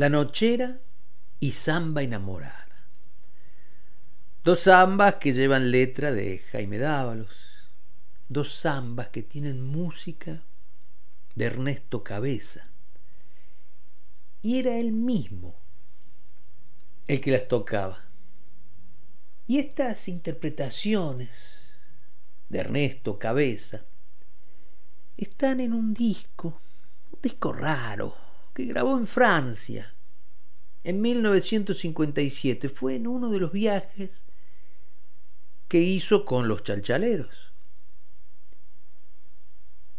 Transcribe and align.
La 0.00 0.08
Nochera 0.08 0.80
y 1.40 1.52
Samba 1.52 2.00
Enamorada. 2.00 2.86
Dos 4.42 4.60
zambas 4.62 5.16
que 5.16 5.34
llevan 5.34 5.70
letra 5.70 6.10
de 6.10 6.38
Jaime 6.38 6.78
Dávalos. 6.78 7.28
Dos 8.26 8.62
zambas 8.62 9.08
que 9.08 9.22
tienen 9.22 9.60
música 9.60 10.42
de 11.34 11.44
Ernesto 11.44 12.02
Cabeza. 12.02 12.66
Y 14.40 14.58
era 14.58 14.78
él 14.78 14.92
mismo 14.92 15.60
el 17.06 17.20
que 17.20 17.32
las 17.32 17.46
tocaba. 17.46 18.02
Y 19.46 19.58
estas 19.58 20.08
interpretaciones 20.08 21.60
de 22.48 22.58
Ernesto 22.58 23.18
Cabeza 23.18 23.84
están 25.18 25.60
en 25.60 25.74
un 25.74 25.92
disco, 25.92 26.58
un 27.12 27.20
disco 27.20 27.52
raro, 27.52 28.29
que 28.54 28.64
grabó 28.64 28.96
en 28.96 29.06
Francia 29.06 29.94
en 30.84 31.00
1957. 31.00 32.68
Fue 32.68 32.96
en 32.96 33.06
uno 33.06 33.30
de 33.30 33.40
los 33.40 33.52
viajes 33.52 34.24
que 35.68 35.78
hizo 35.78 36.24
con 36.24 36.48
los 36.48 36.64
chalchaleros. 36.64 37.52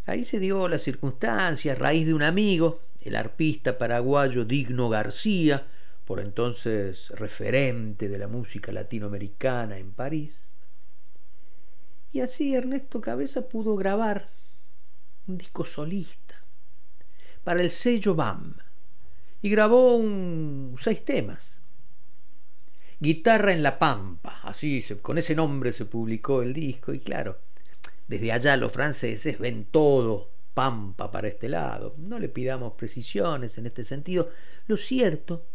Ahí 0.05 0.25
se 0.25 0.39
dio 0.39 0.67
la 0.67 0.79
circunstancia, 0.79 1.73
a 1.73 1.75
raíz 1.75 2.05
de 2.07 2.13
un 2.13 2.23
amigo, 2.23 2.81
el 3.01 3.15
arpista 3.15 3.77
paraguayo 3.77 4.43
Digno 4.45 4.89
García, 4.89 5.65
por 6.05 6.19
entonces 6.19 7.09
referente 7.11 8.09
de 8.09 8.17
la 8.17 8.27
música 8.27 8.71
latinoamericana 8.71 9.77
en 9.77 9.93
París. 9.93 10.49
Y 12.11 12.19
así 12.19 12.53
Ernesto 12.53 12.99
Cabeza 12.99 13.47
pudo 13.47 13.75
grabar 13.75 14.29
un 15.27 15.37
disco 15.37 15.63
solista 15.63 16.30
para 17.43 17.61
el 17.61 17.69
sello 17.69 18.15
BAM 18.15 18.55
y 19.41 19.49
grabó 19.49 19.95
un, 19.95 20.75
seis 20.79 21.03
temas. 21.03 21.61
Guitarra 22.99 23.51
en 23.51 23.63
la 23.63 23.79
Pampa, 23.79 24.41
así 24.43 24.83
con 25.01 25.17
ese 25.17 25.33
nombre 25.33 25.73
se 25.73 25.85
publicó 25.85 26.43
el 26.43 26.53
disco 26.53 26.93
y 26.93 26.99
claro, 26.99 27.39
desde 28.07 28.31
allá 28.31 28.57
los 28.57 28.71
franceses 28.71 29.39
ven 29.39 29.65
todo 29.71 30.29
Pampa 30.53 31.09
para 31.09 31.27
este 31.27 31.49
lado. 31.49 31.95
No 31.97 32.19
le 32.19 32.29
pidamos 32.29 32.73
precisiones 32.73 33.57
en 33.57 33.65
este 33.65 33.83
sentido. 33.83 34.29
Lo 34.67 34.77
cierto 34.77 35.47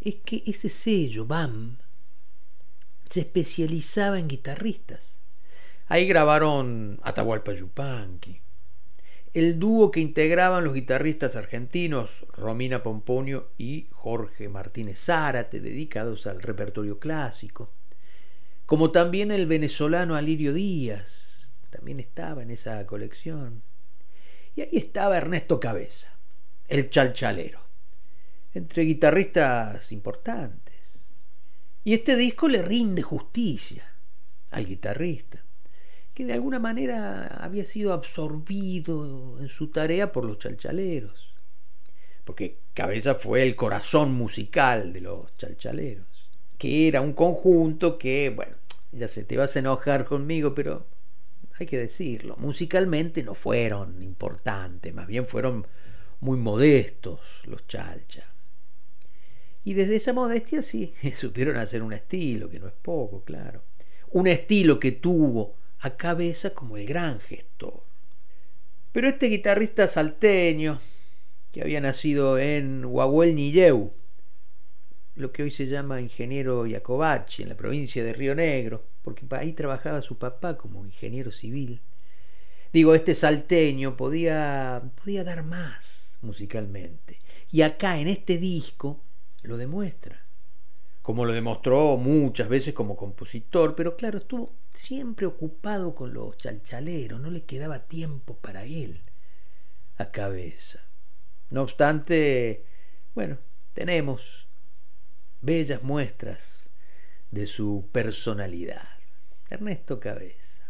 es 0.00 0.16
que 0.24 0.42
ese 0.46 0.68
sello 0.68 1.26
BAM 1.26 1.78
se 3.08 3.20
especializaba 3.20 4.18
en 4.18 4.26
guitarristas. 4.26 5.20
Ahí 5.86 6.06
grabaron 6.06 6.98
Atahualpa 7.02 7.52
Yupanqui, 7.52 8.40
el 9.36 9.58
dúo 9.58 9.90
que 9.90 10.00
integraban 10.00 10.64
los 10.64 10.72
guitarristas 10.72 11.36
argentinos 11.36 12.24
Romina 12.32 12.82
Pomponio 12.82 13.50
y 13.58 13.86
Jorge 13.92 14.48
Martínez 14.48 14.98
Zárate, 14.98 15.60
dedicados 15.60 16.26
al 16.26 16.40
repertorio 16.40 16.98
clásico, 16.98 17.70
como 18.64 18.92
también 18.92 19.30
el 19.30 19.46
venezolano 19.46 20.14
Alirio 20.14 20.54
Díaz, 20.54 21.52
también 21.68 22.00
estaba 22.00 22.42
en 22.42 22.50
esa 22.50 22.86
colección. 22.86 23.62
Y 24.54 24.62
ahí 24.62 24.70
estaba 24.72 25.18
Ernesto 25.18 25.60
Cabeza, 25.60 26.16
el 26.66 26.88
chalchalero, 26.88 27.60
entre 28.54 28.84
guitarristas 28.84 29.92
importantes. 29.92 31.20
Y 31.84 31.92
este 31.92 32.16
disco 32.16 32.48
le 32.48 32.62
rinde 32.62 33.02
justicia 33.02 33.84
al 34.50 34.64
guitarrista 34.64 35.45
que 36.16 36.24
de 36.24 36.32
alguna 36.32 36.58
manera 36.58 37.26
había 37.26 37.66
sido 37.66 37.92
absorbido 37.92 39.38
en 39.38 39.48
su 39.48 39.68
tarea 39.68 40.12
por 40.12 40.24
los 40.24 40.38
chalchaleros, 40.38 41.34
porque 42.24 42.60
Cabeza 42.72 43.16
fue 43.16 43.42
el 43.42 43.54
corazón 43.54 44.14
musical 44.14 44.94
de 44.94 45.02
los 45.02 45.36
chalchaleros, 45.36 46.06
que 46.56 46.88
era 46.88 47.02
un 47.02 47.12
conjunto 47.12 47.98
que, 47.98 48.32
bueno, 48.34 48.56
ya 48.92 49.08
se 49.08 49.24
te 49.24 49.36
vas 49.36 49.56
a 49.56 49.58
enojar 49.58 50.06
conmigo, 50.06 50.54
pero 50.54 50.86
hay 51.60 51.66
que 51.66 51.76
decirlo, 51.76 52.38
musicalmente 52.38 53.22
no 53.22 53.34
fueron 53.34 54.02
importantes, 54.02 54.94
más 54.94 55.06
bien 55.06 55.26
fueron 55.26 55.66
muy 56.20 56.38
modestos 56.38 57.20
los 57.44 57.66
chalcha. 57.66 58.24
Y 59.64 59.74
desde 59.74 59.96
esa 59.96 60.14
modestia 60.14 60.62
sí, 60.62 60.94
supieron 61.14 61.58
hacer 61.58 61.82
un 61.82 61.92
estilo, 61.92 62.48
que 62.48 62.58
no 62.58 62.68
es 62.68 62.74
poco, 62.80 63.22
claro. 63.22 63.64
Un 64.12 64.28
estilo 64.28 64.80
que 64.80 64.92
tuvo 64.92 65.65
a 65.80 65.96
cabeza 65.96 66.50
como 66.50 66.76
el 66.76 66.86
gran 66.86 67.20
gestor. 67.20 67.82
Pero 68.92 69.08
este 69.08 69.26
guitarrista 69.26 69.88
salteño, 69.88 70.80
que 71.52 71.62
había 71.62 71.80
nacido 71.80 72.38
en 72.38 72.84
Huahuel 72.84 73.34
Nilleu, 73.34 73.92
lo 75.14 75.32
que 75.32 75.42
hoy 75.42 75.50
se 75.50 75.66
llama 75.66 76.00
ingeniero 76.00 76.66
Iacobachi, 76.66 77.42
en 77.42 77.50
la 77.50 77.56
provincia 77.56 78.04
de 78.04 78.12
Río 78.12 78.34
Negro, 78.34 78.84
porque 79.02 79.26
ahí 79.30 79.52
trabajaba 79.52 80.00
su 80.00 80.18
papá 80.18 80.56
como 80.56 80.84
ingeniero 80.84 81.30
civil. 81.30 81.80
Digo, 82.72 82.94
este 82.94 83.14
salteño 83.14 83.96
podía, 83.96 84.82
podía 85.02 85.24
dar 85.24 85.42
más 85.44 86.16
musicalmente. 86.20 87.20
Y 87.50 87.62
acá 87.62 87.98
en 87.98 88.08
este 88.08 88.38
disco 88.38 89.00
lo 89.42 89.56
demuestra 89.56 90.26
como 91.06 91.24
lo 91.24 91.32
demostró 91.32 91.96
muchas 91.98 92.48
veces 92.48 92.74
como 92.74 92.96
compositor, 92.96 93.76
pero 93.76 93.94
claro, 93.94 94.18
estuvo 94.18 94.50
siempre 94.76 95.26
ocupado 95.26 95.94
con 95.94 96.14
los 96.14 96.36
chalchaleros, 96.36 97.20
no 97.20 97.30
le 97.30 97.44
quedaba 97.44 97.80
tiempo 97.86 98.36
para 98.36 98.64
él 98.64 99.02
a 99.98 100.10
cabeza. 100.10 100.80
No 101.50 101.62
obstante, 101.62 102.64
bueno, 103.14 103.38
tenemos 103.72 104.46
bellas 105.40 105.82
muestras 105.82 106.70
de 107.30 107.46
su 107.46 107.88
personalidad. 107.92 108.88
Ernesto 109.48 110.00
Cabeza. 110.00 110.62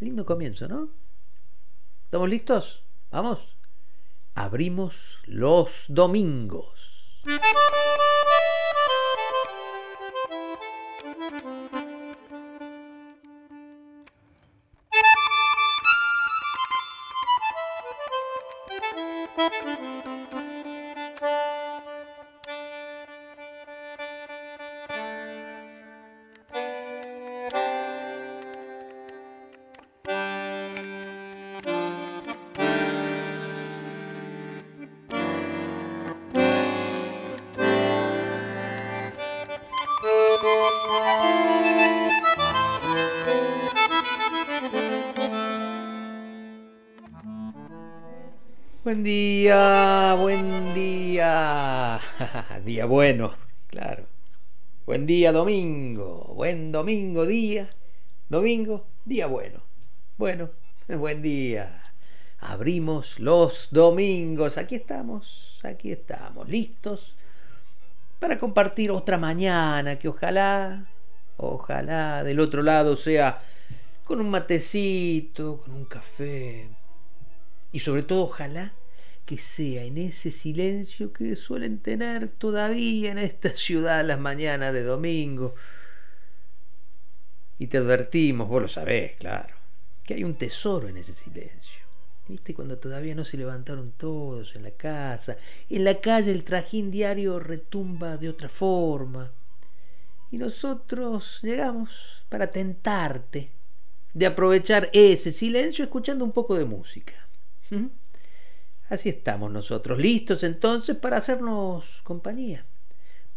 Lindo 0.00 0.24
comienzo, 0.24 0.68
¿no? 0.68 0.90
¿Estamos 2.04 2.28
listos? 2.28 2.82
Vamos. 3.10 3.56
Abrimos 4.34 5.18
los 5.26 5.84
domingos. 5.88 7.20
Buen 40.40 40.52
día, 49.02 50.14
buen 50.14 50.74
día. 50.74 51.98
día 52.64 52.86
bueno, 52.86 53.34
claro. 53.66 54.06
Buen 54.86 55.06
día 55.06 55.32
domingo, 55.32 56.34
buen 56.36 56.70
domingo 56.70 57.26
día. 57.26 57.68
Domingo, 58.28 58.86
día 59.04 59.26
bueno. 59.26 59.64
Bueno, 60.18 60.50
buen 60.88 61.20
día. 61.20 61.82
Abrimos 62.38 63.18
los 63.18 63.70
domingos. 63.72 64.56
Aquí 64.56 64.76
estamos, 64.76 65.58
aquí 65.64 65.90
estamos, 65.90 66.48
listos 66.48 67.17
para 68.18 68.38
compartir 68.38 68.90
otra 68.90 69.18
mañana 69.18 69.98
que 69.98 70.08
ojalá, 70.08 70.86
ojalá 71.36 72.22
del 72.24 72.40
otro 72.40 72.62
lado 72.62 72.96
sea 72.96 73.42
con 74.04 74.20
un 74.20 74.30
matecito, 74.30 75.60
con 75.60 75.74
un 75.74 75.84
café, 75.84 76.70
y 77.72 77.80
sobre 77.80 78.02
todo 78.02 78.22
ojalá 78.24 78.72
que 79.26 79.36
sea 79.36 79.84
en 79.84 79.98
ese 79.98 80.30
silencio 80.30 81.12
que 81.12 81.36
suelen 81.36 81.80
tener 81.80 82.28
todavía 82.28 83.12
en 83.12 83.18
esta 83.18 83.50
ciudad 83.54 84.04
las 84.04 84.18
mañanas 84.18 84.72
de 84.72 84.82
domingo. 84.82 85.54
Y 87.58 87.66
te 87.66 87.76
advertimos, 87.76 88.48
vos 88.48 88.62
lo 88.62 88.68
sabés, 88.68 89.16
claro, 89.16 89.54
que 90.04 90.14
hay 90.14 90.24
un 90.24 90.36
tesoro 90.36 90.88
en 90.88 90.96
ese 90.96 91.12
silencio. 91.12 91.77
¿Viste 92.28 92.52
cuando 92.52 92.78
todavía 92.78 93.14
no 93.14 93.24
se 93.24 93.38
levantaron 93.38 93.92
todos 93.92 94.54
en 94.54 94.62
la 94.62 94.72
casa? 94.72 95.38
En 95.70 95.84
la 95.84 95.98
calle 96.00 96.30
el 96.30 96.44
trajín 96.44 96.90
diario 96.90 97.38
retumba 97.40 98.18
de 98.18 98.28
otra 98.28 98.50
forma. 98.50 99.32
Y 100.30 100.36
nosotros 100.36 101.38
llegamos 101.42 101.90
para 102.28 102.50
tentarte 102.50 103.50
de 104.12 104.26
aprovechar 104.26 104.90
ese 104.92 105.32
silencio 105.32 105.84
escuchando 105.84 106.22
un 106.22 106.32
poco 106.32 106.54
de 106.58 106.66
música. 106.66 107.14
Así 108.90 109.08
estamos 109.08 109.50
nosotros, 109.50 109.98
listos 109.98 110.42
entonces 110.44 110.96
para 110.96 111.16
hacernos 111.16 112.02
compañía. 112.04 112.66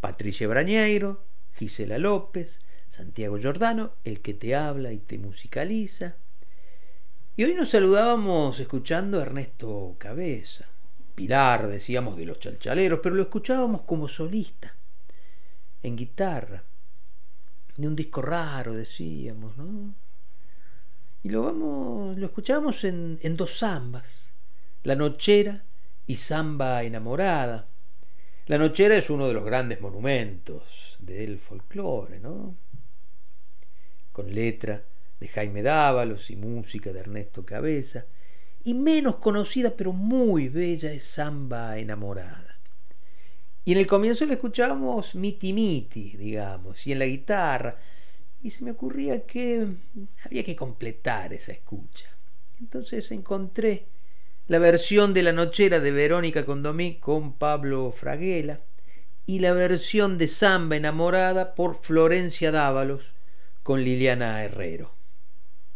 Patricia 0.01 0.50
Brañeiro, 0.50 1.24
Gisela 1.54 1.98
López, 1.98 2.60
Santiago 2.89 3.38
Giordano, 3.38 3.94
el 4.04 4.20
que 4.20 4.34
te 4.34 4.54
habla 4.54 4.92
y 4.92 4.98
te 4.98 5.18
musicaliza. 5.18 6.16
Y 7.36 7.44
hoy 7.44 7.54
nos 7.54 7.70
saludábamos 7.70 8.60
escuchando 8.60 9.20
a 9.20 9.24
Ernesto 9.24 9.96
Cabeza, 9.98 10.68
pilar, 11.16 11.68
decíamos, 11.68 12.18
de 12.18 12.26
los 12.26 12.40
chalchaleros, 12.40 13.00
pero 13.02 13.16
lo 13.16 13.24
escuchábamos 13.24 13.82
como 13.82 14.08
solista, 14.08 14.76
en 15.82 15.96
guitarra, 15.96 16.64
de 17.78 17.88
un 17.88 17.96
disco 17.96 18.22
raro, 18.22 18.74
decíamos, 18.74 19.58
¿no? 19.58 19.94
Y 21.24 21.30
lo 21.30 21.44
vamos, 21.44 22.18
lo 22.18 22.26
escuchábamos 22.26 22.84
en, 22.84 23.20
en 23.22 23.38
dos 23.38 23.60
zambas 23.60 24.32
la 24.84 24.96
Nochera 24.96 25.64
y 26.08 26.16
Samba 26.16 26.84
Enamorada. 26.84 27.68
La 28.48 28.58
Nochera 28.58 28.98
es 28.98 29.10
uno 29.10 29.28
de 29.28 29.34
los 29.34 29.46
grandes 29.46 29.80
monumentos 29.80 30.98
del 31.00 31.40
folclore, 31.40 32.20
¿no? 32.20 32.56
Con 34.12 34.34
letra 34.34 34.84
de 35.22 35.28
Jaime 35.28 35.62
Dávalos 35.62 36.32
y 36.32 36.36
música 36.36 36.92
de 36.92 37.00
Ernesto 37.00 37.46
Cabeza. 37.46 38.06
Y 38.63 38.74
menos 38.74 39.18
conocida, 39.18 39.72
pero 39.78 39.94
muy 39.94 40.50
bella, 40.50 40.92
es 40.92 41.04
Samba 41.04 41.78
Enamorada. 41.78 42.60
Y 43.63 43.74
en 43.74 43.78
el 43.78 43.88
comienzo 43.88 44.25
le 44.25 44.34
escuchábamos 44.34 45.13
miti 45.13 45.54
miti, 45.54 46.18
digamos, 46.18 46.86
y 46.88 46.92
en 46.92 47.00
la 47.00 47.06
guitarra. 47.06 47.78
Y 48.42 48.50
se 48.50 48.63
me 48.63 48.72
ocurría 48.72 49.22
que 49.28 49.68
había 50.25 50.44
que 50.44 50.56
completar 50.56 51.32
esa 51.34 51.51
escucha. 51.51 52.08
Entonces 52.60 53.12
encontré 53.12 53.86
la 54.48 54.58
versión 54.58 55.13
de 55.13 55.22
La 55.22 55.34
Nochera 55.34 55.80
de 55.80 55.92
Verónica 55.92 56.46
Condomí 56.46 56.96
con 56.96 57.34
Pablo 57.34 57.94
Fraguela 57.96 58.60
y 59.28 59.38
la 59.38 59.54
versión 59.54 60.18
de 60.18 60.28
Samba 60.28 60.78
Enamorada 60.78 61.54
por 61.54 61.80
Florencia 61.80 62.51
Dávalos 62.51 63.13
con 63.62 63.84
Liliana 63.84 64.44
Herrero. 64.44 65.00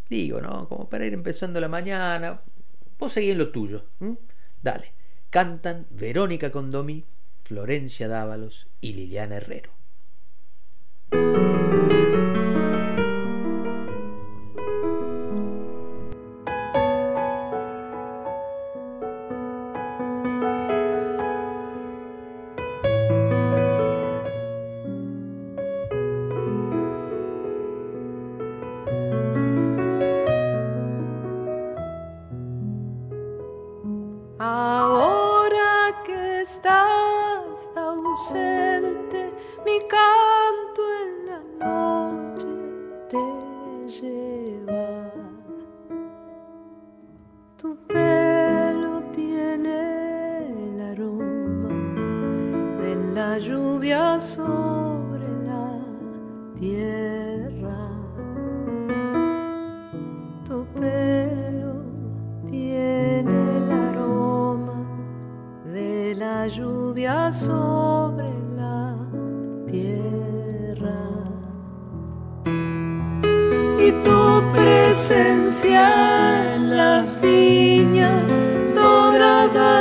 Digo, 0.09 0.41
¿no? 0.41 0.67
Como 0.67 0.89
para 0.89 1.05
ir 1.05 1.13
empezando 1.13 1.59
la 1.59 1.67
mañana. 1.67 2.41
Vos 2.99 3.13
seguís 3.13 3.31
en 3.31 3.39
lo 3.39 3.49
tuyo. 3.49 3.85
Dale. 4.61 4.93
Cantan 5.29 5.85
Verónica 5.89 6.51
Condomí, 6.51 7.05
Florencia 7.43 8.07
Dávalos 8.07 8.67
y 8.81 8.93
Liliana 8.93 9.37
Herrero. 9.37 9.71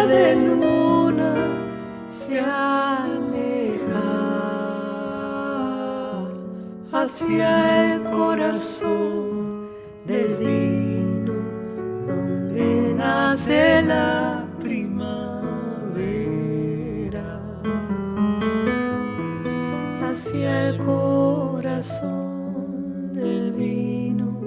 de 0.06 0.36
luna 0.36 1.34
se 2.10 2.38
aleja 2.40 4.02
hacia 6.92 7.94
el 7.94 8.02
corazón 8.10 9.68
del 10.06 10.36
vino 10.36 11.32
donde 12.06 12.94
nace 12.94 13.82
la 13.82 14.46
primavera. 14.60 15.40
Hacia 20.02 20.68
el 20.68 20.78
corazón 20.78 22.34
del 23.14 23.52
vino 23.52 24.40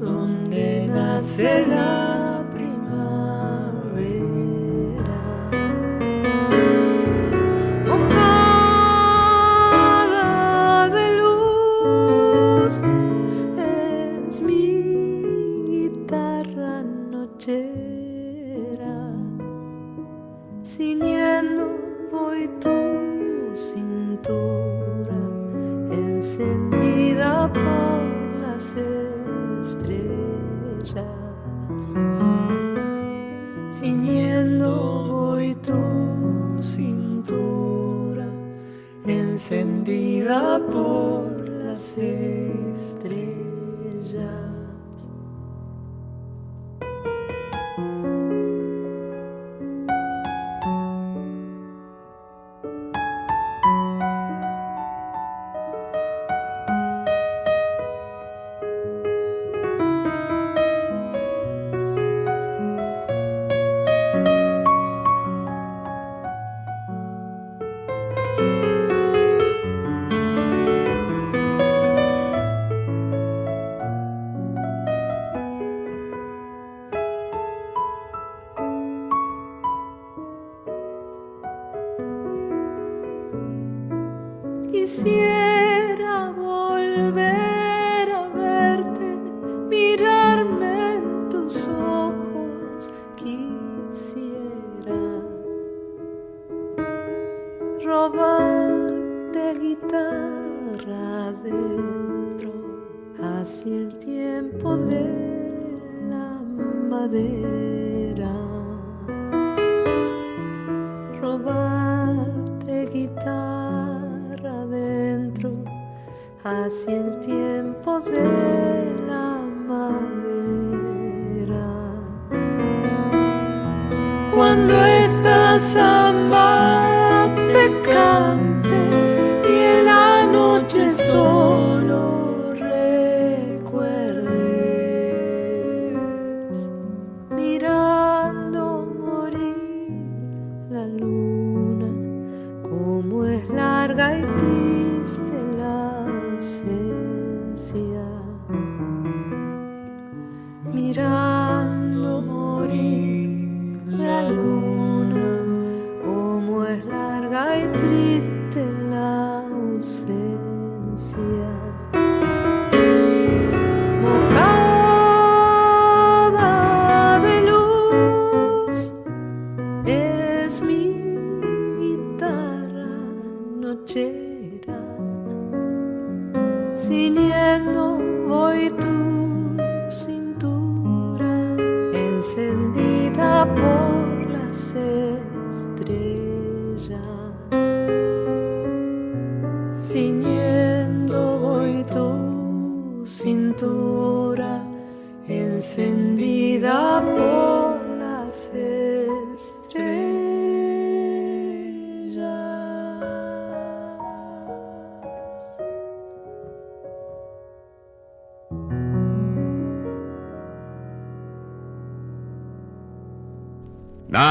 donde 0.00 0.88
nace 0.88 1.66
la 1.66 2.21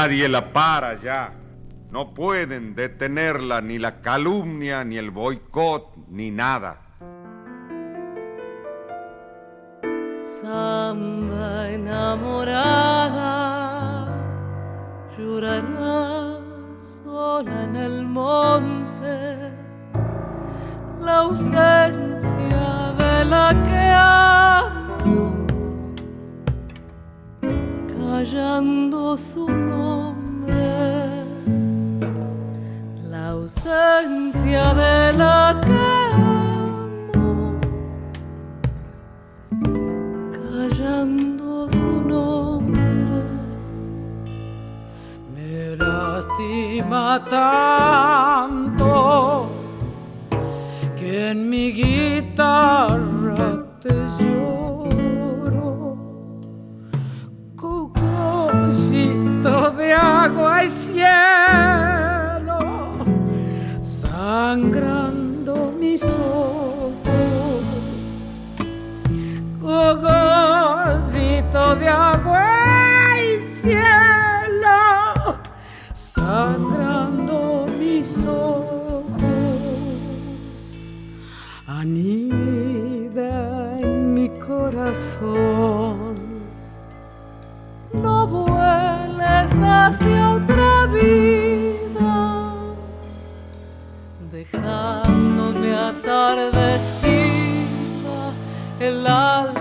Nadie 0.02 0.28
la 0.28 0.52
para 0.52 1.00
ya. 1.00 1.32
No 1.92 2.12
pueden 2.12 2.74
detenerla 2.74 3.60
ni 3.60 3.78
la 3.78 4.00
calumnia, 4.00 4.82
ni 4.82 4.98
el 4.98 5.12
boicot, 5.12 5.94
ni 6.08 6.32
nada. 6.32 6.80
Samba 10.20 11.70
enamorada, 11.70 13.28
llorará 15.16 16.40
sola 17.04 17.62
en 17.62 17.76
el 17.76 18.04
monte 18.04 19.52
la 21.00 21.16
ausencia 21.18 22.92
de 22.98 23.24
la 23.24 23.54
que 23.68 23.78
hay. 23.78 24.51
Callando 28.22 29.18
su 29.18 29.48
nombre, 29.48 30.54
la 33.10 33.30
ausencia 33.30 34.72
de 34.74 35.12
la 35.14 35.60
que 35.66 35.88
amo, 36.22 37.58
callando 40.30 41.68
su 41.68 41.92
nombre. 42.06 43.24
Me 45.34 45.76
lastima 45.76 47.24
tanto 47.28 48.90
que 50.96 51.30
en 51.30 51.50
mi 51.50 51.72
guitarra 51.72 53.11
dejándome 94.52 95.74
atardecida 95.74 97.12
el 98.80 99.06
alma 99.06 99.51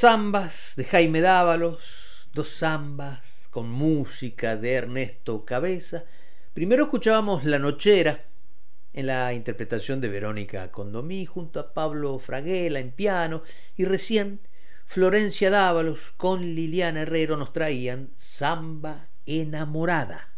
Zambas 0.00 0.74
de 0.76 0.84
Jaime 0.84 1.20
Dávalos, 1.20 2.28
dos 2.32 2.58
zambas 2.58 3.48
con 3.50 3.68
música 3.68 4.56
de 4.56 4.74
Ernesto 4.74 5.44
Cabeza. 5.44 6.04
Primero 6.54 6.84
escuchábamos 6.84 7.44
La 7.44 7.58
Nochera 7.58 8.24
en 8.92 9.08
la 9.08 9.32
interpretación 9.32 10.00
de 10.00 10.08
Verónica 10.08 10.70
Condomí 10.70 11.26
junto 11.26 11.58
a 11.58 11.74
Pablo 11.74 12.16
Fraguela 12.20 12.78
en 12.78 12.92
piano 12.92 13.42
y 13.74 13.86
recién 13.86 14.38
Florencia 14.86 15.50
Dávalos 15.50 15.98
con 16.16 16.42
Liliana 16.42 17.00
Herrero 17.00 17.36
nos 17.36 17.52
traían 17.52 18.12
Zamba 18.16 19.08
enamorada. 19.26 20.28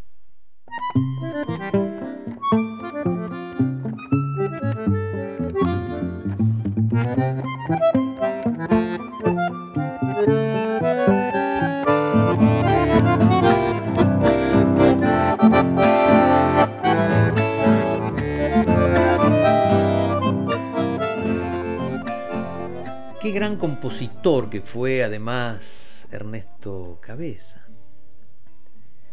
Qué 23.20 23.32
gran 23.32 23.56
compositor 23.56 24.48
que 24.48 24.62
fue 24.62 25.04
además 25.04 26.06
Ernesto 26.10 26.98
Cabeza. 27.00 27.66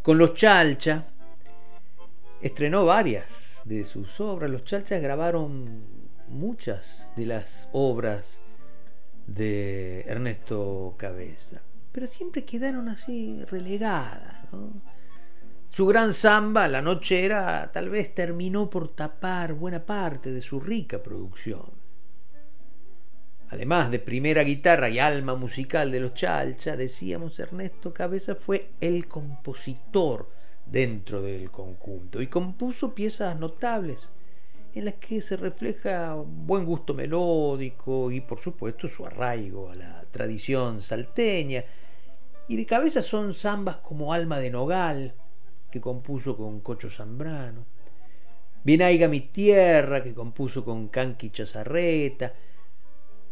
Con 0.02 0.18
los 0.18 0.34
Chalcha 0.36 1.08
estrenó 2.42 2.86
varias 2.86 3.62
de 3.66 3.84
sus 3.84 4.22
obras. 4.22 4.50
Los 4.50 4.64
Chalchas 4.64 5.02
grabaron 5.02 5.86
muchas 6.30 7.10
de 7.18 7.26
las 7.26 7.68
obras 7.74 8.40
de 9.28 10.02
Ernesto 10.08 10.96
Cabeza, 10.98 11.62
pero 11.92 12.08
siempre 12.08 12.46
quedaron 12.46 12.90
así 12.90 13.44
relegadas. 13.46 14.48
Su 15.70 15.86
gran 15.86 16.14
samba, 16.14 16.68
La 16.68 16.82
Nochera, 16.82 17.70
tal 17.72 17.90
vez 17.90 18.16
terminó 18.16 18.70
por 18.70 18.96
tapar 18.96 19.54
buena 19.54 19.86
parte 19.86 20.32
de 20.32 20.42
su 20.42 20.60
rica 20.60 21.04
producción. 21.04 21.78
Además 23.50 23.92
de 23.92 24.00
primera 24.00 24.44
guitarra 24.44 24.90
y 24.90 25.00
alma 25.00 25.36
musical 25.36 25.92
de 25.92 26.00
los 26.00 26.14
Chalcha, 26.14 26.76
decíamos, 26.76 27.40
Ernesto 27.40 27.94
Cabeza 27.94 28.36
fue 28.36 28.72
el 28.82 29.08
compositor 29.08 30.30
dentro 30.66 31.22
del 31.22 31.52
conjunto 31.52 32.22
y 32.22 32.28
compuso 32.28 32.94
piezas 32.94 33.38
notables 33.40 34.10
en 34.78 34.86
las 34.86 34.96
que 34.96 35.22
se 35.22 35.38
refleja 35.38 36.16
buen 36.16 36.66
gusto 36.66 36.94
melódico 36.94 38.12
y 38.12 38.22
por 38.22 38.40
supuesto 38.40 38.88
su 38.88 39.06
arraigo 39.06 39.70
a 39.72 39.76
la 39.76 40.06
tradición 40.12 40.82
salteña. 40.82 41.64
Y 42.48 42.56
de 42.56 42.66
cabeza 42.66 43.02
son 43.02 43.34
zambas 43.34 43.78
como 43.78 44.14
Alma 44.14 44.40
de 44.40 44.52
Nogal, 44.52 45.14
que 45.72 45.82
compuso 45.82 46.38
con 46.38 46.62
Cocho 46.62 46.90
Zambrano, 46.90 47.66
Bien 48.64 48.82
Aiga 48.82 49.08
mi 49.08 49.22
tierra, 49.22 50.04
que 50.04 50.14
compuso 50.14 50.64
con 50.64 50.90
Canqui 50.90 51.30
Chazarreta, 51.30 52.34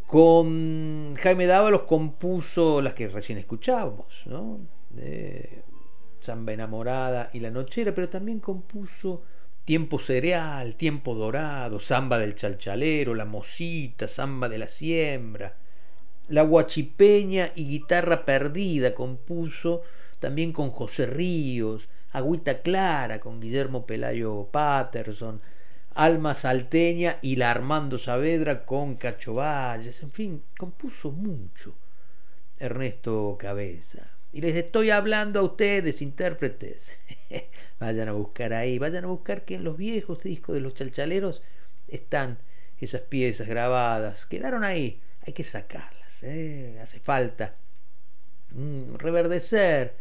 con 0.05 1.15
Jaime 1.15 1.45
Dávalos 1.45 1.83
compuso 1.83 2.81
las 2.81 2.93
que 2.93 3.07
recién 3.07 3.37
escuchábamos, 3.37 4.23
¿no? 4.25 4.59
Enamorada 6.27 7.29
y 7.33 7.39
La 7.39 7.51
Nochera, 7.51 7.93
pero 7.93 8.09
también 8.09 8.39
compuso 8.39 9.23
Tiempo 9.65 9.97
Cereal, 9.97 10.75
Tiempo 10.75 11.15
Dorado, 11.15 11.79
Samba 11.79 12.19
del 12.19 12.35
Chalchalero, 12.35 13.15
La 13.15 13.25
Mosita, 13.25 14.07
Samba 14.07 14.47
de 14.47 14.59
la 14.59 14.67
Siembra, 14.67 15.55
La 16.27 16.43
Guachipeña 16.43 17.51
y 17.55 17.67
Guitarra 17.67 18.25
Perdida 18.25 18.93
compuso 18.93 19.81
también 20.19 20.53
con 20.53 20.69
José 20.69 21.07
Ríos, 21.07 21.89
Agüita 22.11 22.61
Clara 22.61 23.19
con 23.19 23.41
Guillermo 23.41 23.87
Pelayo 23.87 24.49
Patterson, 24.51 25.41
Alma 25.95 26.35
Salteña 26.35 27.17
y 27.23 27.37
la 27.37 27.49
Armando 27.49 27.97
Saavedra 27.97 28.65
con 28.65 28.95
Cacho 28.95 29.33
Valles, 29.33 30.03
en 30.03 30.11
fin, 30.11 30.43
compuso 30.57 31.11
mucho 31.11 31.73
Ernesto 32.59 33.35
Cabeza. 33.39 34.14
Y 34.35 34.41
les 34.41 34.53
estoy 34.57 34.89
hablando 34.89 35.39
a 35.39 35.43
ustedes, 35.43 36.01
intérpretes. 36.01 36.91
vayan 37.79 38.09
a 38.09 38.11
buscar 38.11 38.51
ahí, 38.51 38.77
vayan 38.77 39.05
a 39.05 39.07
buscar 39.07 39.45
que 39.45 39.55
en 39.55 39.63
los 39.63 39.77
viejos 39.77 40.23
discos 40.23 40.55
de 40.55 40.59
los 40.59 40.73
chalchaleros 40.73 41.41
están 41.87 42.37
esas 42.81 42.99
piezas 42.99 43.47
grabadas. 43.47 44.25
Quedaron 44.25 44.65
ahí, 44.65 44.99
hay 45.25 45.31
que 45.31 45.45
sacarlas, 45.45 46.21
¿eh? 46.23 46.77
hace 46.81 46.99
falta 46.99 47.55
mm, 48.49 48.95
reverdecer 48.95 49.95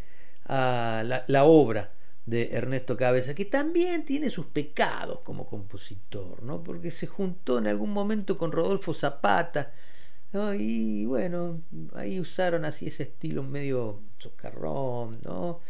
a 0.47 1.05
la, 1.07 1.25
la 1.29 1.44
obra 1.44 1.92
de 2.27 2.57
Ernesto 2.57 2.97
Cabeza, 2.97 3.35
que 3.35 3.44
también 3.44 4.05
tiene 4.05 4.31
sus 4.31 4.47
pecados 4.47 5.20
como 5.20 5.47
compositor, 5.47 6.42
¿no? 6.42 6.61
porque 6.61 6.90
se 6.90 7.07
juntó 7.07 7.59
en 7.59 7.68
algún 7.68 7.92
momento 7.92 8.37
con 8.37 8.51
Rodolfo 8.51 8.94
Zapata, 8.94 9.73
y 10.59 11.05
bueno, 11.07 11.62
ahí 11.94 12.18
usaron 12.18 12.64
así 12.64 12.88
ese 12.88 13.05
estilo 13.05 13.42
medio 13.42 14.03
socarrón, 14.18 15.20
¿no? 15.25 15.61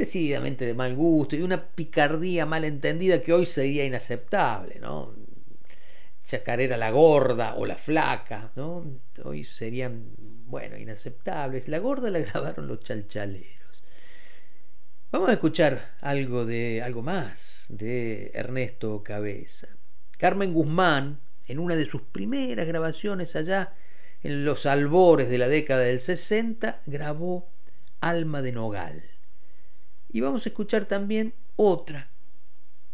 decididamente 0.00 0.64
de 0.64 0.74
mal 0.74 0.94
gusto, 0.94 1.36
y 1.36 1.42
una 1.42 1.62
picardía 1.62 2.46
mal 2.46 2.64
entendida 2.64 3.20
que 3.20 3.32
hoy 3.32 3.46
sería 3.46 3.84
inaceptable, 3.84 4.78
¿no? 4.80 5.14
Chacarera 6.24 6.76
la 6.76 6.90
gorda 6.90 7.54
o 7.56 7.66
la 7.66 7.76
flaca, 7.76 8.50
¿no? 8.56 8.84
Hoy 9.24 9.44
serían, 9.44 10.06
bueno, 10.46 10.78
inaceptables. 10.78 11.68
La 11.68 11.78
gorda 11.78 12.10
la 12.10 12.18
grabaron 12.26 12.66
los 12.66 12.80
chalchaleros. 12.80 13.84
Vamos 15.12 15.28
a 15.28 15.32
escuchar 15.32 15.96
algo 16.00 16.46
de 16.46 16.82
algo 16.82 17.02
más 17.02 17.66
de 17.68 18.30
Ernesto 18.32 19.02
Cabeza. 19.02 19.68
Carmen 20.16 20.54
Guzmán, 20.54 21.20
en 21.46 21.58
una 21.58 21.74
de 21.74 21.84
sus 21.84 22.02
primeras 22.02 22.66
grabaciones 22.66 23.34
allá 23.34 23.74
en 24.22 24.44
los 24.44 24.66
albores 24.66 25.28
de 25.28 25.38
la 25.38 25.48
década 25.48 25.82
del 25.82 26.00
60, 26.00 26.82
grabó 26.86 27.48
Alma 28.00 28.42
de 28.42 28.52
Nogal. 28.52 29.02
Y 30.12 30.20
vamos 30.20 30.46
a 30.46 30.48
escuchar 30.48 30.86
también 30.86 31.34
otra 31.56 32.10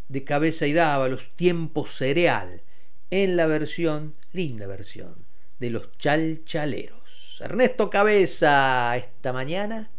de 0.07 0.23
Cabeza 0.23 0.67
y 0.67 0.73
Dávalos, 0.73 1.31
Tiempo 1.35 1.85
Cereal, 1.85 2.61
en 3.09 3.35
la 3.35 3.47
versión, 3.47 4.15
linda 4.31 4.67
versión, 4.67 5.25
de 5.59 5.69
los 5.69 5.91
Chalchaleros. 5.97 7.39
Ernesto 7.41 7.89
Cabeza, 7.89 8.95
esta 8.97 9.33
mañana 9.33 9.89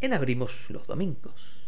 en 0.00 0.12
Abrimos 0.12 0.52
los 0.68 0.86
Domingos. 0.86 1.64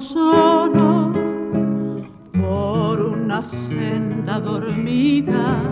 Solo 0.00 1.12
por 2.32 3.00
una 3.00 3.42
senda 3.42 4.40
dormida. 4.40 5.62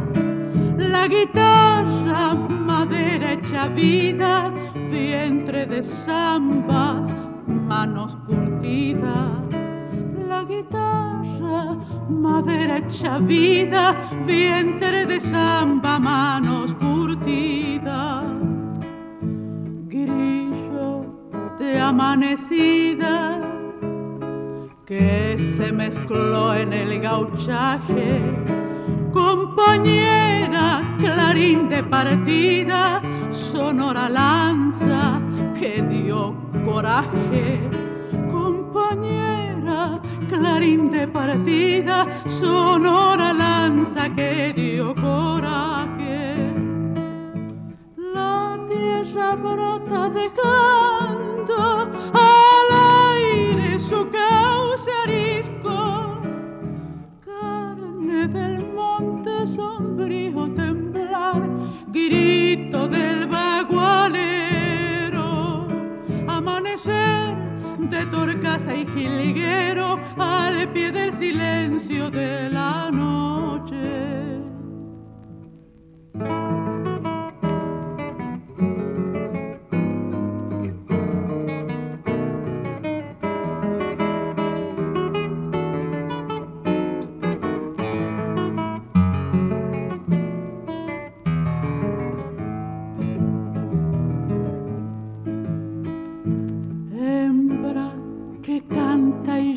La 0.79 1.07
guitarra, 1.09 2.35
madera 2.35 3.33
hecha 3.33 3.69
vida, 3.69 4.51
vientre 4.91 5.67
de 5.67 5.83
zambas, 5.83 7.07
manos 7.47 8.17
curtidas. 8.27 9.29
La 10.29 10.45
guitarra, 10.45 11.77
madera 12.09 12.79
hecha 12.79 13.19
vida, 13.19 13.95
vientre 14.27 15.07
de 15.07 15.21
zamba, 15.21 15.99
manos 15.99 16.75
curtidas. 16.75 18.25
Grillo 19.89 21.05
de 21.59 21.81
amanecidas 21.81 23.55
que 24.87 25.39
se 25.57 25.73
mezcló 25.73 26.55
en 26.55 26.73
el 26.73 27.01
gauchaje. 27.01 28.21
Compañera, 29.13 30.83
clarín 30.99 31.69
de 31.69 31.83
partida, 31.83 33.01
sonora 33.31 34.09
lanza 34.11 35.21
que 35.59 35.83
dio 35.83 36.35
coraje. 36.67 37.61
Compañera, 38.31 40.01
clarín 40.29 40.91
de 40.91 41.09
partida, 41.09 42.07
sonora 42.27 43.33
lanza 43.33 44.15
que 44.15 44.53
dio 44.55 44.95
coraje. 44.95 46.35
La 47.97 48.59
tierra 48.69 49.35
brota 49.37 50.11
dejando 50.11 51.91
del 58.29 58.65
monte 58.73 59.47
sombrío 59.47 60.49
temblar, 60.55 61.43
grito 61.89 62.89
del 62.89 63.27
bagualero, 63.27 64.47
amanecer 66.27 67.35
de 67.79 68.07
torcaza 68.07 68.75
y 68.75 68.87
jilguero 68.87 69.99
al 70.17 70.69
pie 70.73 70.91
del 70.91 71.13
silencio 71.13 72.11
de 72.11 72.51
la 72.51 72.91
noche. 72.91 74.15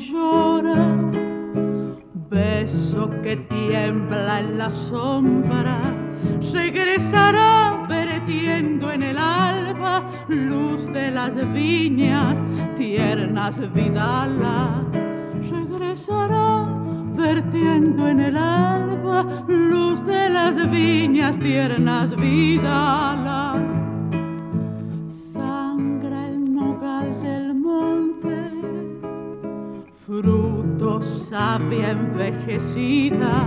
Llora, 0.10 0.86
beso 2.30 3.10
que 3.24 3.36
tiembla 3.38 4.40
en 4.40 4.58
la 4.58 4.72
sombra 4.72 5.80
regresará 6.54 7.86
vertiendo 7.88 8.92
en 8.92 9.04
el 9.04 9.18
alba 9.18 10.04
luz 10.28 10.86
de 10.92 11.12
las 11.12 11.36
viñas, 11.54 12.38
tiernas 12.78 13.60
vidalas. 13.74 14.86
Regresará 15.50 16.66
vertiendo 17.16 18.08
en 18.08 18.20
el 18.20 18.38
alba 18.38 19.44
luz 19.48 20.06
de 20.06 20.30
las 20.30 20.70
viñas, 20.70 21.40
tiernas 21.40 22.16
vidalas. 22.16 23.77
Fruto 30.08 31.02
sabia 31.02 31.92
envejecida, 31.92 33.44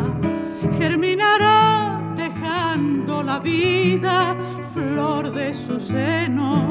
germinará 0.77 1.99
dejando 2.15 3.23
la 3.23 3.39
vida, 3.39 4.37
flor 4.75 5.33
de 5.33 5.55
su 5.55 5.81
seno, 5.81 6.69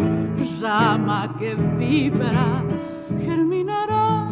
llama 0.62 1.36
que 1.40 1.56
vibra, 1.56 2.64
germinará 3.26 4.28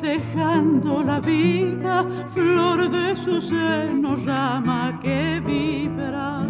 dejando 0.00 1.02
la 1.02 1.18
vida, 1.18 2.06
flor 2.28 2.88
de 2.88 3.16
su 3.16 3.40
seno, 3.40 4.16
llama 4.18 5.00
que 5.02 5.42
vibra. 5.44 6.46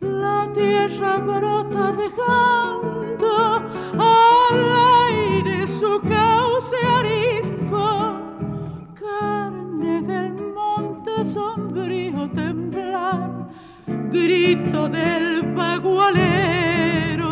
La 0.00 0.52
tierra 0.52 1.18
brota 1.18 1.92
dejando 1.92 2.90
temblar, 12.34 13.48
grito 13.86 14.88
del 14.88 15.42
bagualero, 15.54 17.30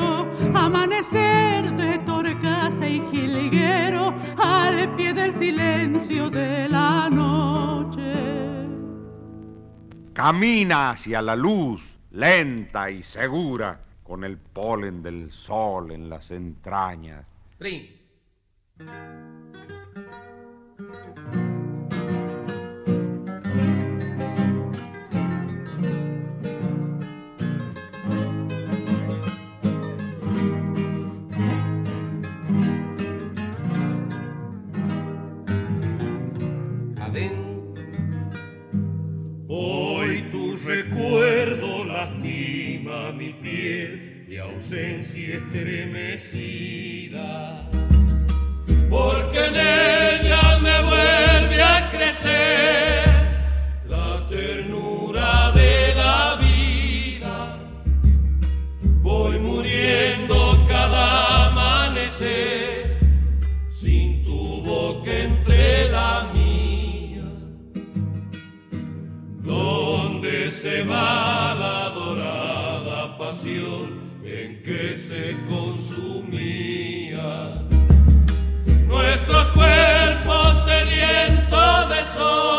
amanecer 0.55 1.73
de 1.77 1.99
torcasa 2.01 2.89
y 2.89 3.01
jilguero 3.11 4.15
al 4.37 4.95
pie 4.97 5.15
del 5.15 5.33
silencio 5.35 6.31
de 6.31 6.69
la 6.69 7.09
noche. 7.11 8.15
Camina 10.13 10.91
hacia 10.91 11.23
la 11.23 11.37
luz, 11.37 11.99
lenta 12.11 12.91
y 12.91 13.03
segura, 13.03 13.81
con 14.03 14.25
el 14.25 14.39
polen 14.39 15.03
del 15.03 15.31
sol 15.31 15.93
en 15.93 16.09
las 16.09 16.31
entrañas. 16.31 17.27
Hoy 17.61 17.99
ausencia 44.59 45.37
estremecida. 45.37 46.51
Porque 48.91 49.39
en 49.47 49.55
ella 49.55 49.88
soul. 82.09 82.58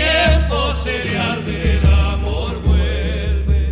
Tiempo 0.00 0.74
se 0.74 1.04
le 1.04 1.18
arde 1.18 1.56
el 1.76 1.86
amor 1.86 2.52
vuelve. 2.62 3.64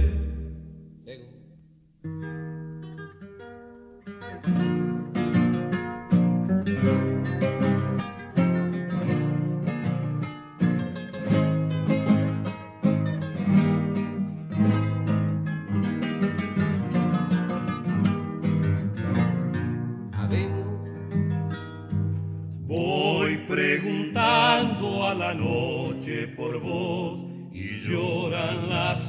Voy 22.66 23.36
preguntando 23.48 25.06
a 25.06 25.14
la 25.14 25.34
noche 25.34 25.57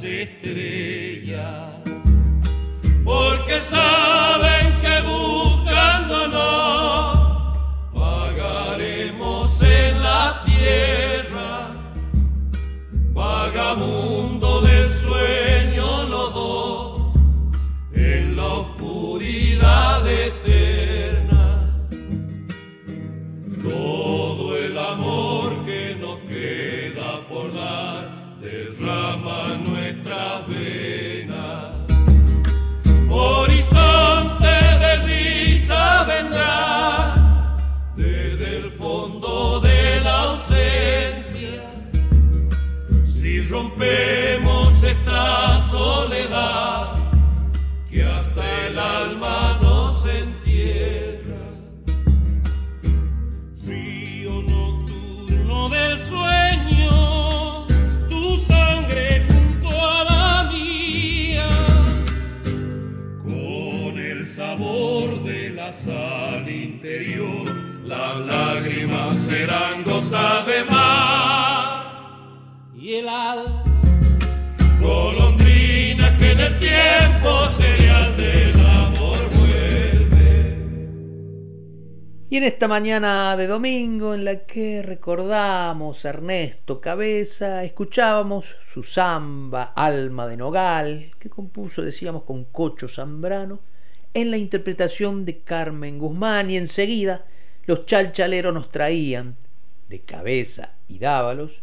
las 0.00 0.04
estrellas. 0.04 1.72
Porque 3.04 3.60
saben 3.60 4.29
en 82.36 82.44
esta 82.44 82.68
mañana 82.68 83.36
de 83.36 83.48
domingo 83.48 84.14
en 84.14 84.24
la 84.24 84.44
que 84.44 84.82
recordamos 84.82 86.04
a 86.04 86.10
Ernesto 86.10 86.80
Cabeza, 86.80 87.64
escuchábamos 87.64 88.44
su 88.72 88.84
samba 88.84 89.72
Alma 89.74 90.28
de 90.28 90.36
Nogal, 90.36 91.10
que 91.18 91.28
compuso, 91.28 91.82
decíamos, 91.82 92.22
con 92.22 92.44
Cocho 92.44 92.88
Zambrano, 92.88 93.58
en 94.14 94.30
la 94.30 94.36
interpretación 94.36 95.24
de 95.24 95.40
Carmen 95.40 95.98
Guzmán 95.98 96.50
y 96.50 96.56
enseguida 96.56 97.24
los 97.66 97.84
chalchaleros 97.86 98.54
nos 98.54 98.70
traían, 98.70 99.34
de 99.88 100.00
cabeza 100.02 100.74
y 100.86 101.00
dávalos, 101.00 101.62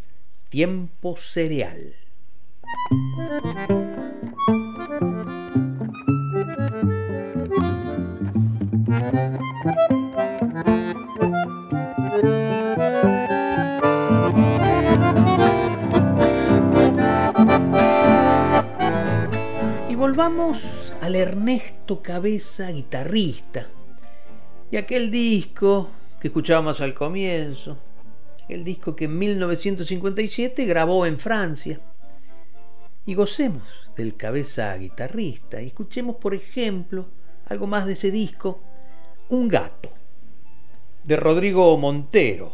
tiempo 0.50 1.16
cereal. 1.16 1.94
Volvamos 19.98 20.92
al 21.00 21.16
Ernesto 21.16 22.02
Cabeza 22.02 22.70
guitarrista 22.70 23.68
y 24.70 24.76
aquel 24.76 25.10
disco 25.10 25.90
que 26.20 26.28
escuchábamos 26.28 26.80
al 26.80 26.94
comienzo, 26.94 27.76
el 28.48 28.64
disco 28.64 28.96
que 28.96 29.04
en 29.04 29.18
1957 29.18 30.64
grabó 30.66 31.04
en 31.04 31.18
Francia. 31.18 31.80
Y 33.06 33.14
gocemos 33.14 33.62
del 33.96 34.16
Cabeza 34.16 34.74
guitarrista 34.76 35.60
y 35.60 35.66
escuchemos, 35.66 36.16
por 36.16 36.34
ejemplo, 36.34 37.06
algo 37.46 37.66
más 37.66 37.84
de 37.86 37.92
ese 37.92 38.10
disco, 38.10 38.60
Un 39.28 39.46
gato, 39.46 39.90
de 41.08 41.16
Rodrigo 41.16 41.78
Montero. 41.78 42.52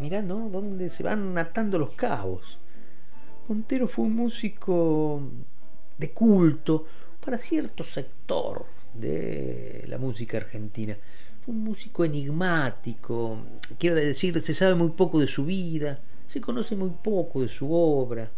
Mirá, 0.00 0.20
¿no? 0.20 0.50
Dónde 0.50 0.90
se 0.90 1.02
van 1.02 1.38
atando 1.38 1.78
los 1.78 1.92
cabos. 1.92 2.58
Montero 3.48 3.88
fue 3.88 4.04
un 4.04 4.16
músico 4.16 5.22
de 5.96 6.10
culto 6.10 6.84
para 7.24 7.38
cierto 7.38 7.84
sector 7.84 8.66
de 8.92 9.86
la 9.88 9.96
música 9.96 10.36
argentina. 10.36 10.94
Un 11.46 11.64
músico 11.64 12.04
enigmático, 12.04 13.38
quiero 13.78 13.96
decir, 13.96 14.38
se 14.42 14.52
sabe 14.52 14.74
muy 14.74 14.90
poco 14.90 15.18
de 15.18 15.26
su 15.26 15.46
vida, 15.46 16.00
se 16.26 16.42
conoce 16.42 16.76
muy 16.76 16.90
poco 17.02 17.40
de 17.40 17.48
su 17.48 17.72
obra, 17.72 18.30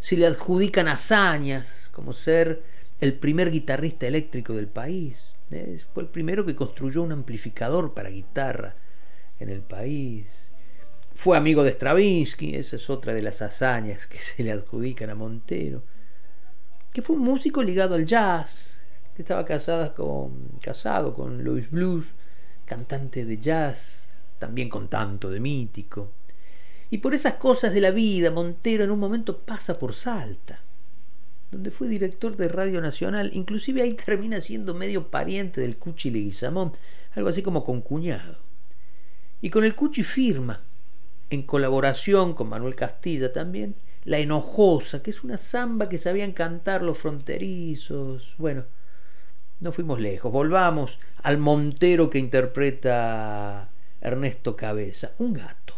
se 0.00 0.18
le 0.18 0.26
adjudican 0.26 0.88
hazañas 0.88 1.88
como 1.92 2.12
ser 2.12 2.62
el 3.00 3.14
primer 3.14 3.50
guitarrista 3.50 4.06
eléctrico 4.06 4.52
del 4.52 4.68
país. 4.68 5.33
Fue 5.92 6.02
el 6.02 6.08
primero 6.08 6.44
que 6.44 6.56
construyó 6.56 7.02
un 7.02 7.12
amplificador 7.12 7.94
para 7.94 8.10
guitarra 8.10 8.74
en 9.38 9.48
el 9.48 9.62
país. 9.62 10.48
Fue 11.14 11.36
amigo 11.36 11.62
de 11.62 11.70
Stravinsky, 11.70 12.56
esa 12.56 12.76
es 12.76 12.90
otra 12.90 13.14
de 13.14 13.22
las 13.22 13.42
hazañas 13.42 14.06
que 14.06 14.18
se 14.20 14.42
le 14.42 14.52
adjudican 14.52 15.10
a 15.10 15.14
Montero 15.14 15.82
que 16.94 17.02
fue 17.02 17.16
un 17.16 17.22
músico 17.22 17.60
ligado 17.60 17.96
al 17.96 18.06
jazz, 18.06 18.80
que 19.16 19.22
estaba 19.22 19.44
con, 19.94 20.48
casado 20.62 21.12
con 21.12 21.42
Louis 21.42 21.68
Blues, 21.68 22.06
cantante 22.64 23.24
de 23.24 23.36
jazz, 23.36 24.14
también 24.38 24.68
con 24.68 24.88
tanto 24.88 25.28
de 25.28 25.40
mítico. 25.40 26.12
Y 26.90 26.98
por 26.98 27.12
esas 27.12 27.34
cosas 27.34 27.74
de 27.74 27.80
la 27.80 27.90
vida, 27.90 28.30
Montero 28.30 28.84
en 28.84 28.92
un 28.92 29.00
momento 29.00 29.40
pasa 29.40 29.76
por 29.76 29.92
Salta, 29.92 30.60
donde 31.54 31.70
fue 31.70 31.88
director 31.88 32.36
de 32.36 32.48
Radio 32.48 32.80
Nacional, 32.80 33.30
inclusive 33.32 33.82
ahí 33.82 33.94
termina 34.06 34.40
siendo 34.40 34.74
medio 34.74 35.10
pariente 35.10 35.60
del 35.60 35.76
Cuchi 35.76 36.10
Leguizamón, 36.10 36.72
algo 37.12 37.28
así 37.28 37.42
como 37.42 37.64
con 37.64 37.80
cuñado. 37.80 38.38
Y 39.40 39.50
con 39.50 39.64
el 39.64 39.74
Cuchi 39.74 40.02
firma, 40.02 40.60
en 41.30 41.42
colaboración 41.42 42.34
con 42.34 42.48
Manuel 42.48 42.74
Castilla 42.74 43.32
también, 43.32 43.76
la 44.04 44.18
Enojosa, 44.18 45.02
que 45.02 45.10
es 45.10 45.24
una 45.24 45.38
samba 45.38 45.88
que 45.88 45.98
sabían 45.98 46.32
cantar 46.32 46.82
los 46.82 46.98
fronterizos. 46.98 48.34
Bueno, 48.36 48.64
no 49.60 49.72
fuimos 49.72 50.00
lejos. 50.00 50.30
Volvamos 50.30 50.98
al 51.22 51.38
Montero 51.38 52.10
que 52.10 52.18
interpreta 52.18 53.70
Ernesto 54.00 54.56
Cabeza. 54.56 55.12
Un 55.18 55.32
gato. 55.32 55.74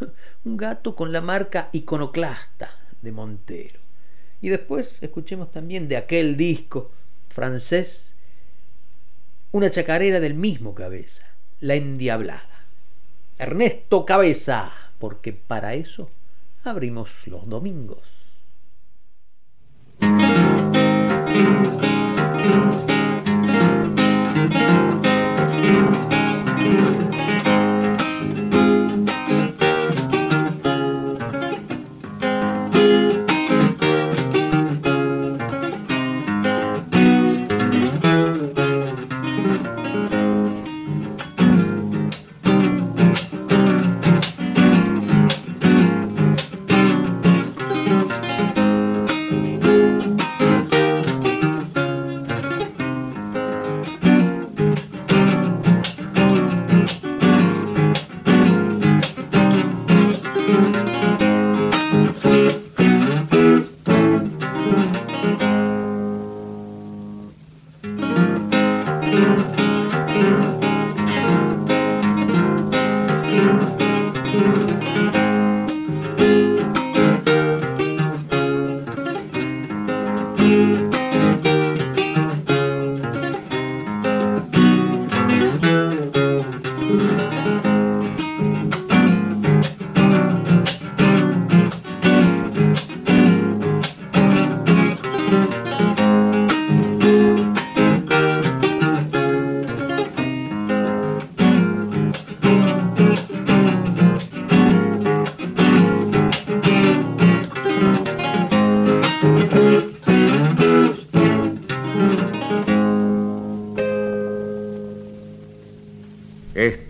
Un 0.44 0.56
gato 0.56 0.94
con 0.94 1.12
la 1.12 1.20
marca 1.20 1.70
iconoclasta 1.72 2.70
de 3.00 3.12
Montero. 3.12 3.83
Y 4.44 4.50
después 4.50 4.98
escuchemos 5.00 5.50
también 5.50 5.88
de 5.88 5.96
aquel 5.96 6.36
disco 6.36 6.90
francés 7.30 8.14
una 9.52 9.70
chacarera 9.70 10.20
del 10.20 10.34
mismo 10.34 10.74
Cabeza, 10.74 11.24
La 11.60 11.76
Endiablada. 11.76 12.66
Ernesto 13.38 14.04
Cabeza, 14.04 14.70
porque 14.98 15.32
para 15.32 15.72
eso 15.72 16.10
abrimos 16.62 17.26
los 17.26 17.48
domingos. 17.48 18.02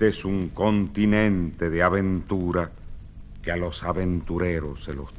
Es 0.03 0.24
un 0.24 0.49
continente 0.51 1.70
de 1.70 1.82
aventura 1.82 2.70
que 3.42 3.53
a 3.53 3.57
los 3.57 3.82
aventureros 3.82 4.84
se 4.84 4.95
los 4.95 5.12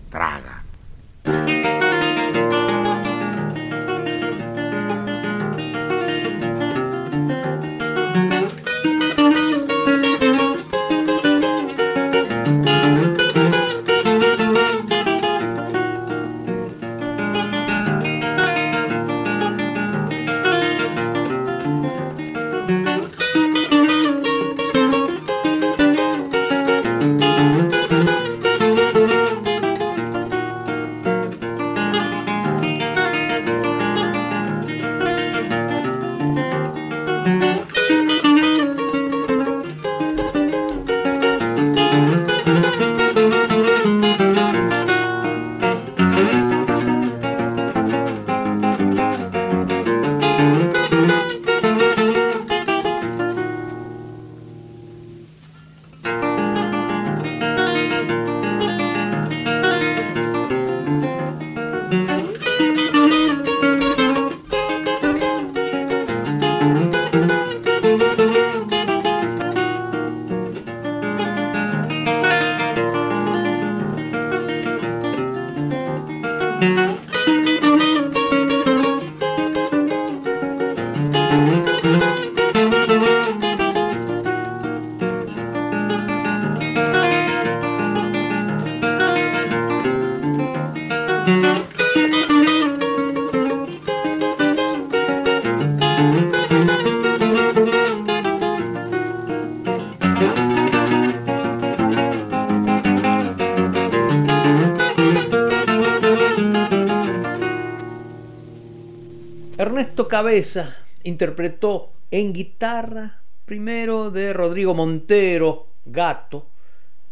Cabeza 110.15 110.77
interpretó 111.03 111.91
en 112.09 112.31
guitarra 112.31 113.21
primero 113.43 114.11
de 114.11 114.31
Rodrigo 114.31 114.73
Montero, 114.73 115.73
Gato, 115.83 116.49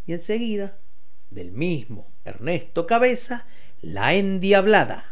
y 0.08 0.14
enseguida 0.14 0.78
del 1.30 1.51
mismo 1.51 2.08
Ernesto 2.24 2.88
Cabeza, 2.88 3.45
La 3.82 4.14
Endiablada. 4.14 5.03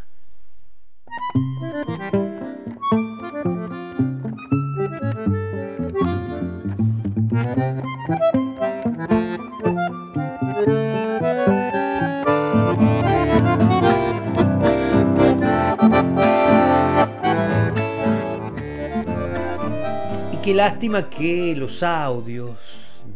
Lástima 20.54 21.10
que 21.10 21.56
los 21.56 21.84
audios 21.84 22.58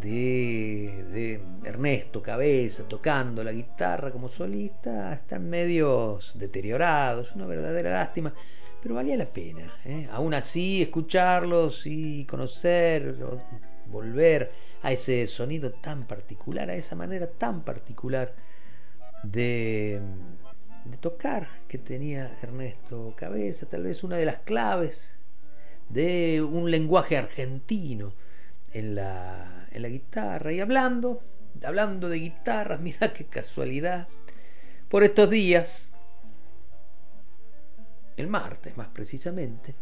de, 0.02 1.42
Ernesto 1.64 2.22
Cabeza 2.22 2.84
tocando 2.88 3.44
la 3.44 3.52
guitarra 3.52 4.12
como 4.12 4.30
solista 4.30 5.14
están 5.14 5.50
medios 5.50 6.38
deteriorados, 6.38 7.36
una 7.36 7.46
verdadera 7.46 7.92
lástima, 7.92 8.34
pero 8.82 8.96
valía 8.96 9.18
la 9.18 9.26
pena. 9.26 9.74
¿eh? 9.84 10.08
Aún 10.12 10.34
así, 10.34 10.82
escucharlos 10.82 11.86
y 11.86 12.26
conocer, 12.26 13.16
volver 13.88 14.52
a 14.84 14.92
ese 14.92 15.26
sonido 15.28 15.72
tan 15.72 16.06
particular, 16.06 16.70
a 16.70 16.76
esa 16.76 16.96
manera 16.96 17.28
tan 17.28 17.64
particular 17.64 18.34
de, 19.24 20.00
de 20.86 20.98
tocar 20.98 21.48
que 21.68 21.80
tenía 21.80 22.32
Ernesto 22.42 23.14
Cabeza, 23.18 23.66
tal 23.66 23.84
vez 23.84 24.04
una 24.04 24.18
de 24.18 24.26
las 24.26 24.38
claves 24.38 25.15
de 25.90 26.42
un 26.42 26.70
lenguaje 26.72 27.18
argentino 27.18 28.14
en 28.74 28.96
la, 28.96 29.68
en 29.72 29.82
la 29.82 29.90
guitarra. 29.90 30.52
Y 30.52 30.60
hablando, 30.60 31.24
hablando 31.64 32.10
de 32.10 32.20
guitarras, 32.20 32.80
mira 32.82 33.14
qué 33.14 33.26
casualidad. 33.26 34.08
Por 34.90 35.04
estos 35.04 35.30
días, 35.30 35.90
el 38.18 38.28
martes 38.28 38.78
más 38.78 38.88
precisamente, 38.90 39.76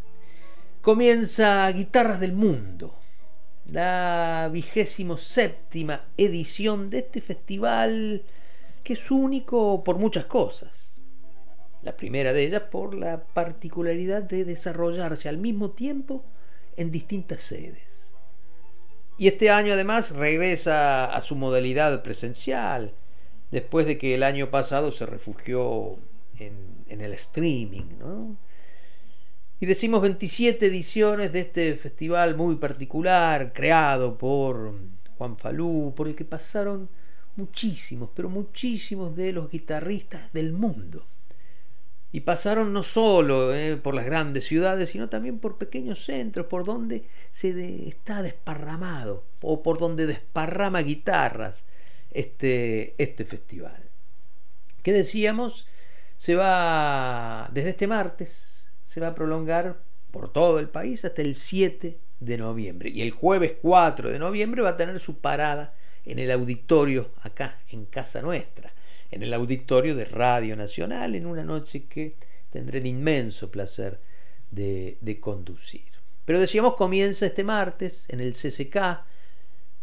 comienza 0.81 1.69
Guitarras 1.71 2.19
del 2.19 2.33
Mundo, 2.33 2.99
la 3.67 4.49
vigésimo 4.51 5.17
séptima 5.17 6.05
edición 6.17 6.89
de 6.89 6.99
este 6.99 7.21
festival 7.21 8.23
que 8.83 8.93
es 8.93 9.11
único 9.11 9.83
por 9.83 9.97
muchas 9.97 10.25
cosas 10.25 10.82
la 11.83 11.97
primera 11.97 12.33
de 12.33 12.45
ellas 12.45 12.63
por 12.63 12.93
la 12.93 13.23
particularidad 13.25 14.23
de 14.23 14.45
desarrollarse 14.45 15.27
al 15.27 15.37
mismo 15.37 15.71
tiempo 15.71 16.23
en 16.77 16.91
distintas 16.91 17.41
sedes. 17.41 17.83
Y 19.17 19.27
este 19.27 19.49
año 19.49 19.73
además 19.73 20.11
regresa 20.11 21.05
a 21.05 21.21
su 21.21 21.35
modalidad 21.35 22.01
presencial, 22.01 22.93
después 23.51 23.85
de 23.85 23.97
que 23.97 24.15
el 24.15 24.23
año 24.23 24.49
pasado 24.49 24.91
se 24.91 25.05
refugió 25.05 25.97
en, 26.39 26.73
el 26.89 27.13
streaming. 27.13 27.85
Y 29.59 29.65
decimos 29.65 30.01
27 30.01 30.65
ediciones 30.67 31.33
de 31.33 31.41
este 31.41 31.75
festival 31.75 32.35
muy 32.35 32.55
particular, 32.55 33.51
creado 33.51 34.17
por 34.17 34.73
Juan 35.17 35.35
Falú, 35.35 35.93
por 35.95 36.07
el 36.07 36.15
que 36.15 36.25
pasaron 36.25 36.89
muchísimos, 37.35 38.09
pero 38.15 38.29
muchísimos 38.29 39.15
de 39.15 39.33
los 39.33 39.49
guitarristas 39.49 40.31
del 40.33 40.53
mundo 40.53 41.07
y 42.13 42.21
pasaron 42.21 42.73
no 42.73 42.83
solo 42.83 43.55
eh, 43.55 43.75
por 43.75 43.95
las 43.95 44.05
grandes 44.05 44.45
ciudades, 44.45 44.91
sino 44.91 45.09
también 45.09 45.39
por 45.39 45.57
pequeños 45.57 46.05
centros, 46.05 46.45
por 46.45 46.63
donde 46.63 47.05
se 47.31 47.87
está 47.87 48.21
desparramado, 48.21 49.23
o 49.41 49.63
por 49.63 49.79
donde 49.79 50.05
desparrama 50.05 50.83
guitarras 50.83 51.63
este, 52.11 52.93
este 53.01 53.25
festival. 53.25 53.89
¿Qué 54.83 54.93
decíamos? 54.93 55.65
Se 56.19 56.35
va, 56.35 57.49
desde 57.51 57.71
este 57.71 57.87
martes, 57.87 58.69
se 58.85 58.99
va 58.99 59.07
a 59.07 59.15
prolongar 59.15 59.79
por 60.11 60.31
todo 60.31 60.59
el 60.59 60.69
país 60.69 61.03
hasta 61.05 61.23
el 61.23 61.33
7 61.33 61.97
de 62.19 62.37
noviembre. 62.37 62.91
Y 62.91 63.01
el 63.01 63.09
jueves 63.09 63.53
4 63.59 64.11
de 64.11 64.19
noviembre 64.19 64.61
va 64.61 64.69
a 64.69 64.77
tener 64.77 64.99
su 64.99 65.17
parada 65.17 65.73
en 66.05 66.19
el 66.19 66.29
auditorio 66.29 67.09
acá, 67.23 67.59
en 67.69 67.85
casa 67.85 68.21
nuestra 68.21 68.71
en 69.13 69.23
el 69.23 69.33
auditorio 69.33 69.95
de 69.95 70.05
Radio 70.05 70.55
Nacional 70.55 71.15
en 71.15 71.27
una 71.27 71.43
noche 71.43 71.85
que 71.85 72.15
tendré 72.49 72.79
el 72.79 72.87
inmenso 72.87 73.51
placer 73.51 73.99
de, 74.49 75.17
conducir. 75.21 75.91
Pero 76.25 76.39
decíamos, 76.39 76.75
comienza 76.75 77.25
este 77.25 77.43
martes 77.43 78.05
en 78.09 78.19
el 78.19 78.33
CCK, 78.33 79.05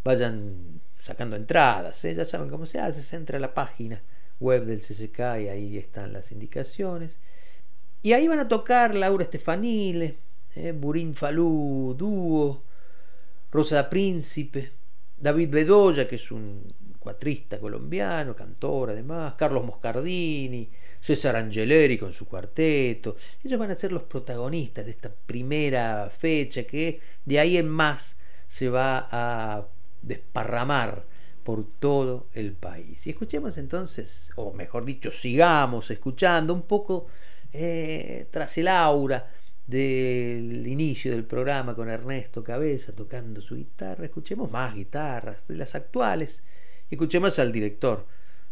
vayan 0.02 0.80
sacando 0.98 1.36
entradas, 1.36 2.04
¿eh? 2.04 2.14
ya 2.14 2.24
saben 2.24 2.48
cómo 2.48 2.66
se 2.66 2.78
hace, 2.78 3.02
se 3.02 3.16
entra 3.16 3.38
a 3.38 3.40
la 3.40 3.54
página 3.54 4.02
web 4.40 4.64
del 4.64 4.80
CCK 4.80 5.18
y 5.42 5.48
ahí 5.48 5.78
están 5.78 6.12
las 6.12 6.32
indicaciones. 6.32 7.18
Y 8.02 8.14
ahí 8.14 8.26
van 8.26 8.40
a 8.40 8.48
tocar 8.48 8.94
Laura 8.94 9.24
Estefanile, 9.24 10.16
¿eh? 10.56 10.72
Burín 10.72 11.14
Falú, 11.14 11.94
Dúo, 11.96 12.64
Rosa 13.52 13.88
Príncipe, 13.90 14.72
David 15.18 15.50
Bedoya, 15.50 16.08
que 16.08 16.16
es 16.16 16.32
un 16.32 16.74
cuatrista 17.00 17.58
colombiano, 17.58 18.36
cantor 18.36 18.90
además, 18.90 19.34
Carlos 19.34 19.64
Moscardini, 19.64 20.70
César 21.00 21.34
Angeleri 21.34 21.98
con 21.98 22.12
su 22.12 22.26
cuarteto. 22.26 23.16
Ellos 23.42 23.58
van 23.58 23.70
a 23.70 23.74
ser 23.74 23.90
los 23.90 24.02
protagonistas 24.04 24.84
de 24.84 24.92
esta 24.92 25.10
primera 25.10 26.10
fecha 26.16 26.64
que 26.64 27.00
de 27.24 27.40
ahí 27.40 27.56
en 27.56 27.68
más 27.68 28.16
se 28.46 28.68
va 28.68 29.08
a 29.10 29.66
desparramar 30.02 31.06
por 31.42 31.66
todo 31.78 32.28
el 32.34 32.52
país. 32.52 33.06
Y 33.06 33.10
escuchemos 33.10 33.56
entonces, 33.56 34.30
o 34.36 34.52
mejor 34.52 34.84
dicho, 34.84 35.10
sigamos 35.10 35.90
escuchando 35.90 36.52
un 36.52 36.62
poco 36.62 37.06
eh, 37.52 38.28
tras 38.30 38.58
el 38.58 38.68
aura 38.68 39.32
del 39.66 40.66
inicio 40.66 41.12
del 41.12 41.24
programa 41.24 41.74
con 41.74 41.88
Ernesto 41.88 42.42
Cabeza 42.42 42.92
tocando 42.92 43.40
su 43.40 43.54
guitarra, 43.54 44.04
escuchemos 44.04 44.50
más 44.50 44.74
guitarras 44.74 45.46
de 45.46 45.56
las 45.56 45.76
actuales 45.76 46.42
Escuchemos 46.90 47.38
al 47.38 47.52
director, 47.52 48.06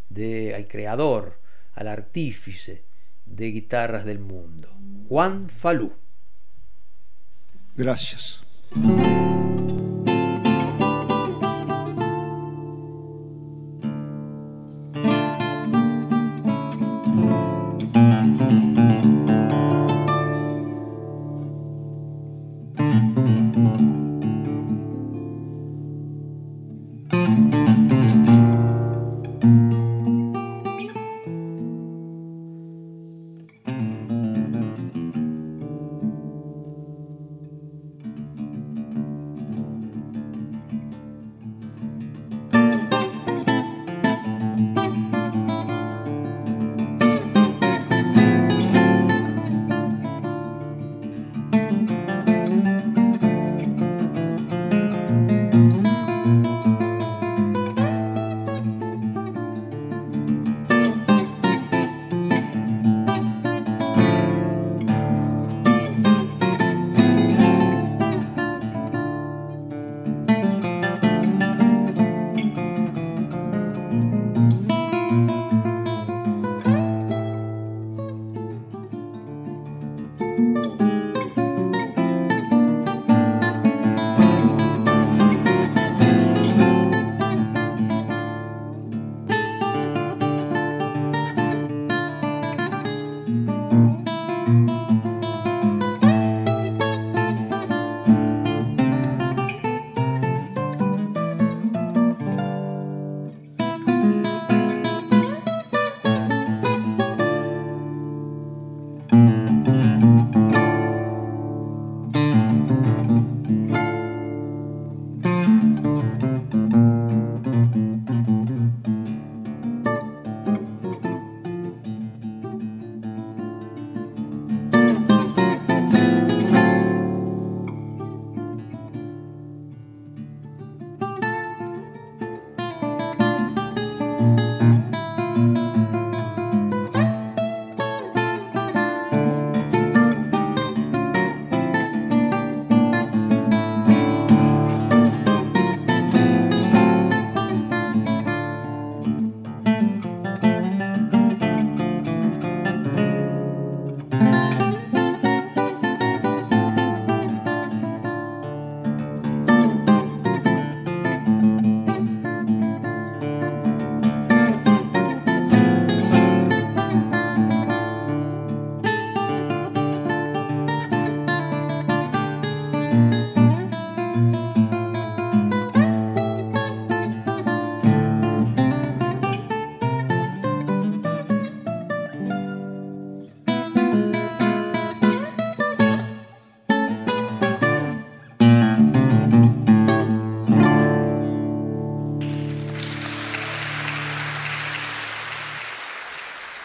de, 0.09 0.55
al 0.55 0.69
creador, 0.69 1.41
al 1.75 1.89
artífice 1.89 2.85
de 3.27 3.51
guitarras 3.51 4.05
del 4.05 4.19
mundo, 4.21 4.73
Juan 5.09 5.49
Falú. 5.49 5.93
Gracias. 7.77 8.43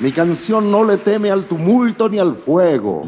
Mi 0.04 0.12
canción 0.12 0.70
no 0.70 0.84
le 0.84 0.98
teme 0.98 1.32
al 1.32 1.46
tumulto 1.46 2.10
ni 2.10 2.20
al 2.20 2.36
fuego. 2.36 3.04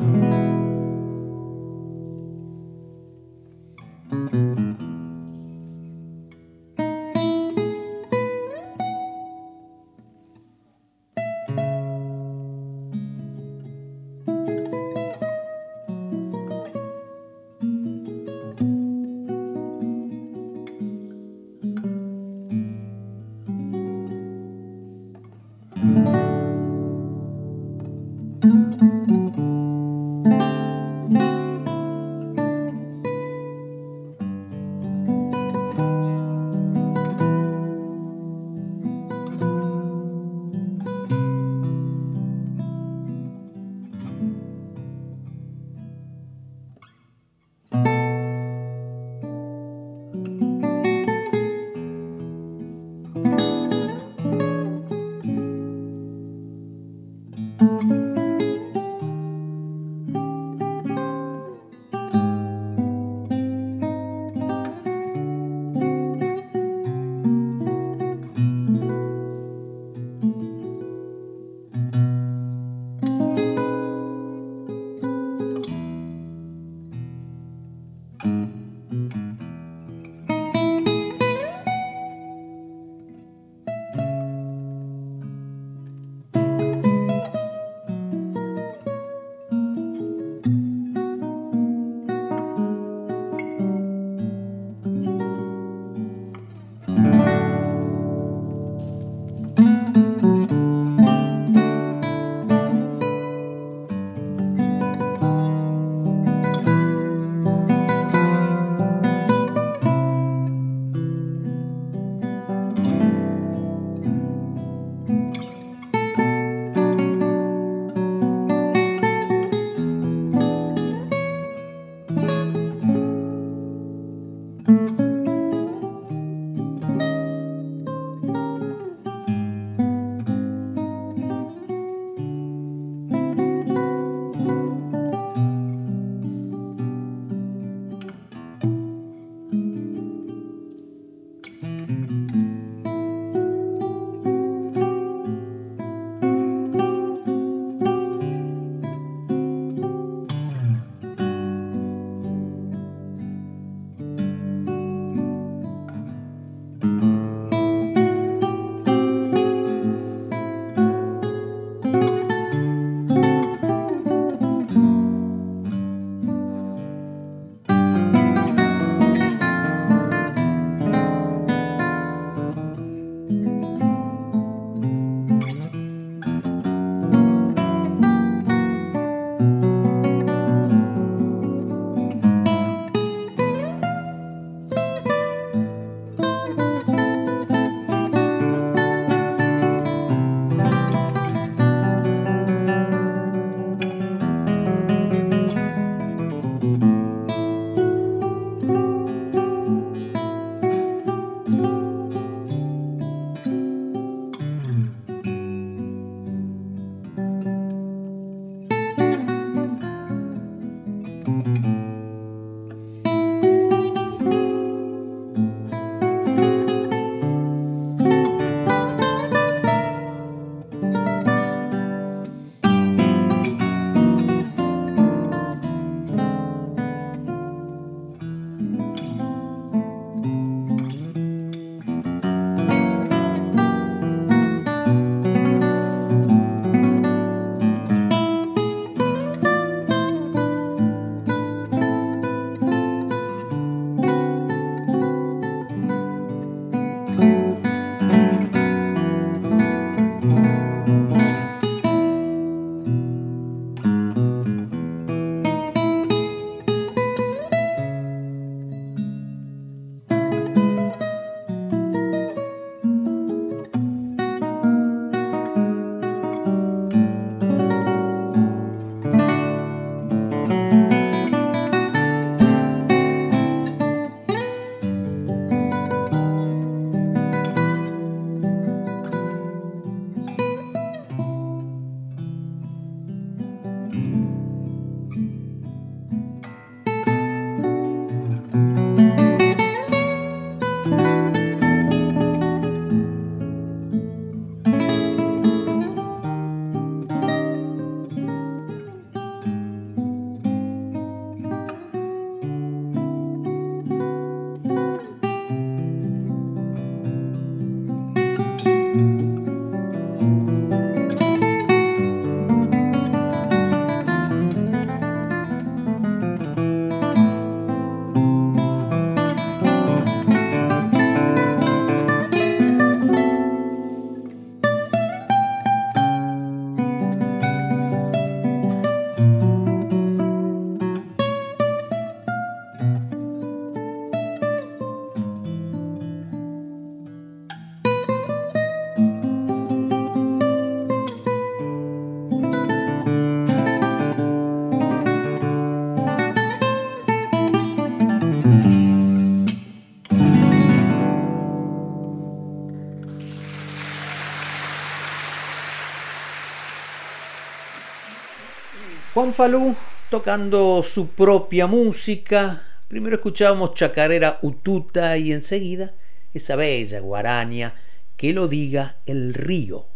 Falú 359.34 359.76
tocando 360.10 360.84
su 360.84 361.08
propia 361.08 361.68
música. 361.68 362.64
Primero 362.88 363.16
escuchábamos 363.16 363.74
Chacarera 363.74 364.40
Ututa 364.44 365.18
y 365.18 365.32
enseguida 365.32 365.94
esa 366.34 366.56
bella 366.56 367.00
guaraña 367.00 367.74
que 368.16 368.34
lo 368.34 368.48
diga 368.48 368.96
el 369.06 369.34
río. 369.34 369.88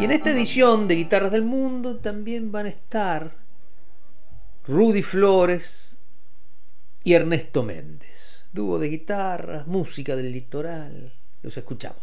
Y 0.00 0.04
en 0.04 0.10
esta 0.12 0.30
edición 0.30 0.88
de 0.88 0.94
Guitarras 0.94 1.30
del 1.30 1.42
Mundo 1.42 1.96
también 1.96 2.52
van 2.52 2.66
a 2.66 2.70
estar 2.70 3.45
Rudy 4.68 5.02
Flores 5.02 5.96
y 7.04 7.12
Ernesto 7.12 7.62
Méndez. 7.62 8.46
Dúo 8.52 8.80
de 8.80 8.88
guitarras, 8.88 9.66
música 9.68 10.16
del 10.16 10.32
litoral. 10.32 11.12
Los 11.42 11.56
escuchamos. 11.56 12.02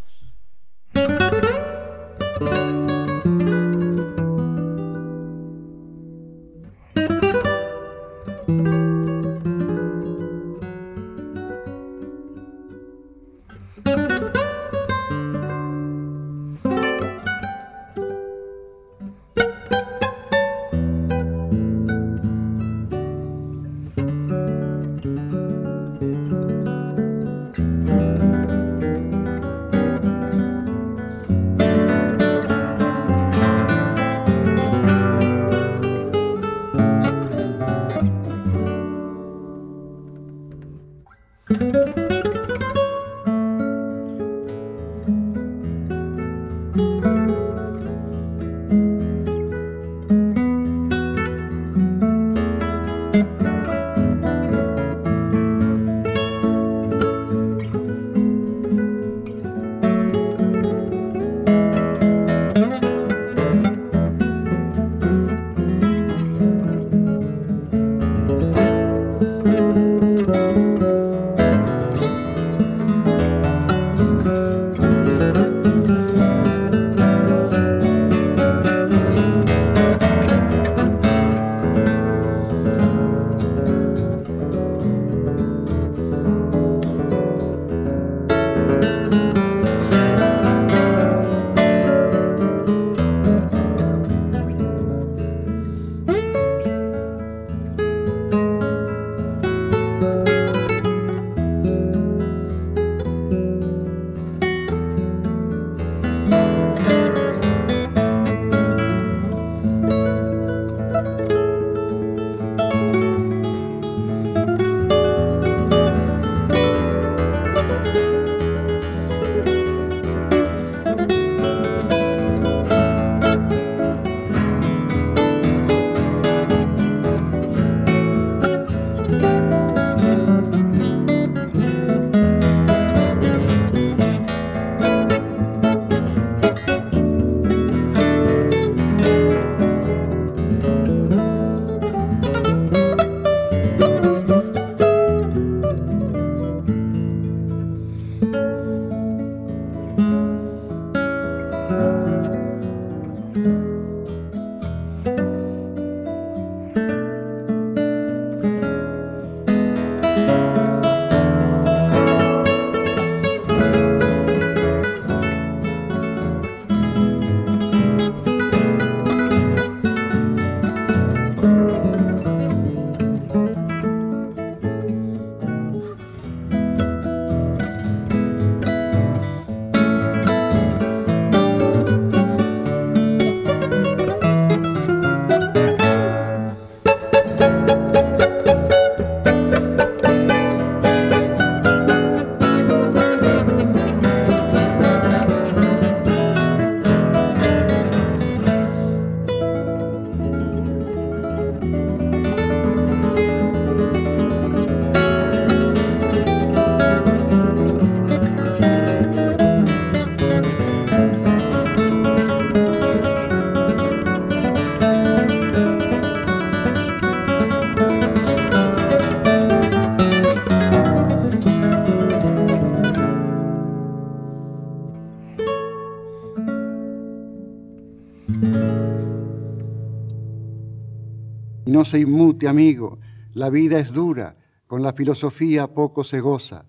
Se 231.82 231.98
inmute, 231.98 232.46
amigo. 232.46 232.98
La 233.32 233.48
vida 233.48 233.78
es 233.78 233.94
dura, 233.94 234.36
con 234.66 234.82
la 234.82 234.92
filosofía 234.92 235.68
poco 235.68 236.04
se 236.04 236.20
goza. 236.20 236.66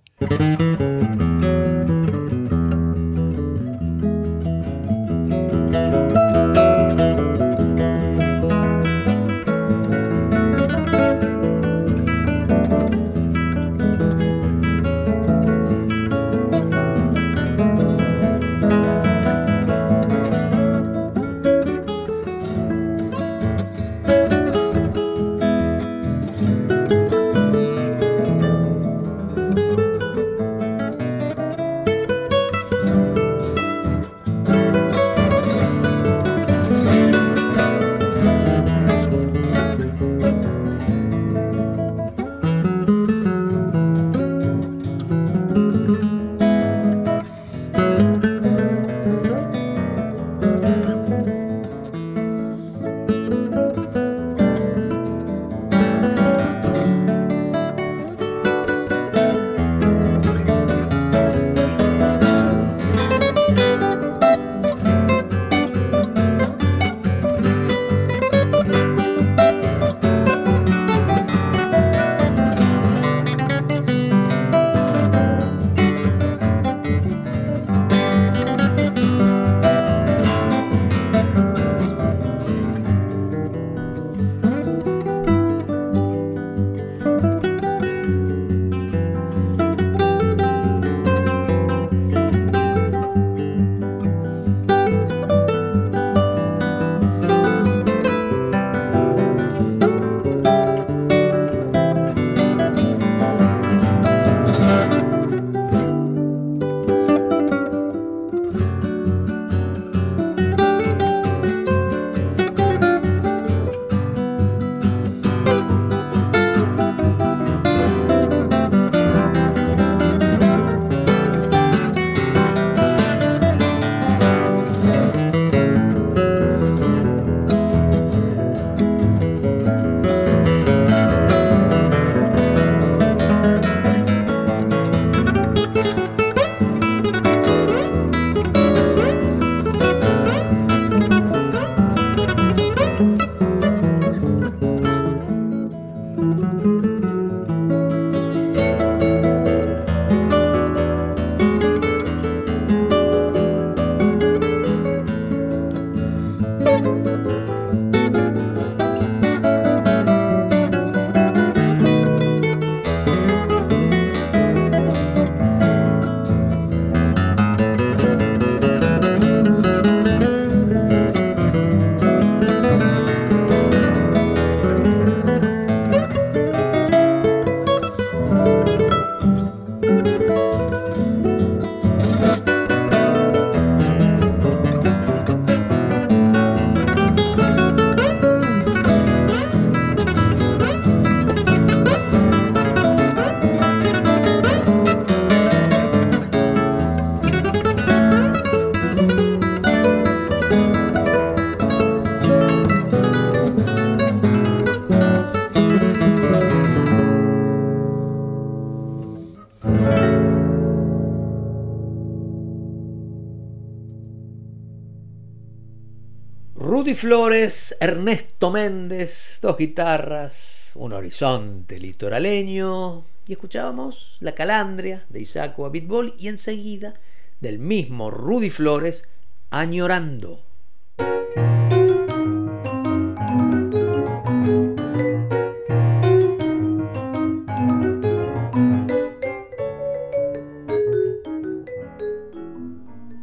Rudy 216.85 216.93
Flores, 216.93 217.75
Ernesto 217.79 218.51
Méndez, 218.51 219.39
dos 219.41 219.57
guitarras, 219.57 220.69
un 220.75 220.93
horizonte 220.93 221.79
litoraleño 221.79 223.07
y 223.25 223.31
escuchábamos 223.31 224.17
La 224.19 224.33
Calandria 224.33 225.03
de 225.09 225.19
Isaac 225.19 225.55
Abitbol 225.57 226.13
y 226.19 226.27
enseguida 226.27 226.93
del 227.41 227.57
mismo 227.57 228.11
Rudy 228.11 228.51
Flores, 228.51 229.07
Añorando. 229.49 230.43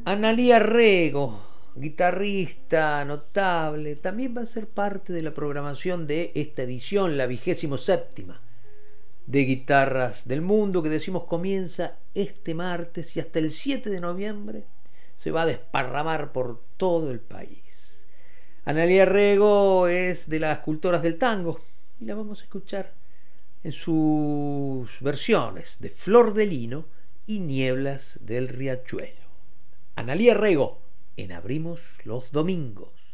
Analía 0.04 0.58
Rego, 0.58 1.41
guitarrista 1.92 3.04
notable, 3.04 3.96
también 3.96 4.34
va 4.34 4.40
a 4.40 4.46
ser 4.46 4.66
parte 4.66 5.12
de 5.12 5.20
la 5.20 5.34
programación 5.34 6.06
de 6.06 6.32
esta 6.34 6.62
edición, 6.62 7.18
la 7.18 7.26
vigésimo 7.26 7.76
séptima 7.76 8.40
de 9.26 9.40
Guitarras 9.40 10.26
del 10.26 10.40
Mundo, 10.40 10.82
que 10.82 10.88
decimos 10.88 11.24
comienza 11.24 11.98
este 12.14 12.54
martes 12.54 13.14
y 13.14 13.20
hasta 13.20 13.40
el 13.40 13.50
7 13.50 13.90
de 13.90 14.00
noviembre 14.00 14.64
se 15.18 15.30
va 15.30 15.42
a 15.42 15.46
desparramar 15.46 16.32
por 16.32 16.62
todo 16.78 17.10
el 17.10 17.20
país. 17.20 18.06
Analia 18.64 19.04
Rego 19.04 19.86
es 19.86 20.30
de 20.30 20.40
las 20.40 20.60
cultoras 20.60 21.02
del 21.02 21.18
tango 21.18 21.60
y 22.00 22.06
la 22.06 22.14
vamos 22.14 22.40
a 22.40 22.44
escuchar 22.44 22.94
en 23.62 23.72
sus 23.72 24.88
versiones 25.00 25.76
de 25.80 25.90
Flor 25.90 26.32
de 26.32 26.46
Lino 26.46 26.86
y 27.26 27.40
Nieblas 27.40 28.18
del 28.22 28.48
Riachuelo. 28.48 29.20
Analía 29.94 30.32
Rego 30.32 30.81
en 31.16 31.32
Abrimos 31.32 31.80
los 32.04 32.32
Domingos. 32.32 33.12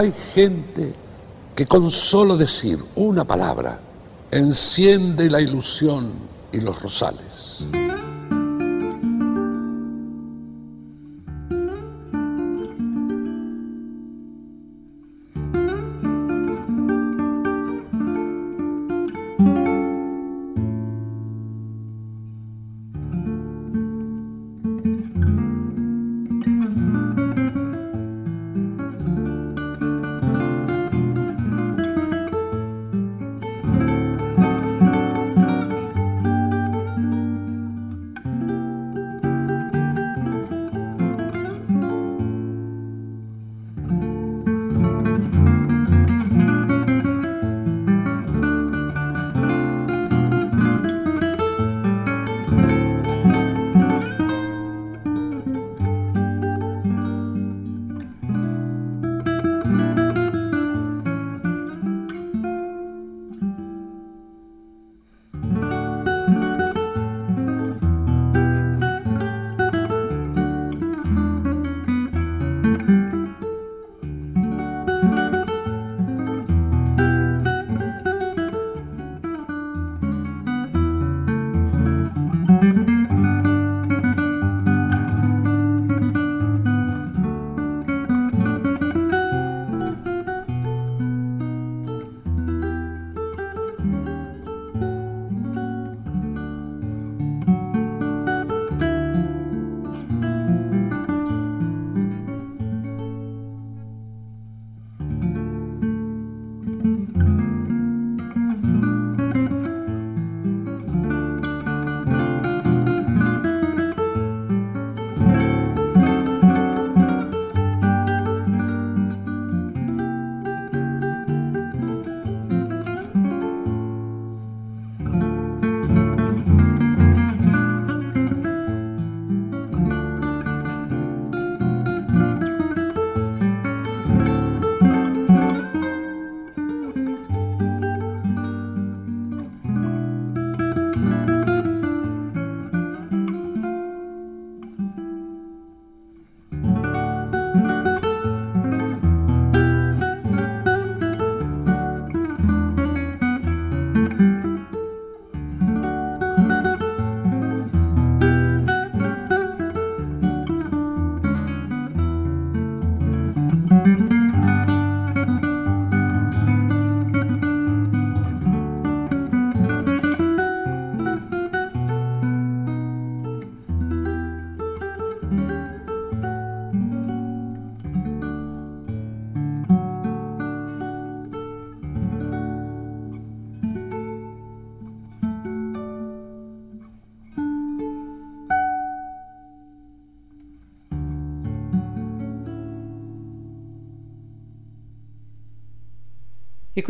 Hay 0.00 0.14
gente 0.32 0.94
que 1.54 1.66
con 1.66 1.90
solo 1.90 2.38
decir 2.38 2.82
una 2.96 3.26
palabra 3.26 3.78
enciende 4.30 5.28
la 5.28 5.42
ilusión 5.42 6.10
y 6.52 6.60
los 6.62 6.80
rosales. 6.80 7.29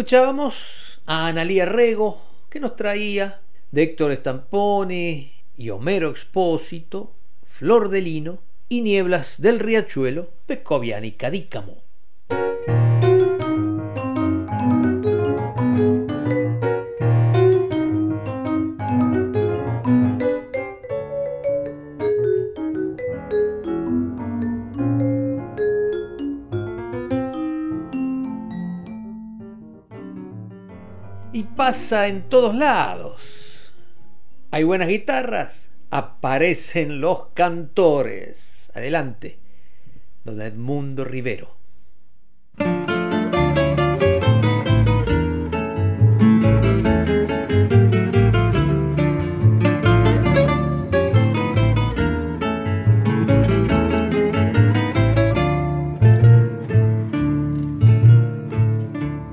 Escuchábamos 0.00 1.02
a 1.04 1.26
Analía 1.26 1.66
Rego, 1.66 2.22
que 2.48 2.58
nos 2.58 2.74
traía 2.74 3.42
de 3.70 3.82
Héctor 3.82 4.16
Stamponi 4.16 5.30
y 5.58 5.68
Homero 5.68 6.08
Expósito, 6.08 7.12
Flor 7.44 7.90
de 7.90 8.00
Lino 8.00 8.42
y 8.70 8.80
Nieblas 8.80 9.42
del 9.42 9.58
Riachuelo, 9.58 10.30
y 11.04 11.12
Cadícamo. 11.12 11.89
En 31.92 32.28
todos 32.28 32.54
lados. 32.54 33.72
Hay 34.52 34.62
buenas 34.62 34.88
guitarras, 34.88 35.70
aparecen 35.90 37.00
los 37.00 37.28
cantores. 37.34 38.70
Adelante, 38.74 39.40
don 40.24 40.40
Edmundo 40.40 41.04
Rivero. 41.04 41.60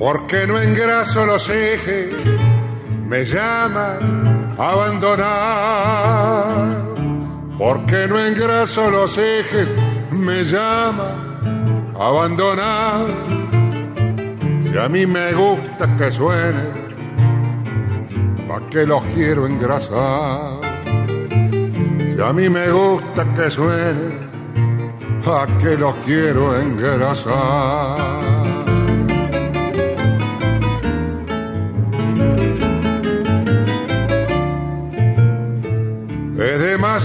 porque 0.09 0.47
no 0.47 0.57
engraso 0.57 1.25
los 1.25 1.49
ejes, 1.49 2.13
me 3.07 3.23
llama 3.23 3.97
abandonar. 4.57 6.07
Porque 7.57 8.07
no 8.07 8.19
engraso 8.19 8.91
los 8.91 9.17
ejes, 9.17 9.67
me 10.11 10.43
llama 10.43 11.09
a 11.97 12.07
abandonar. 12.07 13.05
Si 14.63 14.77
a 14.77 14.89
mí 14.89 15.05
me 15.05 15.33
gusta 15.33 15.87
que 15.97 16.11
suene, 16.11 16.63
¿pa' 18.47 18.61
qué 18.69 18.85
los 18.85 19.03
quiero 19.05 19.47
engrasar? 19.47 20.59
Si 22.13 22.21
a 22.21 22.33
mí 22.33 22.49
me 22.49 22.69
gusta 22.69 23.25
que 23.35 23.49
suene, 23.49 24.27
¿pa' 25.25 25.47
qué 25.61 25.77
los 25.77 25.95
quiero 26.05 26.59
engrasar? 26.59 28.36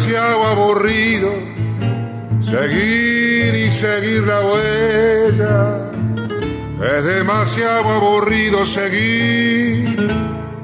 Demasiado 0.03 0.46
aburrido 0.46 1.30
seguir 2.44 3.55
y 3.55 3.70
seguir 3.70 4.26
la 4.26 4.40
huella. 4.40 5.90
Es 6.82 7.05
demasiado 7.05 7.88
aburrido 7.88 8.66
seguir 8.66 9.96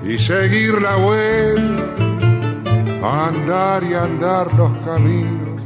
y 0.05 0.19
seguir 0.19 0.83
la 0.83 0.97
huella. 0.97 1.85
Andar 3.01 3.85
y 3.85 3.95
andar 3.95 4.53
los 4.55 4.77
caminos 4.85 5.63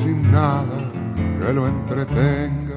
sin 0.00 0.30
nada 0.30 0.92
que 1.40 1.52
lo 1.52 1.66
entretenga. 1.66 2.74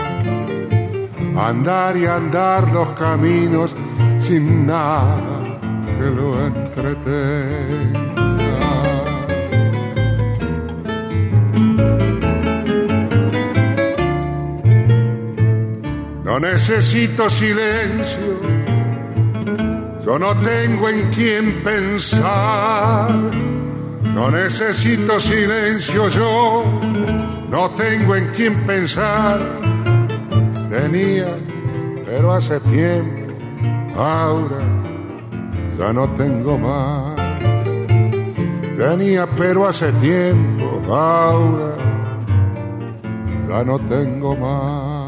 Andar 1.47 1.95
y 1.95 2.05
andar 2.07 2.71
los 2.71 2.89
caminos 2.93 3.75
sin 4.19 4.65
nada 4.65 5.59
que 5.99 6.09
lo 6.09 6.43
entretenga. 6.47 8.10
No 16.31 16.39
necesito 16.39 17.29
silencio, 17.29 18.39
yo 20.05 20.17
no 20.17 20.33
tengo 20.39 20.87
en 20.87 21.11
quién 21.11 21.61
pensar. 21.61 23.11
No 24.13 24.31
necesito 24.31 25.19
silencio, 25.19 26.07
yo 26.07 26.63
no 27.49 27.69
tengo 27.71 28.15
en 28.15 28.27
quién 28.27 28.55
pensar. 28.61 29.41
Tenía, 30.69 31.35
pero 32.05 32.31
hace 32.31 32.61
tiempo, 32.61 33.33
ahora 33.97 34.63
ya 35.77 35.91
no 35.91 36.07
tengo 36.11 36.57
más. 36.57 37.13
Tenía, 38.77 39.27
pero 39.37 39.67
hace 39.67 39.91
tiempo, 39.99 40.81
ahora 40.95 41.75
ya 43.49 43.63
no 43.65 43.77
tengo 43.79 44.33
más 44.37 45.01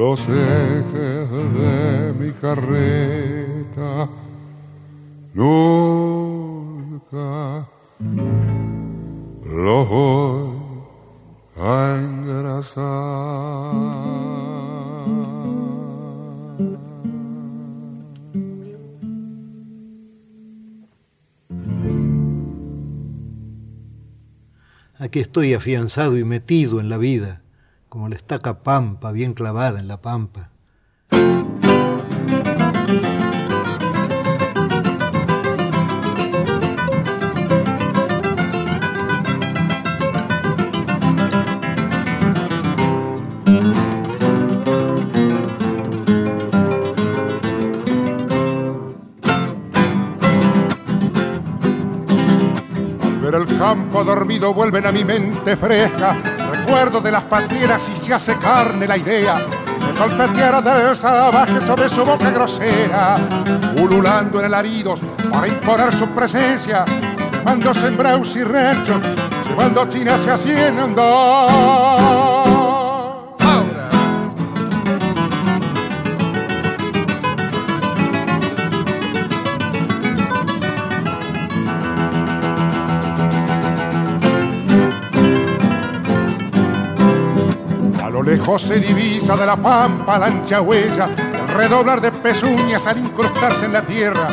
los 0.00 0.20
ejes 0.20 1.30
de 1.60 2.14
mi 2.18 2.32
carreta 2.32 4.08
nunca 5.34 6.88
los 9.44 9.88
voy 9.90 10.52
a 11.58 11.98
engrasar. 12.02 12.80
Aquí 24.98 25.18
estoy 25.18 25.52
afianzado 25.52 26.16
y 26.16 26.24
metido 26.24 26.80
en 26.80 26.88
la 26.88 26.96
vida 26.96 27.39
como 27.90 28.08
la 28.08 28.14
estaca 28.14 28.62
pampa 28.62 29.12
bien 29.12 29.34
clavada 29.34 29.78
en 29.80 29.88
la 29.88 30.00
pampa. 30.00 30.50
Campo 53.58 54.04
dormido 54.04 54.54
vuelven 54.54 54.86
a 54.86 54.92
mi 54.92 55.04
mente 55.04 55.54
fresca 55.54 56.29
recuerdo 56.50 57.00
de 57.00 57.12
las 57.12 57.22
patrieras 57.24 57.88
y 57.88 57.96
se 57.96 58.12
hace 58.14 58.36
carne 58.36 58.86
la 58.86 58.96
idea 58.96 59.34
de 59.34 59.98
golpetear 59.98 60.62
del 60.62 60.94
salvaje 60.96 61.64
sobre 61.66 61.88
su 61.88 62.04
boca 62.04 62.30
grosera, 62.30 63.18
ululando 63.80 64.38
en 64.40 64.46
alaridos 64.46 65.00
para 65.30 65.48
imponer 65.48 65.94
su 65.94 66.06
presencia, 66.08 66.84
mando 67.44 67.72
sembraus 67.72 68.36
y 68.36 68.42
ranchos, 68.42 69.00
llevando 69.46 69.86
chinas 69.88 70.24
y 70.26 70.30
haciendo. 70.30 71.04
Se 88.58 88.80
divisa 88.80 89.36
de 89.36 89.46
la 89.46 89.56
pampa 89.56 90.18
la 90.18 90.26
ancha 90.26 90.60
huella, 90.60 91.06
el 91.06 91.48
redoblar 91.48 92.00
de 92.00 92.10
pezuñas 92.10 92.86
al 92.86 92.98
incrustarse 92.98 93.66
en 93.66 93.72
la 93.72 93.82
tierra. 93.82 94.26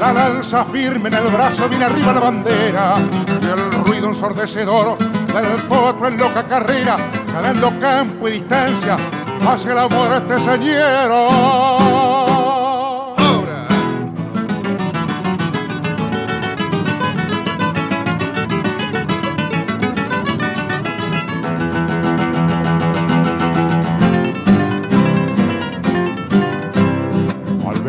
La 0.00 0.12
lanza 0.12 0.64
firme 0.64 1.08
en 1.08 1.14
el 1.14 1.28
brazo, 1.28 1.68
viene 1.68 1.84
arriba 1.84 2.12
la 2.12 2.20
bandera, 2.20 2.96
el 2.96 3.84
ruido 3.84 4.08
ensordecedor 4.08 4.98
del 4.98 5.62
potro 5.68 6.08
en 6.08 6.16
loca 6.16 6.46
carrera, 6.46 6.96
ganando 7.32 7.78
campo 7.78 8.28
y 8.28 8.32
distancia 8.32 8.96
hacia 9.46 9.74
la 9.74 9.88
muerte 9.88 10.40
señero. 10.40 11.75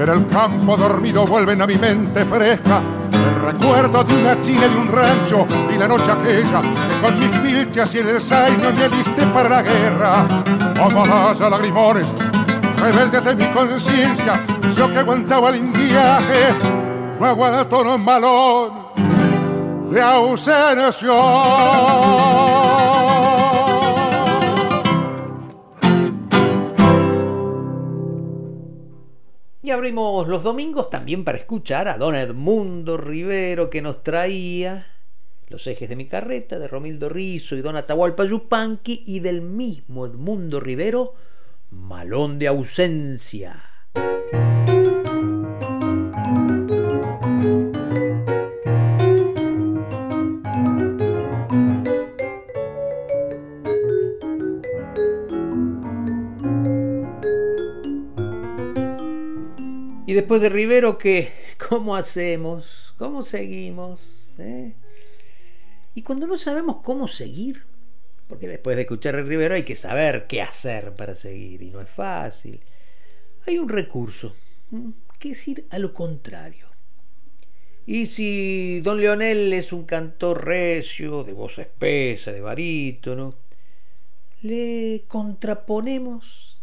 Ver 0.08 0.16
el 0.16 0.28
campo 0.30 0.78
dormido 0.78 1.26
vuelven 1.26 1.62
a 1.62 1.68
mi 1.68 1.76
mente 1.76 2.24
fresca 2.24 2.82
el 3.12 3.36
recuerdo 3.42 4.06
de 4.06 4.16
una 4.16 4.40
china 4.40 4.66
y 4.66 4.78
un 4.78 4.88
rancho 4.88 5.46
y 5.70 5.78
la 5.78 5.86
noche 5.86 6.10
aquella 6.10 6.62
que 6.62 7.02
con 7.02 7.20
mis 7.20 7.38
pilchas 7.40 7.94
y 7.94 7.98
el 7.98 8.22
zaino 8.22 8.72
me 8.72 8.86
aliste 8.86 9.28
para 9.34 9.50
la 9.50 9.62
guerra. 9.62 10.26
Amalaya 10.82 11.50
lagrimones 11.50 12.06
rebelde 12.78 13.20
de 13.20 13.36
mi 13.36 13.46
conciencia, 13.48 14.46
yo 14.78 14.90
que 14.90 15.00
aguantaba 15.00 15.50
el 15.50 15.58
indiaje, 15.58 16.56
no 17.20 17.26
aguanto 17.26 17.82
un 17.82 18.06
malón 18.06 18.72
de 19.90 20.02
ausencia. 20.02 21.12
Y 29.68 29.72
abrimos 29.72 30.30
los 30.30 30.44
domingos 30.44 30.90
también 30.90 31.26
para 31.26 31.40
escuchar 31.40 31.90
a 31.90 31.98
don 31.98 32.16
Edmundo 32.16 32.96
Rivero 32.96 33.70
que 33.70 33.82
nos 33.82 34.02
traía 34.02 34.88
Los 35.50 35.68
ejes 35.68 35.90
de 35.90 35.98
mi 35.98 36.06
carreta 36.06 36.58
de 36.58 36.70
Romildo 36.70 37.10
Rizo 37.10 37.54
y 37.54 37.60
don 37.60 37.76
Atahualpa 37.76 38.24
Yupanqui 38.24 39.04
y 39.06 39.20
del 39.20 39.42
mismo 39.42 40.06
Edmundo 40.06 40.62
Rivero 40.62 41.16
Malón 41.70 42.40
de 42.40 42.48
ausencia. 42.48 43.62
Después 60.18 60.42
de 60.42 60.50
Rivero, 60.50 60.98
¿qué? 60.98 61.32
¿Cómo 61.70 61.96
hacemos? 61.96 62.96
¿Cómo 62.98 63.22
seguimos? 63.22 64.34
¿Eh? 64.40 64.74
Y 65.94 66.02
cuando 66.02 66.26
no 66.26 66.40
sabemos 66.40 66.78
cómo 66.78 67.08
seguir, 67.08 67.66
porque 68.28 68.48
después 68.48 68.76
de 68.76 68.82
escuchar 68.82 69.16
a 69.16 69.22
Rivero 69.22 69.54
hay 69.54 69.62
que 69.62 69.76
saber 69.76 70.26
qué 70.26 70.42
hacer 70.42 70.96
para 70.96 71.14
seguir, 71.14 71.62
y 71.62 71.70
no 71.70 71.82
es 71.82 71.90
fácil, 71.92 72.60
hay 73.46 73.60
un 73.60 73.70
recurso, 73.70 74.36
que 75.20 75.32
es 75.32 75.48
ir 75.48 75.68
a 75.70 75.78
lo 75.78 75.94
contrario. 75.94 76.68
Y 77.86 78.08
si 78.08 78.82
don 78.82 79.00
Leonel 79.00 79.54
es 79.54 79.72
un 79.72 79.86
cantor 79.86 80.46
recio, 80.46 81.26
de 81.26 81.34
voz 81.34 81.60
espesa, 81.60 82.32
de 82.32 82.42
barítono, 82.42 83.36
le 84.42 85.04
contraponemos 85.08 86.60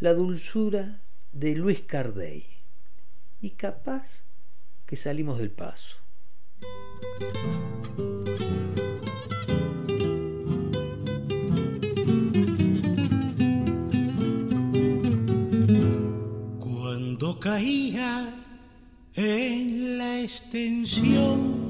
la 0.00 0.14
dulzura 0.14 1.00
de 1.32 1.54
Luis 1.54 1.82
Cardey 1.82 2.57
y 3.40 3.50
capaz 3.50 4.24
que 4.86 4.96
salimos 4.96 5.38
del 5.38 5.50
paso. 5.50 5.96
Cuando 16.58 17.38
caía 17.38 18.34
en 19.14 19.98
la 19.98 20.20
extensión 20.20 21.68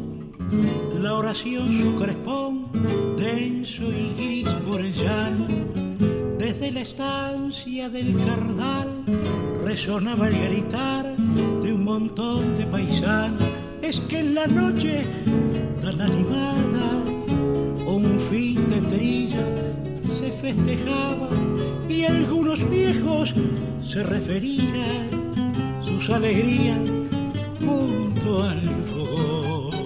la 0.94 1.14
oración 1.14 1.70
su 1.70 1.96
crespón 1.98 2.70
denso 3.16 3.84
y 3.92 4.14
gris 4.14 4.48
por 4.66 4.80
el 4.80 4.94
llano 4.94 5.87
desde 6.48 6.72
la 6.72 6.80
estancia 6.80 7.90
del 7.90 8.16
cardal 8.24 8.88
resonaba 9.62 10.28
el 10.28 10.38
gritar 10.48 11.14
de 11.62 11.74
un 11.74 11.84
montón 11.84 12.56
de 12.56 12.64
paisanos. 12.64 13.46
Es 13.82 14.00
que 14.00 14.20
en 14.20 14.34
la 14.34 14.46
noche 14.46 15.04
tan 15.82 16.00
animada, 16.00 16.88
un 17.86 18.18
fin 18.30 18.66
de 18.70 18.80
trilla 18.80 19.44
se 20.18 20.32
festejaba 20.32 21.28
y 21.86 22.04
algunos 22.04 22.66
viejos 22.70 23.34
se 23.84 24.02
referían 24.02 25.10
sus 25.82 26.08
alegrías 26.08 26.78
junto 27.60 28.42
al 28.42 28.62
fogón. 28.90 29.77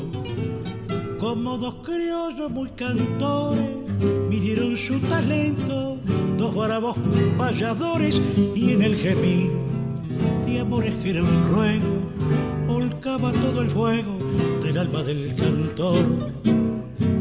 Como 1.22 1.56
dos 1.56 1.74
criollos 1.84 2.50
muy 2.50 2.68
cantores 2.70 3.62
midieron 4.28 4.76
su 4.76 4.98
talento, 4.98 5.96
dos 6.36 6.52
bravos 6.52 6.98
payadores 7.38 8.20
y 8.56 8.72
en 8.72 8.82
el 8.82 8.96
gemín 8.96 9.52
de 10.44 10.58
amores 10.58 10.96
que 10.96 11.22
un 11.22 11.48
ruego, 11.48 12.66
volcaba 12.66 13.30
todo 13.30 13.60
el 13.60 13.70
fuego 13.70 14.18
del 14.64 14.78
alma 14.78 15.04
del 15.04 15.36
cantor. 15.36 16.04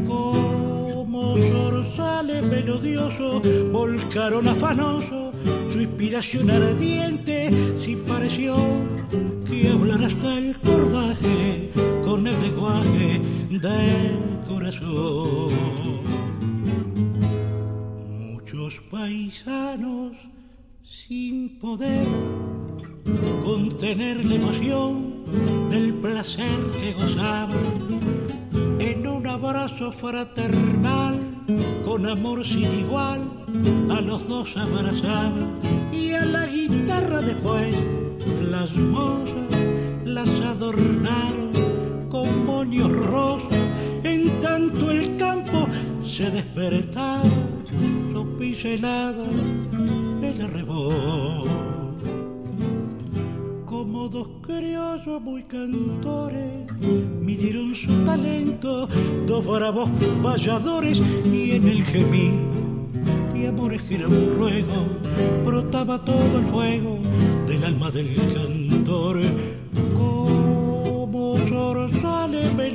Como 0.08 1.36
zorzales 1.36 2.44
melodioso, 2.44 3.40
volcaron 3.70 4.48
afanoso 4.48 5.30
su 5.68 5.80
inspiración 5.80 6.50
ardiente, 6.50 7.78
si 7.78 7.94
pareció 7.94 8.56
que 9.48 9.68
hablar 9.68 10.02
hasta 10.02 10.38
el 10.38 10.58
cordaje 10.58 11.91
con 12.12 12.26
el 12.26 12.42
lenguaje 12.42 13.22
del 13.48 14.40
corazón. 14.46 15.50
Muchos 18.20 18.80
paisanos 18.90 20.18
sin 20.84 21.58
poder 21.58 22.06
contener 23.42 24.26
la 24.26 24.34
emoción 24.34 25.24
del 25.70 25.94
placer 25.94 26.60
que 26.78 26.92
gozaban 26.92 27.78
en 28.78 29.06
un 29.06 29.26
abrazo 29.26 29.90
fraternal 29.90 31.18
con 31.82 32.06
amor 32.06 32.44
sin 32.44 32.70
igual 32.80 33.22
a 33.90 34.02
los 34.02 34.28
dos 34.28 34.54
abrazaban 34.58 35.58
y 35.90 36.10
a 36.12 36.26
la 36.26 36.46
guitarra 36.46 37.22
después 37.22 37.74
las 38.50 38.70
mozas 38.76 39.48
las 40.04 40.28
adornaron 40.28 41.51
con 42.12 42.44
moños 42.44 42.92
rosas 43.06 43.58
en 44.04 44.28
tanto 44.42 44.90
el 44.90 45.16
campo 45.16 45.66
se 46.04 46.30
despertaba 46.30 47.24
su 48.12 48.36
pincelada 48.38 49.24
el 50.22 50.42
arrebol 50.42 51.48
como 53.64 54.10
dos 54.10 54.28
criollos 54.42 55.22
muy 55.22 55.42
cantores 55.44 56.66
midieron 57.18 57.74
su 57.74 57.90
talento 58.04 58.86
dos 59.26 59.46
bravos 59.46 59.88
payadores 60.22 61.00
y 61.32 61.52
en 61.52 61.66
el 61.66 61.82
gemir 61.82 62.32
de 63.32 63.48
amores 63.48 63.80
que 63.84 64.04
un 64.04 64.34
ruego 64.36 64.86
brotaba 65.46 66.04
todo 66.04 66.40
el 66.40 66.44
fuego 66.48 66.98
del 67.46 67.64
alma 67.64 67.90
del 67.90 68.14
cantor 68.34 69.18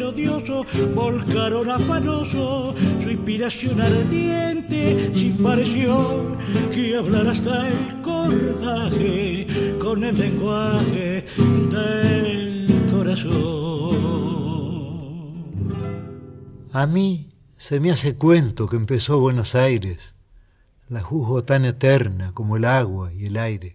melodioso 0.08 0.66
volcaron 0.96 1.70
afanoso 1.70 2.74
su 3.02 3.10
inspiración 3.10 3.82
ardiente 3.82 5.14
sin 5.14 5.38
pareció 5.38 6.38
que 6.74 6.96
hablar 6.96 7.28
hasta 7.28 7.68
el 7.68 8.02
cordaje 8.02 9.48
con 9.80 10.04
el 10.04 10.18
lenguaje 10.18 11.26
del 11.70 12.68
corazón. 12.92 13.98
A 16.72 16.88
mí 16.88 17.34
se 17.58 17.80
me 17.80 17.92
hace 17.92 18.16
cuento 18.16 18.68
que 18.68 18.78
empezó 18.78 19.20
Buenos 19.20 19.56
Aires, 19.56 20.14
la 20.88 21.02
juzgo 21.02 21.44
tan 21.44 21.66
eterna 21.66 22.32
como 22.34 22.56
el 22.56 22.64
agua 22.66 23.12
y 23.14 23.26
el 23.26 23.36
aire. 23.38 23.74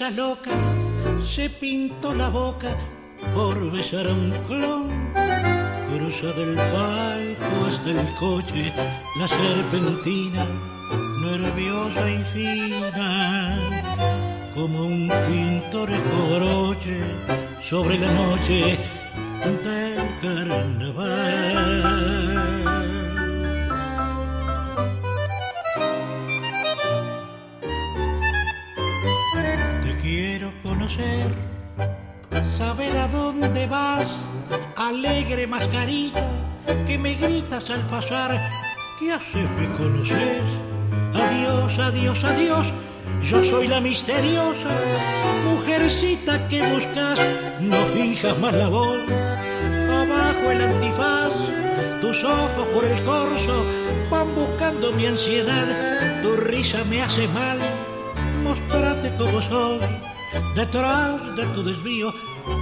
Risa 0.00 0.10
loca 0.16 0.50
se 1.22 1.50
pintó 1.50 2.14
la 2.14 2.30
boca 2.30 2.74
por 3.34 3.70
besar 3.70 4.06
a 4.06 4.12
un 4.12 4.30
clon. 4.46 5.12
Cruza 5.90 6.32
del 6.32 6.54
palco 6.56 7.66
hasta 7.68 7.90
el 7.90 8.14
coche 8.14 8.72
la 9.18 9.28
serpentina, 9.28 10.46
nerviosa 11.22 12.10
y 12.10 12.22
fina, 12.32 13.58
como 14.54 14.86
un 14.86 15.10
pintoresco 15.28 16.26
broche 16.36 17.02
sobre 17.62 17.98
la 17.98 18.10
noche 18.12 18.78
del 19.64 19.98
carnaval. 20.22 21.89
Saber 32.48 32.96
a 32.96 33.08
dónde 33.08 33.66
vas, 33.66 34.20
alegre 34.76 35.46
mascarita, 35.46 36.26
que 36.86 36.98
me 36.98 37.14
gritas 37.14 37.70
al 37.70 37.82
pasar, 37.88 38.30
¿qué 38.98 39.12
haces? 39.12 39.50
¿Me 39.58 39.68
conoces? 39.76 40.42
Adiós, 41.14 41.78
adiós, 41.78 42.24
adiós, 42.24 42.72
yo 43.22 43.42
soy 43.44 43.68
la 43.68 43.80
misteriosa 43.80 44.70
mujercita 45.44 46.48
que 46.48 46.60
buscas, 46.72 47.18
no 47.60 47.76
finjas 47.94 48.38
más 48.38 48.54
la 48.54 48.68
voz, 48.68 49.00
abajo 50.02 50.50
el 50.50 50.62
antifaz, 50.62 51.32
tus 52.00 52.24
ojos 52.24 52.66
por 52.74 52.84
el 52.84 53.02
corso 53.04 53.64
van 54.10 54.34
buscando 54.34 54.92
mi 54.92 55.06
ansiedad, 55.06 56.20
tu 56.22 56.36
risa 56.36 56.84
me 56.84 57.02
hace 57.02 57.28
mal 57.28 57.58
mostrate 58.42 59.14
como 59.16 59.40
sos, 59.42 59.82
detrás 60.54 61.36
de 61.36 61.46
tu 61.54 61.62
desvío, 61.62 62.12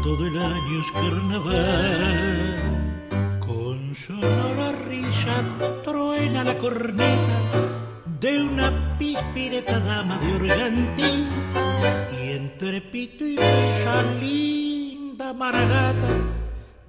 todo 0.03 0.27
el 0.27 0.39
año 0.39 0.81
es 0.81 0.93
carnaval. 0.93 2.59
Con 3.41 3.95
sonora 3.95 4.73
risa 4.89 5.43
truena 5.85 6.45
la 6.45 6.57
corneta 6.59 7.39
de 8.21 8.43
una 8.43 8.97
pispireta 8.99 9.79
dama 9.81 10.19
de 10.19 10.35
organtín 10.35 11.29
y 12.21 12.31
entre 12.33 12.81
pito 12.81 13.25
y 13.25 13.37
besa 13.37 14.03
linda 14.21 15.33
maragata 15.33 16.09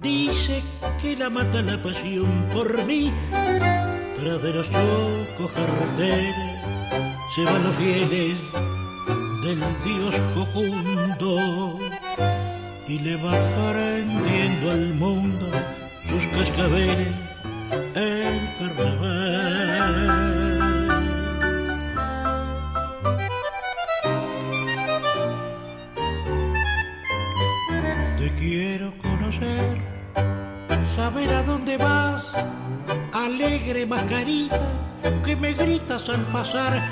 dice 0.00 0.62
que 1.00 1.16
la 1.16 1.30
mata 1.30 1.62
la 1.62 1.80
pasión 1.82 2.48
por 2.52 2.84
mí 2.84 3.12
tras 3.30 4.42
de 4.42 4.52
los 4.54 4.66
ojos 4.68 5.52
carreteros 5.52 6.34
se 7.34 7.44
van 7.44 7.62
los 7.62 7.76
fieles 7.76 8.38
del 9.42 9.58
dios 9.84 10.14
jocundo 10.34 11.78
y 12.86 12.98
le 12.98 13.16
va 13.16 13.32
prendiendo 13.72 14.70
al 14.70 14.94
mundo 14.94 15.50
sus 16.08 16.26
cascabeles 16.26 17.14
el 17.94 18.54
carnaval. 18.58 19.70
Te 28.18 28.34
quiero 28.34 28.92
conocer, 28.98 29.80
saber 30.94 31.30
a 31.30 31.42
dónde 31.44 31.78
vas, 31.78 32.36
alegre 33.14 33.86
mascarita 33.86 34.60
que 35.24 35.34
me 35.36 35.54
gritas 35.54 36.08
al 36.10 36.22
pasar. 36.26 36.82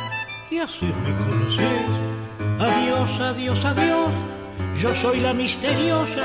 ¿Qué 0.49 0.63
haces? 0.63 0.95
¿Me 1.05 1.15
conoces? 1.15 2.18
Adiós, 2.59 3.21
adiós, 3.21 3.65
adiós. 3.65 4.15
Yo 4.75 4.95
soy 4.95 5.21
la 5.21 5.33
misteriosa 5.33 6.25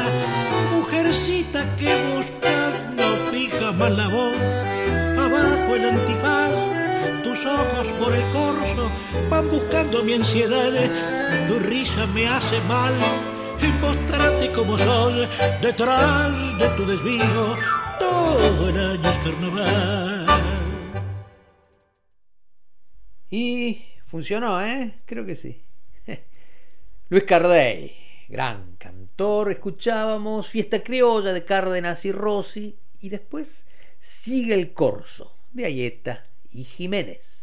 mujercita 0.72 1.66
que 1.78 1.92
buscas, 2.14 2.74
no 2.96 3.32
fija 3.32 3.72
más 3.72 3.92
la 3.92 4.08
voz. 4.08 4.38
Abajo 5.26 5.76
el 5.76 5.90
antifaz, 5.90 6.52
tus 7.24 7.46
ojos 7.46 7.88
por 8.00 8.14
el 8.16 8.26
corso 8.32 8.92
van 9.30 9.50
buscando 9.50 10.04
mi 10.04 10.14
ansiedad. 10.14 10.74
Tu 11.48 11.60
risa 11.60 12.06
me 12.08 12.28
hace 12.28 12.60
mal 12.62 12.94
mostrate 13.84 14.52
como 14.52 14.78
sos 14.78 15.16
detrás 15.62 16.58
de 16.58 16.68
tu 16.78 16.86
desvío. 16.86 17.58
Todo 18.00 18.70
el 18.70 18.78
año 18.78 19.10
es 19.10 19.18
carnaval. 19.18 20.26
Y 23.30 23.82
funcionó, 24.08 24.62
¿eh? 24.62 25.02
Creo 25.06 25.26
que 25.26 25.36
sí. 25.36 25.64
Luis 27.10 27.26
Cardey, 27.26 27.94
gran 28.30 28.78
cantor, 28.78 29.52
escuchábamos 29.52 30.48
Fiesta 30.48 30.82
Criolla 30.82 31.34
de 31.34 31.44
Cárdenas 31.44 32.06
y 32.06 32.14
Rossi 32.14 32.80
y 33.02 33.10
después 33.10 33.68
sigue 34.00 34.54
el 34.54 34.74
corso 34.74 35.36
de 35.52 35.66
Ayeta 35.66 36.26
y 36.50 36.64
Jiménez. 36.64 37.43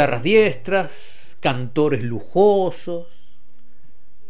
Guitarras 0.00 0.22
diestras, 0.22 1.36
cantores 1.40 2.02
lujosos. 2.02 3.08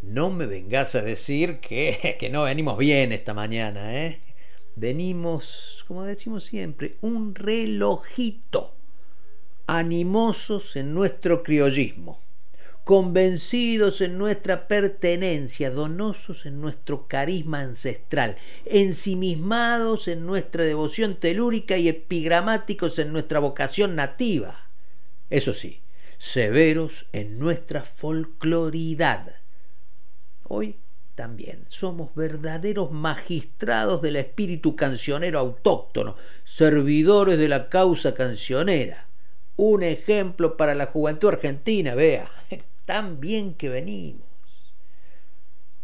No 0.03 0.29
me 0.31 0.47
vengas 0.47 0.97
a 0.97 1.03
decir 1.03 1.61
que, 1.61 2.17
que 2.19 2.29
no 2.29 2.43
venimos 2.43 2.77
bien 2.77 3.13
esta 3.13 3.35
mañana, 3.35 3.97
¿eh? 4.05 4.21
Venimos, 4.75 5.85
como 5.87 6.03
decimos 6.03 6.43
siempre, 6.43 6.97
un 7.03 7.37
relojito, 7.37 8.75
animosos 9.69 10.75
en 10.75 10.93
nuestro 10.93 11.45
criollismo, 11.45 12.21
convencidos 12.83 14.01
en 14.01 14.19
nuestra 14.19 14.67
pertenencia, 14.67 15.71
donosos 15.71 16.47
en 16.47 16.61
nuestro 16.61 17.07
carisma 17.07 17.61
ancestral, 17.61 18.37
ensimismados 18.65 20.09
en 20.09 20.27
nuestra 20.27 20.65
devoción 20.65 21.15
telúrica 21.15 21.77
y 21.79 21.89
epigramáticos 21.89 22.99
en 22.99 23.13
nuestra 23.13 23.39
vocación 23.39 23.95
nativa 23.95 24.70
eso 25.31 25.55
sí, 25.55 25.81
severos 26.19 27.07
en 27.13 27.39
nuestra 27.39 27.83
folcloridad. 27.83 29.37
Hoy 30.49 30.77
también 31.15 31.65
somos 31.69 32.15
verdaderos 32.15 32.91
magistrados 32.91 34.03
del 34.03 34.17
espíritu 34.17 34.75
cancionero 34.75 35.39
autóctono, 35.39 36.17
servidores 36.45 37.39
de 37.39 37.49
la 37.49 37.69
causa 37.69 38.15
cancionera. 38.15 39.07
Un 39.57 39.83
ejemplo 39.83 40.57
para 40.57 40.75
la 40.75 40.87
juventud 40.87 41.29
argentina, 41.29 41.95
vea, 41.95 42.31
tan 42.85 43.21
bien 43.21 43.55
que 43.55 43.69
venimos. 43.69 44.27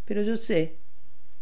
Pero 0.06 0.22
yo 0.22 0.36
sé 0.36 0.76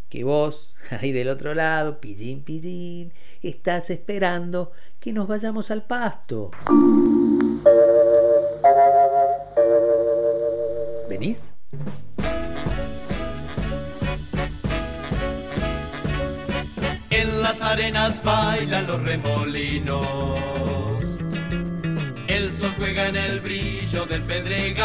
que 0.09 0.25
vos, 0.25 0.77
ahí 0.91 1.13
del 1.13 1.29
otro 1.29 1.55
lado, 1.55 2.01
pillín, 2.01 2.43
pillín, 2.43 3.13
estás 3.43 3.91
esperando 3.91 4.73
que 5.01 5.13
nos 5.13 5.27
vayamos 5.29 5.71
al 5.71 5.87
pasto. 5.87 6.51
¿Venís? 11.09 11.55
En 17.11 17.43
las 17.43 17.61
arenas 17.63 18.23
bailan 18.23 18.87
los 18.87 19.03
remolinos. 19.03 20.39
El 22.27 22.53
sol 22.53 22.73
juega 22.77 23.09
en 23.09 23.17
el 23.17 23.41
brillo 23.41 24.07
del 24.07 24.23
pedregal. 24.23 24.81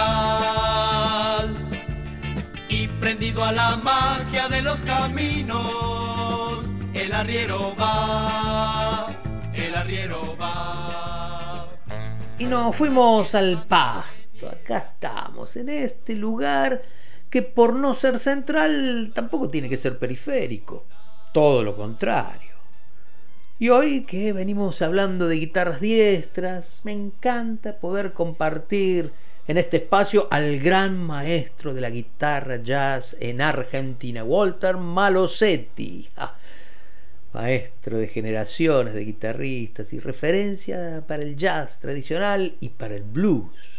Y 2.67 2.87
prendido 2.87 3.43
a 3.43 3.51
la 3.51 3.77
magia 3.77 4.47
de 4.47 4.61
los 4.61 4.81
caminos, 4.81 6.71
el 6.93 7.13
arriero 7.13 7.75
va, 7.79 9.07
el 9.53 9.75
arriero 9.75 10.37
va. 10.39 11.65
Y 12.37 12.43
nos 12.45 12.75
fuimos 12.75 13.33
al 13.35 13.65
pasto 13.67 14.18
acá 14.75 14.91
estamos, 14.93 15.55
en 15.55 15.69
este 15.69 16.15
lugar 16.15 16.81
que 17.29 17.41
por 17.41 17.73
no 17.73 17.93
ser 17.93 18.19
central 18.19 19.11
tampoco 19.13 19.49
tiene 19.49 19.69
que 19.69 19.77
ser 19.77 19.97
periférico, 19.97 20.85
todo 21.33 21.63
lo 21.63 21.75
contrario. 21.75 22.49
Y 23.57 23.69
hoy 23.69 24.03
que 24.03 24.31
venimos 24.31 24.81
hablando 24.81 25.27
de 25.27 25.35
guitarras 25.35 25.81
diestras, 25.81 26.81
me 26.83 26.91
encanta 26.91 27.77
poder 27.77 28.13
compartir 28.13 29.11
en 29.47 29.57
este 29.57 29.77
espacio 29.77 30.27
al 30.31 30.59
gran 30.59 30.97
maestro 30.97 31.73
de 31.73 31.81
la 31.81 31.89
guitarra 31.89 32.57
jazz 32.57 33.17
en 33.19 33.41
Argentina, 33.41 34.23
Walter 34.23 34.77
Malosetti, 34.77 36.09
maestro 37.33 37.97
de 37.97 38.07
generaciones 38.07 38.93
de 38.93 39.05
guitarristas 39.05 39.91
y 39.91 39.99
referencia 39.99 41.03
para 41.07 41.23
el 41.23 41.35
jazz 41.35 41.79
tradicional 41.79 42.55
y 42.59 42.69
para 42.69 42.95
el 42.95 43.03
blues. 43.03 43.78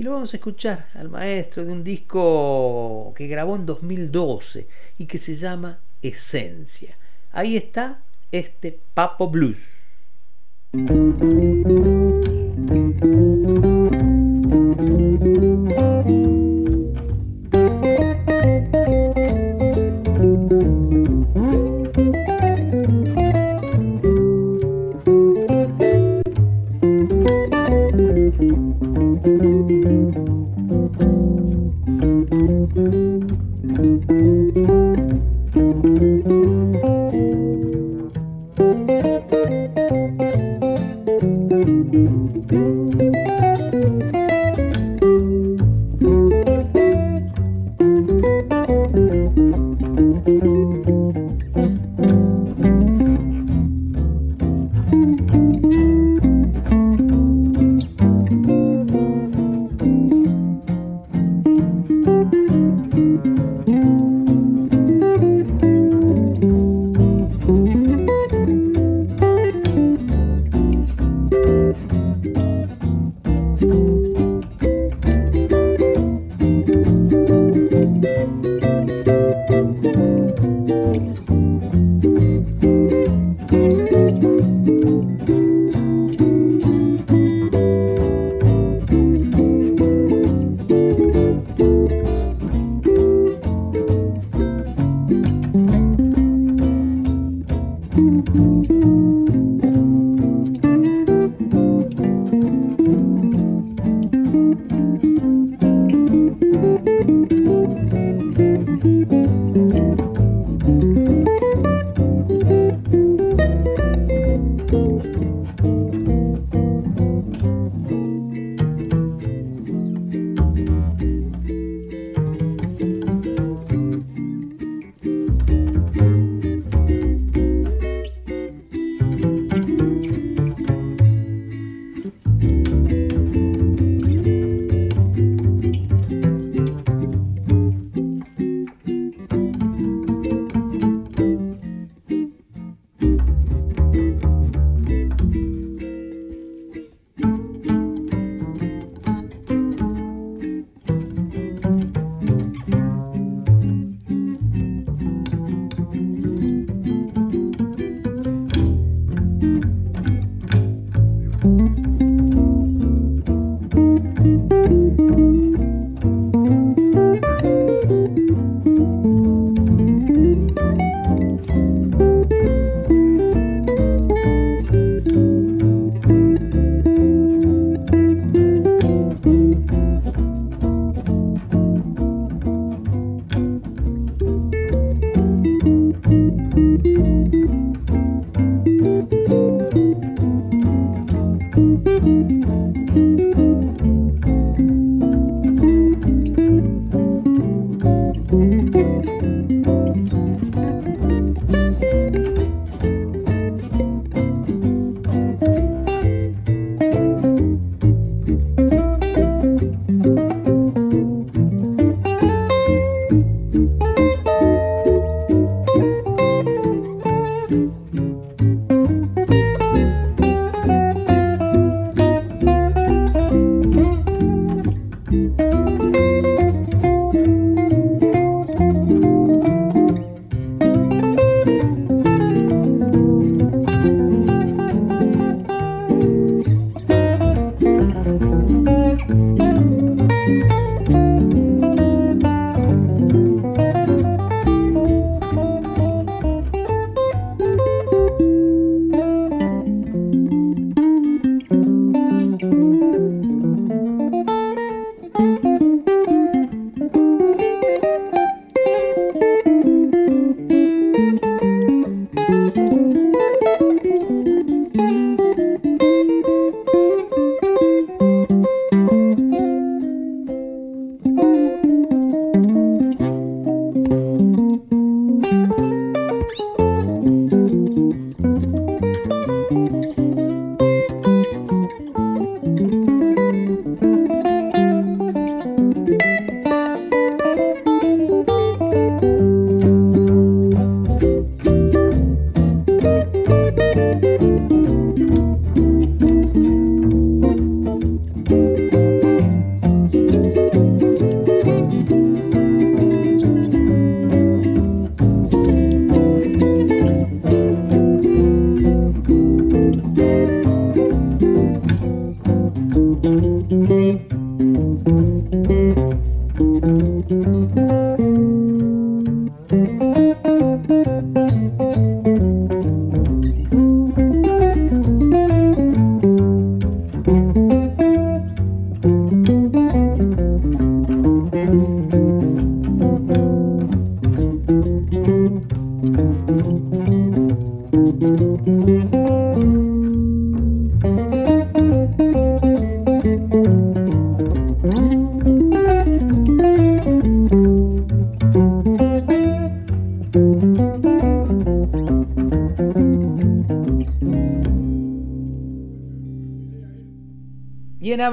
Y 0.00 0.02
lo 0.02 0.12
vamos 0.12 0.32
a 0.32 0.38
escuchar 0.38 0.88
al 0.94 1.10
maestro 1.10 1.62
de 1.62 1.74
un 1.74 1.84
disco 1.84 3.12
que 3.14 3.26
grabó 3.26 3.54
en 3.54 3.66
2012 3.66 4.66
y 4.96 5.04
que 5.04 5.18
se 5.18 5.34
llama 5.34 5.78
Esencia. 6.00 6.96
Ahí 7.32 7.54
está 7.54 8.02
este 8.32 8.80
Papo 8.94 9.28
Blues. 9.28 9.58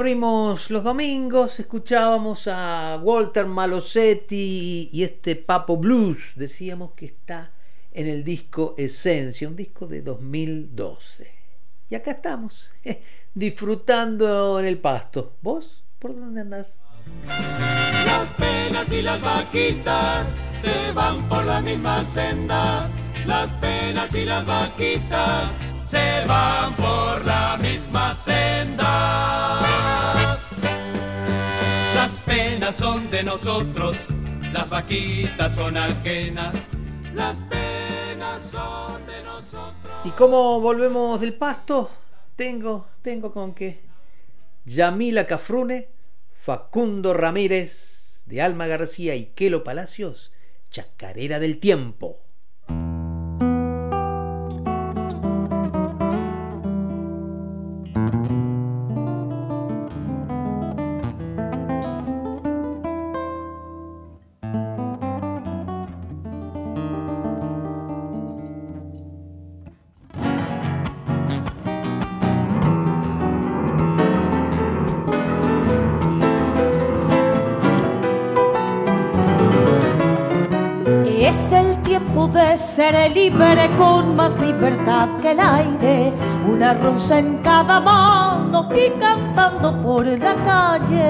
Los 0.09 0.85
Domingos 0.85 1.59
escuchábamos 1.59 2.47
a 2.47 2.97
Walter 3.03 3.45
Malosetti 3.45 4.87
y 4.89 5.03
este 5.03 5.35
Papo 5.35 5.75
Blues. 5.75 6.31
Decíamos 6.37 6.93
que 6.93 7.07
está 7.07 7.51
en 7.91 8.07
el 8.07 8.23
disco 8.23 8.73
Esencia, 8.77 9.49
un 9.49 9.57
disco 9.57 9.85
de 9.85 10.01
2012. 10.01 11.29
Y 11.89 11.95
acá 11.95 12.11
estamos, 12.11 12.71
disfrutando 13.33 14.61
en 14.61 14.67
el 14.67 14.77
pasto. 14.77 15.35
¿Vos? 15.41 15.83
¿Por 15.99 16.17
dónde 16.17 16.39
andás? 16.39 16.85
Las 17.25 18.31
penas 18.31 18.89
y 18.93 19.01
las 19.01 19.21
vaquitas 19.21 20.37
se 20.61 20.93
van 20.93 21.27
por 21.27 21.43
la 21.43 21.59
misma 21.59 22.05
senda. 22.05 22.89
Las 23.25 23.51
penas 23.55 24.15
y 24.15 24.23
las 24.23 24.45
vaquitas 24.45 25.51
se 25.87 26.25
van 26.27 26.75
por 26.75 27.23
la 27.25 27.57
misma 27.61 28.13
senda. 28.15 28.83
Las 31.95 32.21
penas 32.25 32.75
son 32.75 33.09
de 33.09 33.23
nosotros, 33.23 33.95
las 34.51 34.69
vaquitas 34.69 35.55
son 35.55 35.77
ajenas. 35.77 36.55
Las 37.13 37.43
penas 37.43 38.43
son 38.43 39.05
de 39.07 39.23
nosotros. 39.23 39.93
¿Y 40.03 40.09
cómo 40.11 40.59
volvemos 40.59 41.19
del 41.19 41.33
pasto? 41.33 41.89
Tengo, 42.35 42.87
tengo 43.01 43.31
con 43.31 43.55
que 43.55 43.81
Yamila 44.65 45.25
Cafrune, 45.25 45.89
Facundo 46.33 47.13
Ramírez, 47.13 48.23
de 48.25 48.41
Alma 48.41 48.67
García 48.67 49.15
y 49.15 49.27
Quelo 49.27 49.63
Palacios, 49.63 50.31
Chacarera 50.69 51.39
del 51.39 51.59
Tiempo. 51.59 52.26
Seré 82.87 83.09
libre 83.09 83.69
con 83.77 84.15
más 84.15 84.39
libertad 84.39 85.09
que 85.21 85.31
el 85.31 85.39
aire, 85.41 86.13
una 86.47 86.73
rosa 86.73 87.19
en 87.19 87.39
cada 87.39 87.81
mano 87.81 88.69
y 88.73 88.97
cantando 88.97 89.81
por 89.81 90.05
la 90.05 90.35
calle. 90.49 91.09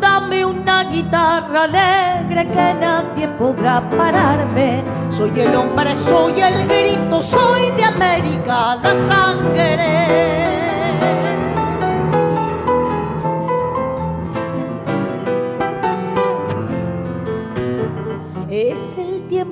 Dame 0.00 0.44
una 0.44 0.82
guitarra 0.84 1.62
alegre 1.64 2.48
que 2.48 2.74
nadie 2.74 3.28
podrá 3.38 3.88
pararme. 3.90 4.82
Soy 5.10 5.38
el 5.38 5.54
hombre, 5.54 5.96
soy 5.96 6.40
el 6.40 6.66
grito, 6.66 7.22
soy 7.22 7.70
de 7.76 7.84
América 7.84 8.76
la 8.82 8.94
sangre. 8.96 10.69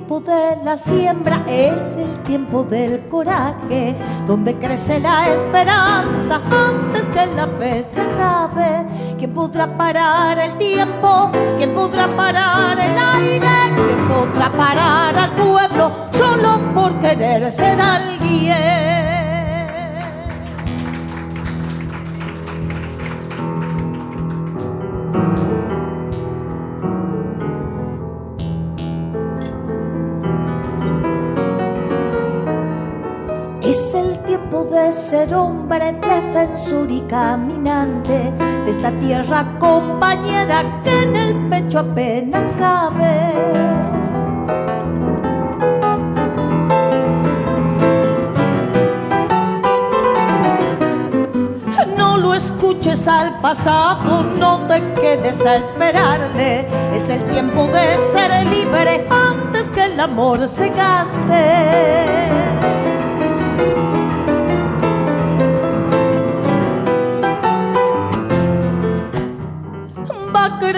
Tiempo 0.09 0.31
de 0.31 0.63
la 0.63 0.75
siembra, 0.75 1.43
es 1.47 1.97
el 1.97 2.23
tiempo 2.23 2.63
del 2.63 3.07
coraje, 3.09 3.95
donde 4.25 4.55
crece 4.55 4.99
la 4.99 5.29
esperanza 5.29 6.41
antes 6.49 7.09
que 7.09 7.27
la 7.27 7.47
fe 7.47 7.83
se 7.83 8.01
acabe. 8.01 8.87
¿Quién 9.19 9.31
podrá 9.35 9.77
parar 9.77 10.39
el 10.39 10.57
tiempo? 10.57 11.29
¿Quién 11.57 11.75
podrá 11.75 12.07
parar 12.07 12.79
el 12.79 12.97
aire? 12.97 13.47
¿Quién 13.75 14.07
podrá 14.07 14.51
parar 14.51 15.15
al 15.15 15.35
pueblo 15.35 15.91
solo 16.09 16.59
por 16.73 16.97
querer 16.97 17.51
ser 17.51 17.79
alguien? 17.79 18.88
Hombre, 35.33 35.93
defensor 35.93 36.89
y 36.91 37.01
caminante 37.01 38.31
de 38.65 38.71
esta 38.71 38.91
tierra 38.99 39.57
compañera 39.59 40.81
que 40.83 41.03
en 41.03 41.15
el 41.15 41.49
pecho 41.49 41.79
apenas 41.79 42.51
cabe. 42.57 43.33
No 51.97 52.17
lo 52.17 52.33
escuches 52.33 53.07
al 53.07 53.39
pasado, 53.39 54.23
no 54.37 54.67
te 54.67 54.81
quedes 54.93 55.45
a 55.45 55.57
esperarle. 55.57 56.67
Es 56.93 57.09
el 57.09 57.23
tiempo 57.25 57.67
de 57.67 57.97
ser 57.97 58.45
libre 58.47 59.07
antes 59.09 59.69
que 59.69 59.85
el 59.85 59.99
amor 59.99 60.47
se 60.47 60.69
gaste. 60.69 62.48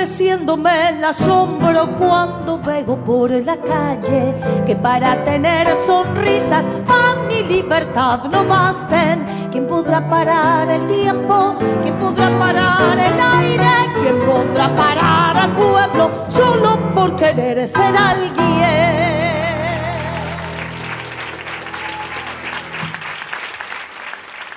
Creciéndome 0.01 0.89
el 0.89 1.05
asombro 1.05 1.95
cuando 1.95 2.57
veo 2.57 2.97
por 3.05 3.29
la 3.29 3.55
calle 3.55 4.33
que 4.65 4.75
para 4.75 5.23
tener 5.23 5.75
sonrisas, 5.75 6.65
pan 6.87 7.29
y 7.29 7.43
libertad 7.43 8.23
no 8.23 8.43
basten. 8.43 9.23
¿Quién 9.51 9.67
podrá 9.67 10.09
parar 10.09 10.67
el 10.69 10.87
tiempo? 10.87 11.55
¿Quién 11.83 11.93
podrá 11.99 12.35
parar 12.39 12.97
el 12.97 13.19
aire? 13.43 13.69
¿Quién 14.01 14.19
podrá 14.21 14.75
parar 14.75 15.37
al 15.37 15.51
pueblo 15.51 16.25
solo 16.29 16.79
por 16.95 17.15
querer 17.15 17.67
ser 17.67 17.95
alguien? 17.95 18.41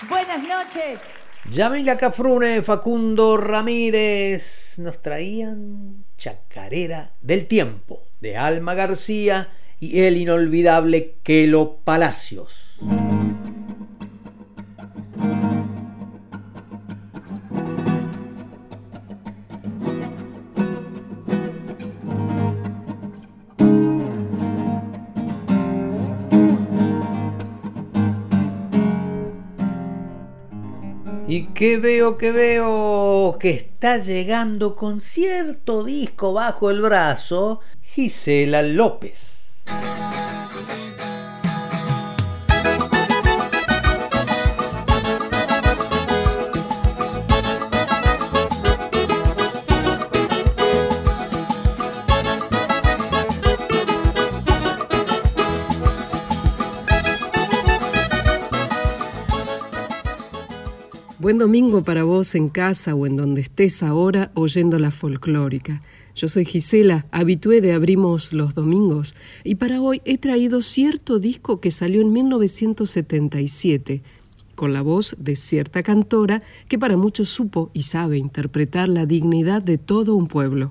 Buenas 0.09 0.43
noches. 0.43 1.07
Yamila 1.51 1.99
Cafrune, 1.99 2.62
Facundo 2.62 3.37
Ramírez 3.37 4.64
nos 4.79 5.03
traían 5.03 6.05
Chacarera 6.19 7.13
del 7.21 7.47
Tiempo 7.47 8.03
de 8.21 8.37
Alma 8.37 8.75
García 8.75 9.49
y 9.81 10.01
el 10.01 10.17
inolvidable 10.17 11.17
Quelo 11.23 11.79
Palacios. 11.85 12.79
Y 31.36 31.47
que 31.47 31.78
veo, 31.78 32.16
que 32.16 32.31
veo 32.31 33.39
que 33.40 33.51
está 33.51 33.98
llegando 33.98 34.77
con 34.77 35.01
cierto 35.01 35.82
disco 35.82 36.32
bajo 36.32 36.70
el 36.70 36.81
brazo 36.81 37.59
Gisela 37.82 38.62
López. 38.62 39.34
Buen 61.35 61.51
domingo 61.51 61.82
para 61.82 62.05
vos 62.05 62.36
en 62.36 62.48
casa 62.48 62.94
o 62.94 63.06
en 63.06 63.16
donde 63.16 63.40
estés 63.40 63.82
ahora 63.82 64.31
oyendo 64.35 64.78
la 64.78 64.93
folclórica. 64.93 65.82
Yo 66.15 66.28
soy 66.28 66.44
Gisela, 66.44 67.06
habitué 67.11 67.61
de 67.61 67.73
Abrimos 67.73 68.32
los 68.32 68.55
Domingos, 68.55 69.16
y 69.43 69.56
para 69.56 69.81
hoy 69.81 70.01
he 70.05 70.16
traído 70.16 70.62
cierto 70.62 71.19
disco 71.19 71.59
que 71.61 71.73
salió 71.73 72.02
en 72.02 72.12
1977, 72.12 74.05
con 74.55 74.73
la 74.73 74.82
voz 74.82 75.16
de 75.19 75.35
cierta 75.35 75.82
cantora 75.82 76.44
que 76.69 76.78
para 76.78 76.97
muchos 76.97 77.31
supo 77.31 77.69
y 77.74 77.82
sabe 77.82 78.16
interpretar 78.19 78.89
la 78.89 79.05
dignidad 79.05 79.61
de 79.61 79.77
todo 79.77 80.15
un 80.15 80.28
pueblo. 80.28 80.70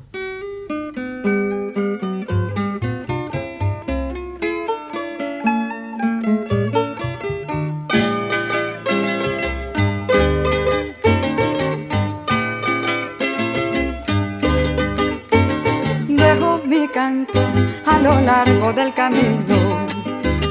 Del 18.72 18.94
camino, 18.94 19.86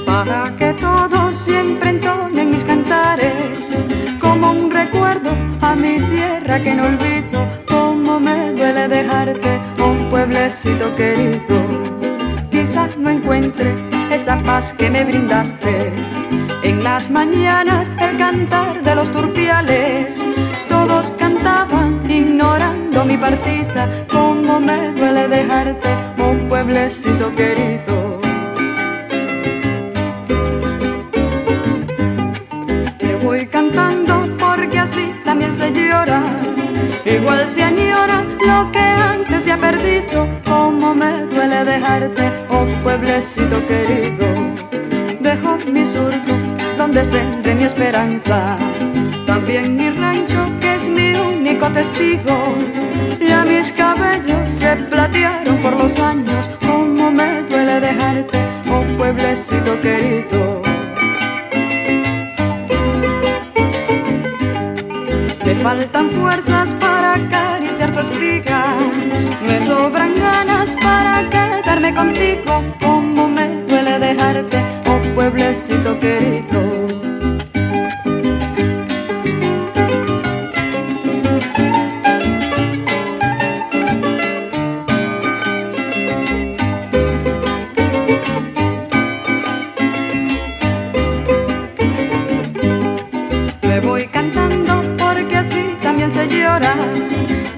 para 0.05 0.55
que 0.59 0.75
todos 0.75 1.35
siempre 1.35 1.91
entonen 1.91 2.51
mis 2.51 2.63
cantares, 2.63 3.83
como 4.21 4.51
un 4.51 4.71
recuerdo 4.71 5.31
a 5.63 5.75
mi 5.75 5.99
tierra 5.99 6.61
que 6.61 6.75
no 6.75 6.85
olvido, 6.85 7.47
como 7.67 8.21
me 8.21 8.53
duele 8.53 8.87
dejarte, 8.89 9.61
un 9.79 10.11
pueblecito 10.11 10.95
querido. 10.95 11.57
Quizás 12.51 12.99
no 12.99 13.09
encuentre 13.09 13.75
esa 14.11 14.37
paz 14.43 14.75
que 14.75 14.91
me 14.91 15.05
brindaste. 15.05 15.93
En 16.63 16.85
las 16.85 17.11
mañanas 17.11 17.89
el 17.99 18.19
cantar 18.19 18.83
de 18.83 18.95
los 18.95 19.11
turpiales, 19.11 20.23
todos 21.03 21.13
cantaban 21.19 22.09
ignorando 22.09 23.05
mi 23.05 23.17
partida, 23.17 23.89
como 24.11 24.61
me 24.61 24.93
duele 24.93 25.29
dejarte, 25.29 25.89
un 26.19 26.49
pueblecito 26.49 27.35
querido. 27.35 28.21
Te 32.99 33.17
voy 33.17 33.47
cantando 33.47 34.29
porque 34.39 34.79
así 34.79 35.13
también 35.25 35.53
se 35.53 35.73
llora, 35.73 36.23
igual 37.05 37.49
se 37.49 37.63
añora 37.63 38.25
lo 38.47 38.71
que 38.71 38.79
antes 38.79 39.45
se 39.45 39.53
ha 39.53 39.57
perdido, 39.57 40.29
como 40.45 40.95
me 40.95 41.25
duele 41.25 41.65
dejarte, 41.65 42.31
un 42.49 42.69
pueblecito 42.83 43.67
querido. 43.67 44.27
Dejo 45.21 45.57
mi 45.67 45.85
surco 45.85 46.35
donde 46.77 47.03
de 47.03 47.55
mi 47.55 47.65
esperanza, 47.65 48.57
también 49.27 49.77
mi 49.77 49.91
rancho 49.91 50.62
que 50.83 50.89
es 50.89 50.89
mi 50.89 51.15
único 51.15 51.71
testigo. 51.71 52.57
Ya 53.21 53.45
mis 53.45 53.71
cabellos 53.73 54.51
se 54.53 54.77
platearon 54.77 55.57
por 55.59 55.77
los 55.77 55.99
años, 55.99 56.49
como 56.61 57.11
me 57.11 57.43
duele 57.43 57.81
dejarte, 57.81 58.39
un 58.67 58.97
pueblecito 58.97 59.81
querido. 59.81 60.63
Me 65.45 65.55
faltan 65.57 66.11
fuerzas 66.11 66.75
para 66.75 67.15
acariciar 67.15 67.93
tu 67.93 68.01
espiga, 68.01 68.75
me 69.47 69.61
sobran 69.61 70.15
ganas 70.15 70.77
para 70.77 71.29
quedarme 71.31 71.95
contigo, 71.95 72.63
como 72.81 73.29
me 73.29 73.47
duele 73.69 73.99
dejarte, 73.99 74.59
un 74.87 75.15
pueblecito 75.15 75.99
querido. 76.01 76.92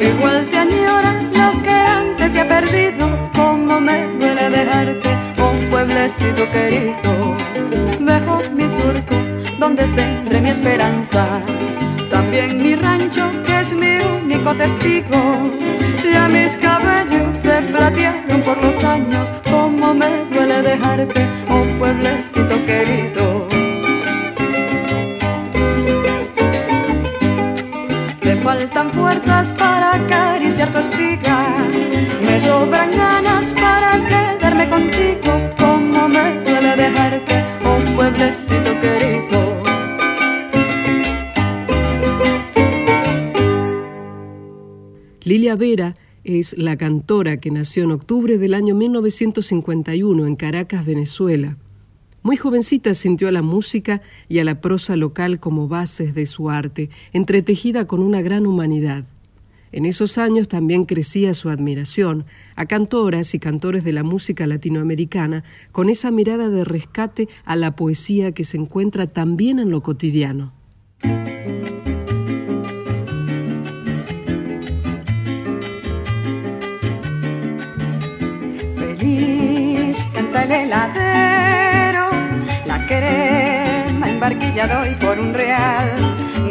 Igual 0.09 0.45
se 0.45 0.59
añora 0.59 1.13
lo 1.33 1.63
que 1.63 1.71
antes 1.71 2.33
se 2.33 2.41
ha 2.41 2.49
perdido, 2.49 3.31
como 3.35 3.81
me 3.81 4.07
duele 4.19 4.51
dejarte, 4.51 5.09
un 5.39 5.71
pueblecito 5.71 6.51
querido. 6.53 7.37
Dejo 8.01 8.43
mi 8.55 8.69
surco 8.69 9.15
donde 9.59 9.87
sembré 9.87 10.41
mi 10.41 10.51
esperanza, 10.51 11.27
también 12.11 12.59
mi 12.59 12.75
rancho 12.75 13.31
que 13.47 13.61
es 13.61 13.73
mi 13.73 13.97
único 14.23 14.55
testigo. 14.55 15.51
Ya 16.13 16.29
mis 16.29 16.57
cabellos 16.57 17.39
se 17.39 17.63
platearon 17.63 18.43
por 18.43 18.63
los 18.63 18.85
años, 18.85 19.33
como 19.51 19.95
me 19.95 20.25
duele 20.31 20.63
dejarte, 20.63 21.27
un 21.49 21.79
pueblecito 21.79 22.57
querido. 22.67 23.34
Faltan 28.55 28.91
fuerzas 28.91 29.53
para 29.53 29.97
acariciar 29.97 30.71
tu 30.71 30.79
espiga, 30.79 31.39
me 32.25 32.39
sobran 32.39 32.91
ganas 32.93 33.53
para 33.53 33.91
quedarme 34.09 34.69
contigo, 34.69 35.33
como 35.59 36.09
me 36.09 36.41
duele 36.45 36.77
dejarte, 36.77 37.45
un 37.65 37.97
pueblecito 37.97 38.71
querido. 38.81 39.39
Lilia 45.25 45.57
Vera 45.57 45.97
es 46.23 46.57
la 46.57 46.77
cantora 46.77 47.39
que 47.39 47.51
nació 47.51 47.85
en 47.85 47.91
octubre 47.91 48.39
del 48.39 48.55
año 48.55 48.75
1951 48.77 50.27
en 50.27 50.37
Caracas, 50.37 50.87
Venezuela. 50.87 51.57
Muy 52.25 52.39
jovencita 52.39 52.95
sintió 52.95 53.29
a 53.29 53.33
la 53.33 53.43
música 53.43 54.01
y 54.31 54.39
a 54.39 54.45
la 54.45 54.63
prosa 54.63 54.97
local 54.97 55.41
como 55.41 55.69
bases 55.69 56.15
de 56.15 56.25
su 56.25 56.49
arte, 56.49 56.89
entretejida 57.13 57.87
con 57.87 58.01
una 58.01 58.23
gran 58.23 58.47
humanidad. 58.47 59.05
En 59.73 59.85
esos 59.85 60.17
años 60.17 60.49
también 60.49 60.87
crecía 60.87 61.35
su 61.35 61.51
admiración 61.51 62.25
a 62.57 62.65
cantoras 62.65 63.35
y 63.35 63.39
cantores 63.39 63.85
de 63.85 63.93
la 63.93 64.05
música 64.05 64.47
latinoamericana 64.47 65.45
con 65.71 65.91
esa 65.91 66.11
mirada 66.11 66.49
de 66.49 66.65
rescate 66.65 67.29
a 67.45 67.57
la 67.57 67.77
poesía 67.77 68.33
que 68.33 68.45
se 68.45 68.57
encuentra 68.57 69.07
también 69.07 69.59
en 69.59 69.69
lo 69.69 69.83
cotidiano. 69.83 70.55
Feliz 78.79 80.07
canta 80.15 80.63
el 80.63 80.73
crema 82.87 84.09
en 84.09 84.21
barquilla 84.21 84.67
doy 84.67 84.95
por 84.95 85.19
un 85.19 85.35
real. 85.35 85.91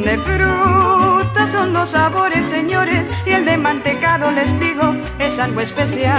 De 0.04 0.18
fruta 0.18 1.48
son 1.48 1.74
los 1.74 1.90
sabores, 1.90 2.46
señores, 2.46 3.10
y 3.26 3.32
el 3.32 3.46
de 3.46 3.58
mantecado 3.58 4.32
les 4.32 4.60
digo 4.60 4.96
es 5.20 5.40
algo 5.40 5.62
especial. 5.62 6.14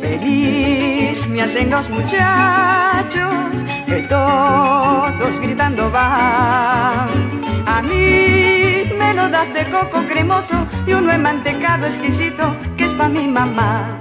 Feliz 0.00 1.28
me 1.28 1.42
hacen 1.42 1.70
los 1.70 1.88
muchachos 1.90 3.64
que 3.86 4.02
todos 4.08 5.40
gritando 5.40 5.90
van. 5.90 7.08
A 7.66 7.82
mí 7.82 8.84
me 8.98 9.14
lo 9.14 9.28
das 9.28 9.52
de 9.52 9.64
coco 9.66 10.04
cremoso 10.08 10.66
y 10.86 10.92
uno 10.92 11.12
en 11.12 11.22
mantecado 11.22 11.86
exquisito 11.86 12.54
que 12.76 12.84
es 12.84 12.92
pa' 12.92 13.08
mi 13.08 13.26
mamá, 13.26 13.96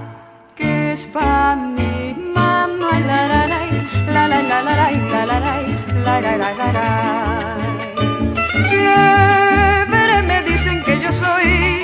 que 0.55 0.93
es 0.93 1.05
pa' 1.05 1.55
mi 1.55 2.08
la 2.35 2.67
la 3.07 3.27
la 3.27 3.47
la 3.47 4.27
la 4.27 4.27
la 4.27 4.41
la 4.41 4.61
la 4.61 5.25
la 5.25 5.39
la 5.39 6.21
la 6.21 6.37
la 6.37 6.53
la 6.53 6.71
la 6.71 7.57
Chévere 8.69 10.21
me 10.23 10.43
dicen 10.43 10.83
que 10.83 10.99
yo 10.99 11.11
soy, 11.11 11.81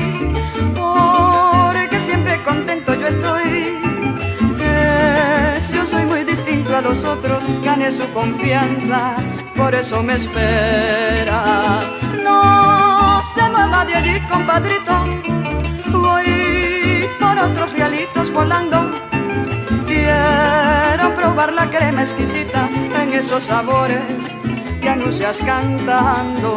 porque 0.76 2.00
siempre 2.00 2.44
contento 2.44 2.94
yo 2.96 3.08
estoy. 3.08 3.80
Que 4.58 5.62
yo 5.74 5.86
soy 5.86 6.06
muy 6.06 6.24
distinto 6.24 6.76
a 6.76 6.82
los 6.82 7.04
otros, 7.04 7.44
gané 7.64 7.92
su 7.92 8.08
confianza, 8.14 9.16
por 9.56 9.74
eso 9.74 10.04
me 10.04 10.16
espera. 10.16 11.82
No 12.24 13.22
se 13.34 13.42
mueva 13.50 13.86
de 13.86 13.96
allí, 13.96 14.20
compadrito, 14.28 14.94
voy 15.92 17.10
por 17.20 17.38
otros 17.40 17.72
realitos 17.74 18.32
volando 18.32 19.06
Quiero 20.06 21.16
probar 21.16 21.52
la 21.54 21.68
crema 21.68 22.04
exquisita 22.04 22.70
en 23.02 23.14
esos 23.14 23.44
sabores 23.44 24.34
que 24.80 24.88
anuncias 24.88 25.40
cantando. 25.44 26.52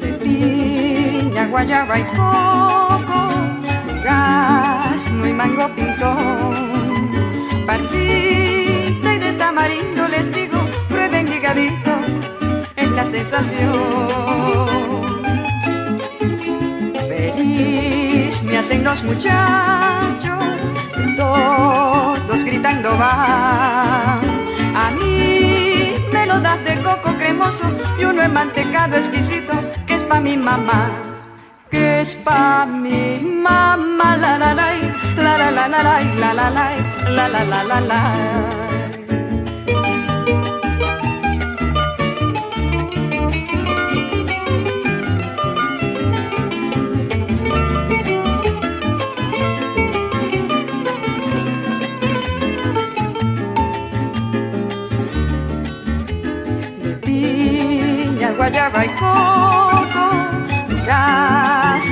De 0.00 0.12
piña, 0.14 1.48
guayaba 1.48 1.98
y 1.98 2.04
coco, 2.04 3.20
durazno 3.88 5.26
y 5.26 5.32
mango 5.34 5.68
pintón, 5.74 7.10
parchita 7.66 9.14
y 9.14 9.18
de 9.18 9.32
tamarindo 9.34 10.08
les 10.08 10.32
digo, 10.32 10.58
prueben 10.88 11.28
ligadito, 11.28 11.92
es 12.74 12.90
la 12.90 13.04
sensación. 13.04 13.74
Feliz 17.06 18.42
me 18.44 18.56
hacen 18.56 18.82
los 18.82 19.02
muchachos 19.04 20.49
todos 21.16 22.44
gritando 22.44 22.96
va. 22.98 24.20
A 24.74 24.90
mí 24.98 25.94
me 26.12 26.26
lo 26.26 26.40
das 26.40 26.62
de 26.64 26.76
coco 26.82 27.14
cremoso 27.18 27.64
y 27.98 28.04
uno 28.04 28.28
mantecado 28.28 28.96
exquisito 28.96 29.52
que 29.86 29.94
es 29.96 30.02
pa' 30.04 30.20
mi 30.20 30.36
mamá. 30.36 30.90
Que 31.70 32.00
es 32.00 32.14
pa' 32.14 32.66
mi 32.66 33.20
mamá, 33.20 34.16
la 34.16 34.38
la 34.38 34.54
la 34.54 34.72
la 35.16 35.38
la 35.38 35.50
la 35.50 35.68
la 35.68 35.82
la 35.84 35.94
la 36.18 36.34
la 36.34 36.50
la 37.10 37.28
la 37.28 37.44
la 37.44 37.64
la 37.64 37.80
la 37.80 38.79
guayaba 58.50 58.84
y 58.84 58.88
coco, 58.88 60.06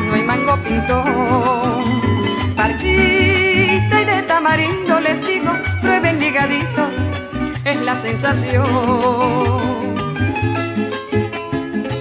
no 0.07 0.15
hay 0.15 0.23
mango 0.25 0.57
pintón, 0.65 1.85
parchita 2.57 4.01
y 4.01 4.05
de 4.05 4.23
tamarindo 4.27 4.99
les 4.99 5.25
digo, 5.25 5.53
prueben 5.81 6.19
ligadito, 6.19 6.89
es 7.65 7.81
la 7.83 7.97
sensación. 7.97 8.65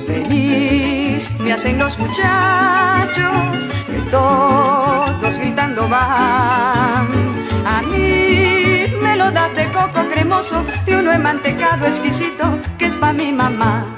Feliz 0.08 1.40
me 1.40 1.54
hacen 1.54 1.78
los 1.78 2.00
muchachos, 2.00 3.70
que 3.86 4.00
todos 4.10 5.38
gritando 5.38 5.88
van. 5.88 7.08
A 7.64 7.82
mí 7.84 8.88
me 9.04 9.16
lo 9.18 9.30
das 9.30 9.56
de 9.56 9.66
coco 9.72 10.08
cremoso 10.12 10.64
y 10.88 10.94
uno 10.94 11.18
mantecado 11.20 11.86
exquisito, 11.86 12.60
que 12.80 12.88
es 12.88 12.96
pa' 12.96 13.14
mi 13.14 13.32
mamá 13.32 13.97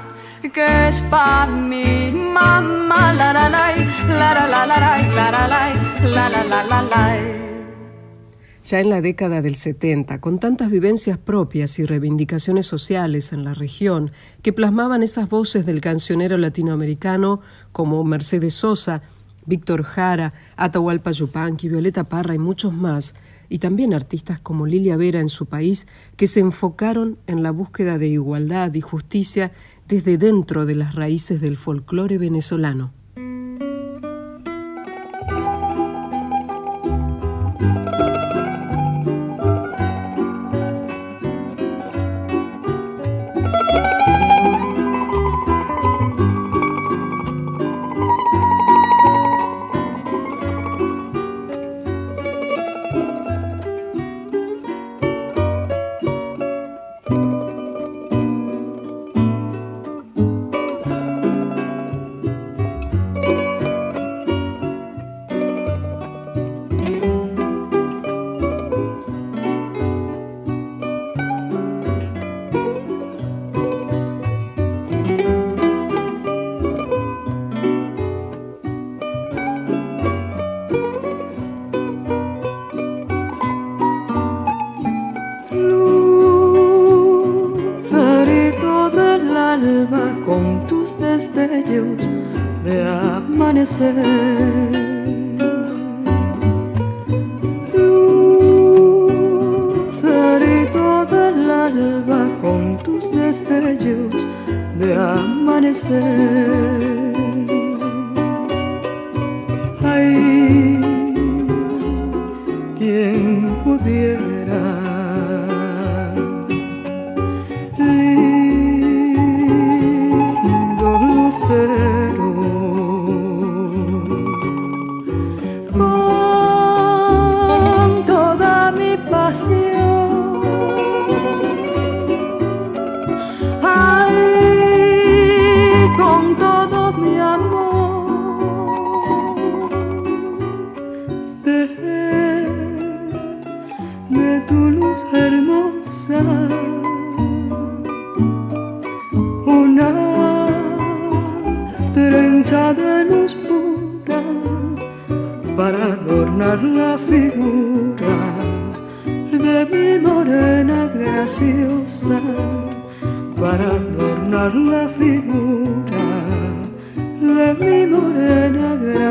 ya 8.64 8.80
en 8.80 8.90
la 8.90 9.02
década 9.02 9.42
del 9.42 9.56
70, 9.56 10.22
con 10.22 10.40
tantas 10.40 10.70
vivencias 10.70 11.18
propias 11.18 11.80
y 11.80 11.86
reivindicaciones 11.86 12.68
sociales 12.68 13.34
en 13.34 13.44
la 13.44 13.54
región 13.54 14.12
que 14.44 14.54
plasmaban 14.54 15.02
esas 15.02 15.28
voces 15.28 15.66
del 15.66 15.82
cancionero 15.82 16.38
latinoamericano 16.38 17.42
como 17.72 18.04
Mercedes 18.04 18.54
Sosa, 18.54 19.02
Víctor 19.46 19.84
Jara, 19.84 20.34
Atahualpa 20.56 21.12
Yupanqui, 21.12 21.68
Violeta 21.68 22.04
Parra 22.04 22.36
y 22.36 22.38
muchos 22.38 22.72
más, 22.72 23.16
y 23.50 23.58
también 23.58 23.96
artistas 23.96 24.40
como 24.40 24.68
Lilia 24.68 24.96
Vera 24.96 25.20
en 25.20 25.30
su 25.30 25.48
país, 25.48 25.88
que 26.16 26.28
se 26.28 26.40
enfocaron 26.40 27.18
en 27.26 27.42
la 27.42 27.50
búsqueda 27.50 27.98
de 27.98 28.08
igualdad 28.08 28.72
y 28.76 28.82
justicia 28.82 29.52
desde 29.90 30.20
dentro 30.20 30.68
de 30.68 30.76
las 30.76 30.94
raíces 30.94 31.42
del 31.42 31.58
folclore 31.58 32.20
venezolano. 32.20 32.94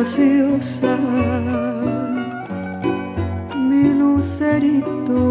Silsa, 0.08 0.96
mi 3.68 3.92
lucerito. 3.92 5.27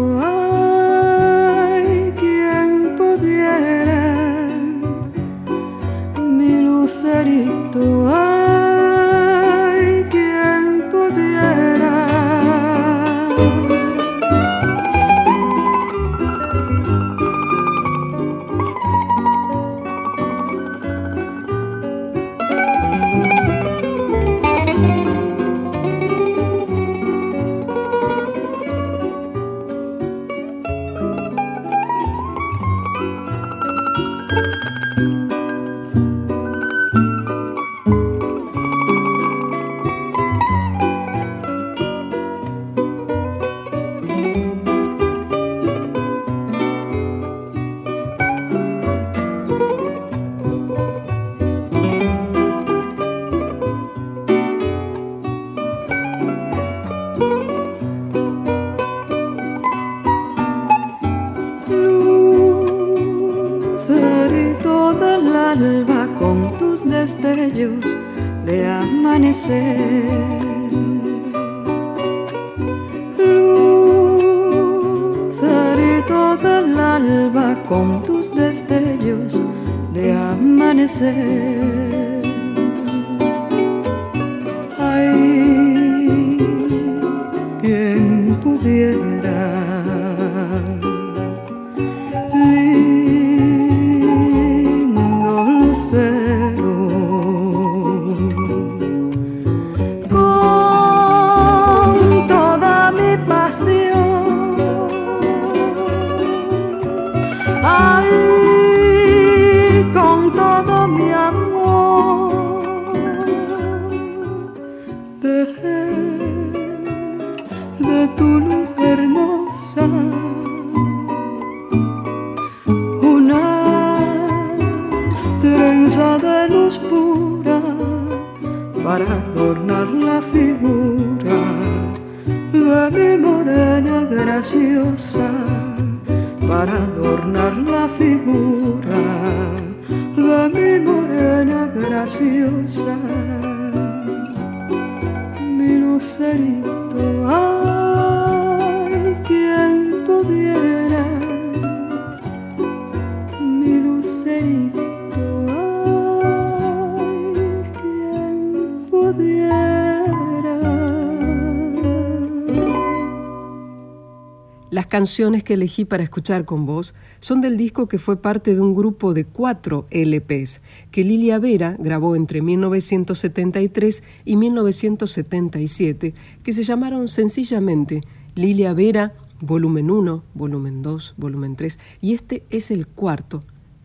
Canciones 164.98 165.44
que 165.44 165.54
elegí 165.54 165.84
para 165.84 166.02
escuchar 166.02 166.44
con 166.44 166.66
vos 166.66 166.92
son 167.20 167.40
del 167.40 167.56
disco 167.56 167.86
que 167.86 168.00
fue 168.00 168.20
parte 168.20 168.56
de 168.56 168.60
un 168.60 168.74
grupo 168.74 169.14
de 169.14 169.24
cuatro 169.24 169.86
LPs 169.92 170.60
que 170.90 171.04
Lilia 171.04 171.38
Vera 171.38 171.76
grabó 171.78 172.16
entre 172.16 172.42
1973 172.42 174.02
y 174.24 174.34
1977, 174.34 176.14
que 176.42 176.52
se 176.52 176.64
llamaron 176.64 177.06
sencillamente 177.06 178.00
Lilia 178.34 178.74
Vera, 178.74 179.12
volumen 179.40 179.88
1, 179.88 180.24
volumen 180.34 180.82
2, 180.82 181.14
volumen 181.16 181.54
3, 181.54 181.78
y 182.00 182.14
este 182.14 182.42
es 182.50 182.72
el 182.72 182.88
cuarto, 182.88 183.44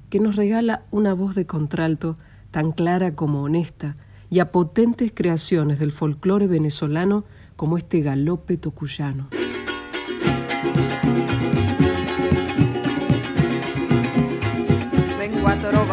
que 0.10 0.20
nos 0.20 0.36
regala 0.36 0.82
una 0.90 1.14
voz 1.14 1.36
de 1.36 1.46
contralto 1.46 2.18
tan 2.50 2.72
clara 2.72 3.14
como 3.14 3.44
honesta 3.44 3.98
y 4.32 4.40
a 4.40 4.52
potentes 4.52 5.12
creaciones 5.14 5.78
del 5.78 5.92
folclore 5.92 6.48
venezolano 6.48 7.24
como 7.56 7.78
este 7.78 8.02
galope 8.02 8.58
tocuyano. 8.58 9.28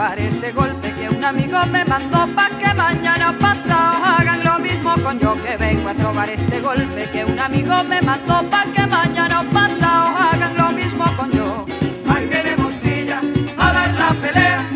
Trobar 0.01 0.18
este 0.18 0.52
golpe 0.52 0.94
que 0.94 1.10
un 1.10 1.22
amigo 1.22 1.59
me 1.70 1.85
mandó 1.85 2.27
pa' 2.35 2.48
que 2.59 2.72
mañana 2.72 3.36
pasado 3.39 4.02
hagan 4.02 4.43
lo 4.43 4.59
mismo 4.59 4.94
con 5.02 5.18
yo 5.20 5.36
que 5.43 5.59
vengo 5.59 5.90
a 5.90 5.94
trobar 5.94 6.31
este 6.31 6.59
golpe 6.59 7.06
que 7.12 7.22
un 7.22 7.39
amigo 7.39 7.85
me 7.85 8.01
mandó 8.01 8.43
pa' 8.48 8.64
que 8.74 8.86
mañana 8.86 9.44
pasado 9.52 10.06
hagan 10.16 10.56
lo 10.56 10.72
mismo 10.72 11.05
con 11.18 11.31
yo. 11.31 11.66
Ahí 12.09 12.24
viene 12.24 12.56
Montilla 12.56 13.20
a 13.59 13.72
dar 13.74 13.90
la 13.93 14.10
pelea 14.22 14.70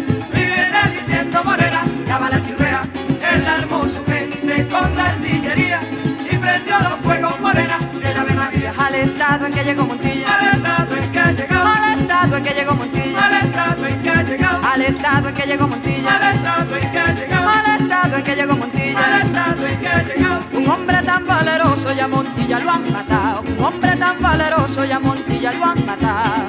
que 15.44 15.50
llegó 15.50 15.68
Montilla, 15.68 16.16
al 16.16 16.36
estado 16.36 16.76
en 16.76 16.90
que 16.90 16.98
llegó, 17.20 17.48
al 17.48 17.80
estado 17.80 18.16
en 18.16 18.22
que 18.22 18.34
llegó 18.34 18.56
Montilla, 18.56 19.14
al 19.14 19.22
estado 19.22 19.66
en 19.66 19.78
que 19.78 20.14
llegó. 20.16 20.58
Un 20.58 20.68
hombre 20.70 21.02
tan 21.02 21.26
valeroso 21.26 21.92
y 21.92 22.00
a 22.00 22.08
Montilla 22.08 22.58
lo 22.60 22.70
han 22.70 22.92
matado, 22.92 23.42
un 23.42 23.64
hombre 23.64 23.96
tan 23.96 24.22
valeroso 24.22 24.84
y 24.86 24.92
a 24.92 24.98
Montilla 24.98 25.52
lo 25.52 25.64
han 25.66 25.84
matado. 25.84 26.46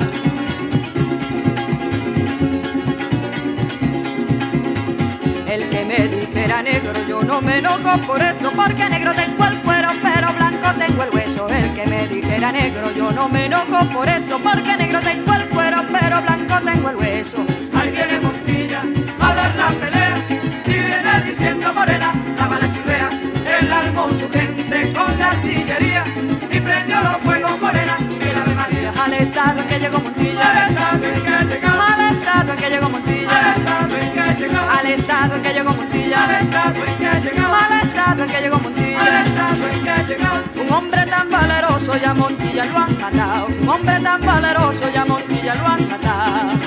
El 5.45 5.69
que 5.69 5.85
me 5.85 6.07
dijera 6.07 6.61
negro, 6.61 6.93
yo 7.05 7.21
no 7.23 7.41
me 7.41 7.57
enojo 7.57 7.97
por 8.07 8.21
eso, 8.21 8.49
porque 8.51 8.89
negro 8.89 9.13
tengo 9.13 9.45
el 9.45 9.57
cuero, 9.61 9.89
pero 10.01 10.33
blanco 10.33 10.67
tengo 10.79 11.03
el 11.03 11.09
hueso. 11.09 11.49
El 11.49 11.73
que 11.73 11.85
me 11.85 12.07
dijera 12.07 12.51
negro, 12.53 12.91
yo 12.93 13.11
no 13.11 13.27
me 13.27 13.47
enojo 13.47 13.85
por 13.89 14.07
eso, 14.07 14.39
porque 14.39 14.77
negro 14.77 15.01
tengo 15.01 15.33
el 15.33 15.49
cuero, 15.49 15.83
pero 15.91 16.21
blanco 16.21 16.55
tengo 16.63 16.89
el 16.91 16.95
hueso. 16.95 17.45
Ahí 17.73 17.91
viene 17.91 18.34
Montilla 19.65 19.73
a 19.73 19.73
dar 19.73 19.73
la 19.73 19.79
pelea, 19.79 20.17
y 20.65 20.69
viene 20.69 21.21
diciendo 21.25 21.73
morena, 21.73 22.13
la 22.37 22.59
la 22.59 22.71
chirrea, 22.71 23.09
él 23.59 23.71
armó 23.71 24.09
su 24.09 24.29
gente 24.29 24.93
con 24.93 25.17
la 25.17 25.27
artillería, 25.31 26.03
y 26.51 26.59
prendió 26.59 27.01
los 27.01 27.17
fuegos 27.23 27.59
morena, 27.59 27.97
la 28.33 28.41
Ave 28.41 28.55
María. 28.55 28.93
Al 29.03 29.13
estado 29.13 29.61
en 29.61 29.67
que 29.67 29.79
llegó 29.79 29.99
Montilla, 29.99 30.51
al 30.51 30.69
estado 30.69 30.95
en 30.95 31.01
que 31.01 31.19
llegó, 31.49 31.81
al 31.81 32.01
estado 32.11 32.53
en 32.53 32.57
que 32.57 32.69
llegó 32.69 32.89
Montilla, 32.89 33.29
al 33.37 33.57
estado 33.57 33.95
en 33.97 34.11
que 34.13 34.23
llegó, 34.39 34.59
al 34.69 34.85
estado 34.85 35.35
en 35.35 35.41
que 35.41 35.53
llegó 35.53 35.73
Montilla, 35.73 36.23
al 36.23 36.31
estado 36.45 36.85
en 36.85 36.97
que 36.97 37.09
llegó, 37.25 37.55
al 37.55 37.73
estado 37.81 38.23
en 38.23 38.29
que 38.29 38.41
llegó 38.41 38.59
Montilla, 38.59 39.01
al 39.01 39.27
estado 39.27 39.67
en 39.67 39.83
que 39.83 39.95
llegó. 40.13 40.33
Un 40.61 40.71
hombre 40.71 41.05
tan 41.05 41.29
valeroso 41.29 41.97
y 41.97 42.05
a 42.05 42.13
Montilla 42.13 42.65
lo 42.65 42.77
han 42.77 42.99
matado, 42.99 43.47
un 43.47 43.69
hombre 43.69 43.99
tan 43.99 44.21
valeroso 44.21 44.89
y 44.93 44.97
a 44.97 45.05
Montilla 45.05 45.55
lo 45.55 45.67
han 45.67 45.89
matado. 45.89 46.64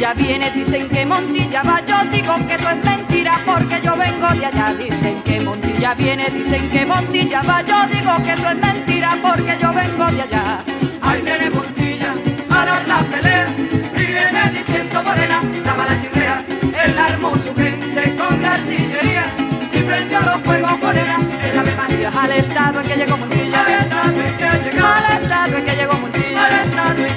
Montilla 0.00 0.14
viene, 0.14 0.50
dicen 0.52 0.88
que 0.88 1.04
Montilla 1.04 1.62
va, 1.62 1.84
yo 1.84 2.10
digo 2.10 2.34
que 2.46 2.54
eso 2.54 2.70
es 2.70 2.82
mentira 2.82 3.38
porque 3.44 3.78
yo 3.82 3.94
vengo 3.96 4.28
de 4.28 4.46
allá. 4.46 4.72
Dicen 4.72 5.22
que 5.22 5.40
Montilla 5.40 5.92
viene, 5.92 6.30
dicen 6.30 6.70
que 6.70 6.86
Montilla 6.86 7.42
va, 7.42 7.60
yo 7.60 7.86
digo 7.92 8.16
que 8.24 8.32
eso 8.32 8.48
es 8.48 8.56
mentira 8.56 9.18
porque 9.20 9.58
yo 9.60 9.70
vengo 9.74 10.06
de 10.06 10.22
allá. 10.22 10.58
Ahí 11.02 11.20
viene 11.20 11.50
Montilla 11.50 12.14
a 12.48 12.64
dar 12.64 12.88
la 12.88 13.02
pelea 13.10 13.46
y 13.94 14.06
viene 14.06 14.50
diciendo 14.56 15.02
morena, 15.02 15.42
la 15.66 15.74
mala 15.74 16.00
chirrea, 16.00 16.44
él 16.82 16.98
armó 16.98 17.36
su 17.36 17.54
gente 17.54 18.16
con 18.16 18.40
la 18.40 18.54
artillería 18.54 19.24
y 19.70 19.82
prendió 19.82 20.20
los 20.20 20.40
fuegos 20.40 20.78
morena, 20.80 21.18
el 21.44 21.58
Ave 21.58 21.76
María 21.76 22.08
al 22.08 22.32
estado 22.32 22.80
en 22.80 22.86
que 22.86 22.96
llegó 22.96 23.18
Montilla, 23.18 23.60
al 23.60 23.84
estado 23.84 24.20
en 24.22 24.36
que 24.38 24.70
llegó, 24.70 24.86
al 24.86 25.22
estado 25.22 25.56
en 25.58 25.64
que 25.66 25.76
llegó 25.76 25.92
Montilla, 25.98 26.46
al 26.46 26.52
estado 26.66 27.04
en 27.04 27.09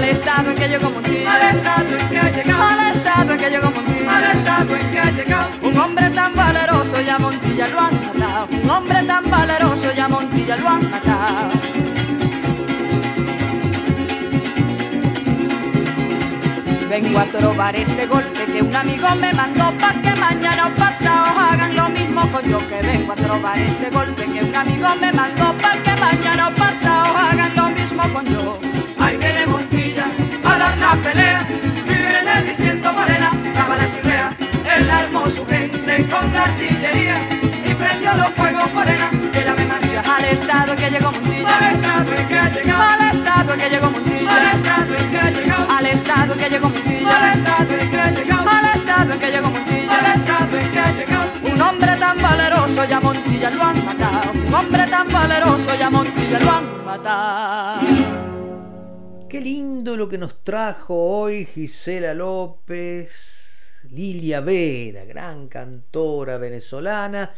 que 0.00 0.06
llegó, 0.06 0.06
al 0.06 0.16
estado 0.16 0.50
en 0.50 0.56
que 0.56 0.68
llegó 0.68 0.90
Montilla, 0.90 1.34
al 1.34 1.56
estado 1.56 1.98
en 1.98 2.08
que 2.08 2.42
llegó, 2.42 2.62
al 2.62 2.96
estado 2.96 3.32
en 3.32 3.38
que 3.38 3.50
llegó 3.50 3.70
Montilla, 3.70 4.16
al 4.16 4.24
estado 4.36 4.76
en 4.76 4.90
que 4.90 5.12
llegó. 5.12 5.68
Un 5.68 5.78
hombre 5.78 6.10
tan 6.10 6.34
valeroso 6.34 7.00
y 7.00 7.08
a 7.08 7.18
Montilla 7.18 7.68
lo 7.68 7.80
han 7.80 7.94
matado, 8.06 8.48
un 8.50 8.70
hombre 8.70 9.02
tan 9.04 9.30
valeroso 9.30 9.88
y 9.94 10.00
a 10.00 10.08
Montilla 10.08 10.56
lo 10.56 10.68
han 10.68 10.90
matado. 10.90 11.50
Vengo 16.88 17.18
a 17.18 17.24
trobar 17.24 17.76
este 17.76 18.06
golpe 18.06 18.44
que 18.46 18.62
un 18.62 18.74
amigo 18.74 19.08
me 19.16 19.32
mandó 19.32 19.72
pa' 19.78 19.94
que 20.02 20.12
mañana 20.18 20.66
o 20.66 20.70
pasado 20.74 21.38
hagan 21.38 21.76
lo 21.76 21.88
mismo 21.88 22.28
con 22.32 22.42
yo 22.50 22.58
que 22.68 22.82
vengo 22.82 23.12
a 23.12 23.16
trobar 23.16 23.58
este 23.58 23.90
golpe 23.90 24.24
que 24.24 24.42
un 24.42 24.54
amigo 24.54 24.88
me 25.00 25.12
mandó 25.12 25.54
pa' 25.58 25.76
que 25.84 25.94
mañana 26.00 26.48
o 26.48 26.54
pasado 26.54 27.16
hagan 27.16 27.54
lo 27.54 27.68
mismo 27.70 28.02
con 28.12 28.24
yo. 28.26 28.58
Ahí 28.98 29.16
dar 29.16 29.69
la 30.90 31.02
pelea. 31.02 31.46
Viene 31.86 32.42
diciendo 32.48 32.92
morena, 32.92 33.30
cava 33.54 33.76
la 33.76 33.86
chirrea, 33.92 34.30
él 34.74 34.90
armó 34.90 35.28
su 35.30 35.46
gente 35.46 36.06
con 36.08 36.32
la 36.32 36.44
artillería. 36.44 37.16
Y 37.68 37.74
prendió 37.74 38.14
los 38.14 38.30
fuegos 38.30 38.72
morena 38.74 39.08
de 39.32 39.44
la 39.44 39.52
Ave 39.52 39.64
María 39.66 40.02
al 40.16 40.24
estado 40.24 40.74
que 40.74 40.90
llegó 40.90 41.12
Montilla, 41.12 41.56
al 41.58 41.74
estado 41.74 42.12
en 42.18 42.26
que 42.28 42.40
llegó, 42.64 42.82
al 42.82 43.02
estado 43.14 43.56
que 43.56 43.70
llegó 43.70 43.90
Montilla, 43.90 44.36
al 44.36 44.46
estado 44.56 44.94
en 44.96 45.10
que 45.12 45.22
llegó, 45.36 45.60
al 45.76 45.86
estado 45.86 46.36
que 46.36 46.50
llegó 46.50 46.68
Montilla, 46.68 47.16
al 47.16 47.38
estado 47.38 47.74
en 47.80 47.90
que 47.90 48.22
llegó, 48.24 48.50
al 48.50 48.66
estado 48.74 49.12
en 49.12 49.18
que 49.20 49.30
llegó 49.30 49.50
Montilla, 49.50 49.98
al 49.98 50.06
estado 50.20 50.58
en 50.58 50.70
que 50.74 50.84
llegó. 50.98 51.54
Un 51.54 51.62
hombre 51.62 51.96
tan 51.96 52.22
valeroso 52.22 52.84
y 52.88 52.92
a 52.92 53.00
Montilla 53.00 53.50
lo 53.50 53.64
han 53.64 53.84
matado, 53.84 54.32
un 54.46 54.54
hombre 54.54 54.86
tan 54.86 55.08
valeroso 55.12 55.70
y 55.78 55.82
a 55.82 55.90
Montilla 55.90 56.38
lo 56.40 56.50
han 56.50 56.84
matado. 56.84 58.29
Qué 59.30 59.40
lindo 59.40 59.96
lo 59.96 60.08
que 60.08 60.18
nos 60.18 60.42
trajo 60.42 60.96
hoy 60.96 61.44
Gisela 61.44 62.14
López, 62.14 63.12
Lilia 63.88 64.40
Vera, 64.40 65.04
gran 65.04 65.46
cantora 65.46 66.36
venezolana. 66.36 67.32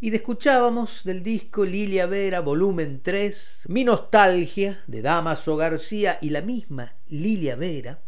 Y 0.00 0.10
de 0.10 0.16
escuchábamos 0.16 1.04
del 1.04 1.22
disco 1.22 1.64
Lilia 1.64 2.06
Vera, 2.06 2.40
volumen 2.40 3.00
3, 3.00 3.66
Mi 3.68 3.84
Nostalgia, 3.84 4.82
de 4.88 5.02
Damaso 5.02 5.56
García 5.56 6.18
y 6.20 6.30
la 6.30 6.42
misma 6.42 6.96
Lilia 7.06 7.54
Vera, 7.54 8.02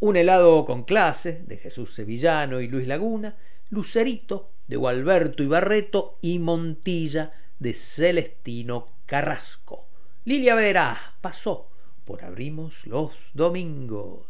Un 0.00 0.16
helado 0.16 0.64
con 0.64 0.84
clase, 0.84 1.42
de 1.46 1.58
Jesús 1.58 1.94
Sevillano 1.94 2.62
y 2.62 2.68
Luis 2.68 2.86
Laguna, 2.86 3.36
Lucerito, 3.68 4.52
de 4.66 4.76
Gualberto 4.76 5.42
Ibarreto 5.42 6.18
y 6.22 6.38
Montilla, 6.38 7.30
de 7.58 7.74
Celestino 7.74 8.88
Carrasco. 9.04 9.86
Lilia 10.24 10.54
Vera 10.54 10.96
pasó 11.20 11.68
por 12.08 12.24
Abrimos 12.24 12.86
los 12.86 13.12
Domingos. 13.34 14.26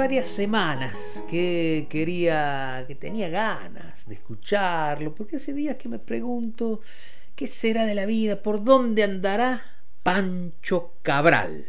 Varias 0.00 0.28
semanas 0.28 0.94
que 1.28 1.86
quería, 1.90 2.86
que 2.88 2.94
tenía 2.94 3.28
ganas 3.28 4.06
de 4.08 4.14
escucharlo, 4.14 5.14
porque 5.14 5.36
hace 5.36 5.52
días 5.52 5.76
que 5.76 5.90
me 5.90 5.98
pregunto 5.98 6.80
qué 7.36 7.46
será 7.46 7.84
de 7.84 7.94
la 7.94 8.06
vida, 8.06 8.42
por 8.42 8.64
dónde 8.64 9.02
andará 9.04 9.60
Pancho 10.02 10.94
Cabral. 11.02 11.66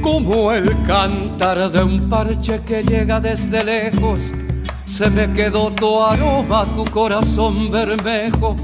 Como 0.00 0.52
el 0.52 0.80
cantar 0.84 1.72
de 1.72 1.82
un 1.82 2.08
parche 2.08 2.60
que 2.60 2.84
llega 2.84 3.18
desde 3.18 3.64
lejos 3.64 4.32
se 4.86 5.10
me 5.10 5.30
quedó 5.32 5.70
tu 5.72 6.02
aroma, 6.02 6.64
tu 6.74 6.84
corazón 6.86 7.70
bermejo 7.70 8.56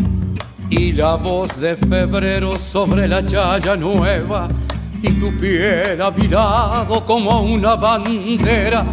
y 0.70 0.92
la 0.92 1.16
voz 1.16 1.60
de 1.60 1.76
febrero 1.76 2.56
sobre 2.56 3.06
la 3.06 3.22
chaya 3.22 3.76
nueva 3.76 4.48
y 5.02 5.10
tu 5.10 5.36
piel 5.36 6.00
a 6.00 6.10
mi 6.10 6.28
lado 6.28 7.04
como 7.04 7.42
una 7.42 7.74
bandera 7.74 8.86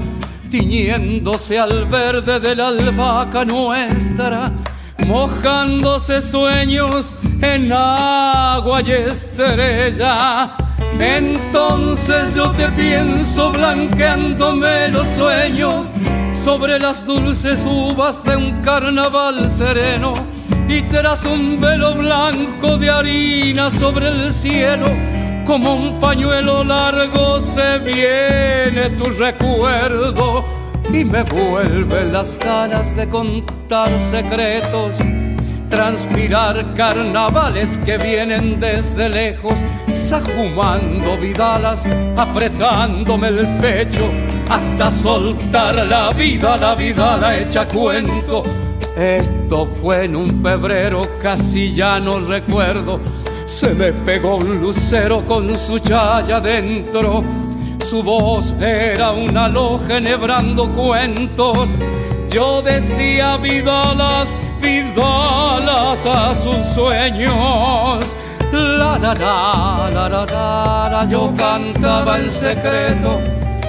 tiñéndose 0.50 1.58
al 1.58 1.86
verde 1.86 2.40
de 2.40 2.56
la 2.56 2.68
albahaca 2.68 3.46
nuestra 3.46 4.52
mojándose 5.08 6.22
sueños 6.22 7.16
en 7.42 7.72
agua 7.72 8.82
y 8.82 8.92
estrella. 8.92 10.58
Entonces 11.00 12.36
yo 12.36 12.52
te 12.52 12.68
pienso 12.70 13.52
blanqueándome 13.52 14.90
los 14.90 15.08
sueños 15.10 15.92
sobre 16.44 16.80
las 16.80 17.06
dulces 17.06 17.66
uvas 17.66 18.24
de 18.24 18.36
un 18.38 18.62
carnaval 18.62 19.50
sereno 19.50 20.14
y 20.70 20.82
tras 20.84 21.26
un 21.26 21.60
velo 21.60 21.96
blanco 21.96 22.78
de 22.78 22.90
harina 22.90 23.70
sobre 23.70 24.08
el 24.08 24.32
cielo, 24.32 24.88
como 25.46 25.76
un 25.76 26.00
pañuelo 26.00 26.64
largo 26.64 27.40
se 27.42 27.80
viene 27.80 28.90
tu 28.92 29.06
recuerdo 29.06 30.46
y 30.94 31.04
me 31.04 31.24
vuelven 31.24 32.14
las 32.14 32.38
ganas 32.40 32.96
de 32.96 33.10
contar 33.10 33.90
secretos, 34.00 34.96
transpirar 35.70 36.74
carnavales 36.74 37.78
que 37.80 37.98
vienen 37.98 38.60
desde 38.60 39.10
lejos, 39.10 39.56
sajumando 39.94 41.18
vidalas, 41.18 41.86
apretándome 42.16 43.28
el 43.28 43.58
pecho 43.58 44.10
hasta 44.50 44.90
soltar 44.90 45.86
la 45.86 46.12
vida, 46.12 46.58
la 46.58 46.76
vida 46.76 47.18
la 47.18 47.38
echa 47.38 47.68
cuento. 47.68 48.44
Esto 48.98 49.68
fue 49.82 50.06
en 50.06 50.16
un 50.16 50.42
febrero, 50.42 51.02
casi 51.22 51.72
ya 51.72 52.00
no 52.00 52.20
recuerdo. 52.20 53.00
Se 53.46 53.74
me 53.74 53.94
pegó 53.94 54.38
un 54.38 54.60
lucero 54.60 55.26
con 55.26 55.56
su 55.56 55.80
chaya 55.80 56.40
dentro. 56.40 57.24
Su 57.88 58.04
voz 58.04 58.54
era 58.60 59.12
una 59.12 59.48
loja 59.48 59.98
enhebrando 59.98 60.70
cuentos. 60.74 61.70
Yo 62.30 62.62
decía 62.62 63.38
vidalas, 63.38 64.28
vidalas 64.62 66.06
a 66.06 66.36
sus 66.36 66.66
sueños. 66.74 68.06
La 68.52 68.98
la 68.98 69.14
la 69.14 69.90
la 69.94 70.10
la, 70.10 70.90
la 70.92 71.08
yo 71.10 71.32
cantaba 71.38 72.18
en 72.18 72.30
secreto 72.30 73.22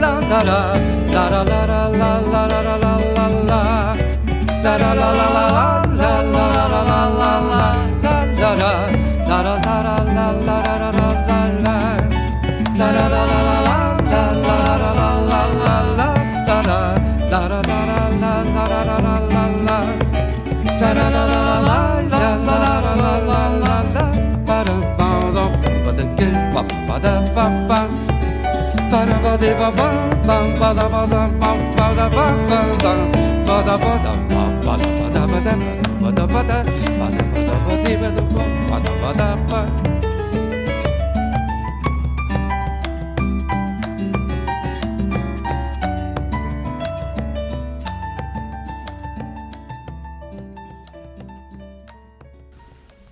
La 0.00 0.20
la 0.30 0.42
la, 0.44 0.58
da 1.10 1.28
da 1.28 1.42
la 1.42 1.88
la 1.88 2.20
la 2.20 2.46
la 2.46 2.62
la 2.62 2.76
la. 2.76 2.87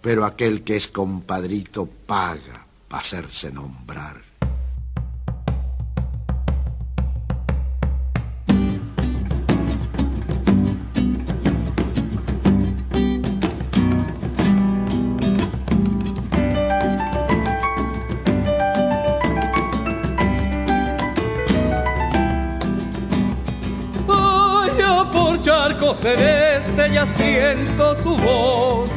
Pero 0.06 0.24
aquel 0.24 0.62
que 0.62 0.76
es 0.76 0.86
compadrito 0.86 1.86
paga 2.06 2.64
para 2.88 3.00
hacerse 3.00 3.50
nombrar. 3.50 4.25
Celeste 26.06 26.92
ya 26.92 27.04
siento 27.04 27.96
su 27.96 28.16
voz. 28.16 28.88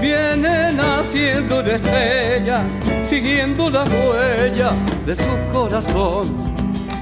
Viene 0.00 0.72
naciendo 0.72 1.60
una 1.60 1.72
estrella, 1.72 2.64
siguiendo 3.02 3.70
la 3.70 3.84
huella 3.84 4.72
de 5.06 5.16
su 5.16 5.32
corazón. 5.52 6.26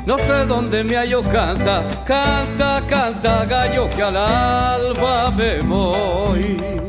No 0.06 0.16
sé 0.18 0.46
dónde 0.46 0.84
me 0.84 0.96
hallo, 0.96 1.22
canta, 1.22 1.84
canta, 2.04 2.80
canta, 2.88 3.44
gallo, 3.46 3.88
que 3.88 4.02
al 4.02 4.16
alba 4.16 5.30
me 5.32 5.60
voy. 5.62 6.81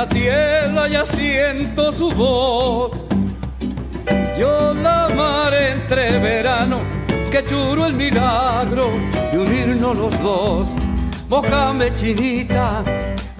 Esa 0.00 0.08
tierra 0.08 0.88
ya 0.88 1.04
siento 1.04 1.92
su 1.92 2.10
voz. 2.12 3.04
Yo 4.38 4.72
la 4.72 5.06
amaré 5.06 5.72
entre 5.72 6.18
verano, 6.18 6.80
que 7.30 7.42
juro 7.42 7.84
el 7.84 7.92
milagro 7.92 8.90
de 9.30 9.38
unirnos 9.38 9.98
los 9.98 10.22
dos. 10.22 10.68
Mojame 11.28 11.92
chinita 11.92 12.82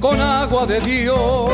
con 0.01 0.21
agua 0.21 0.67
de 0.67 0.81
Dios, 0.81 1.51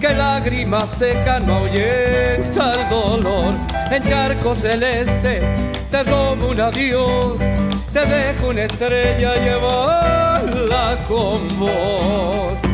que 0.00 0.14
lágrima 0.14 0.86
seca 0.86 1.38
no 1.38 1.56
ahuyenta 1.56 2.80
el 2.80 2.88
dolor. 2.88 3.54
En 3.90 4.02
charco 4.04 4.54
celeste 4.54 5.42
te 5.90 6.02
robo 6.04 6.48
un 6.52 6.60
adiós, 6.62 7.34
te 7.92 8.06
dejo 8.06 8.48
una 8.48 8.62
estrella 8.62 9.34
llevarla 9.34 10.98
con 11.06 11.46
vos. 11.58 12.65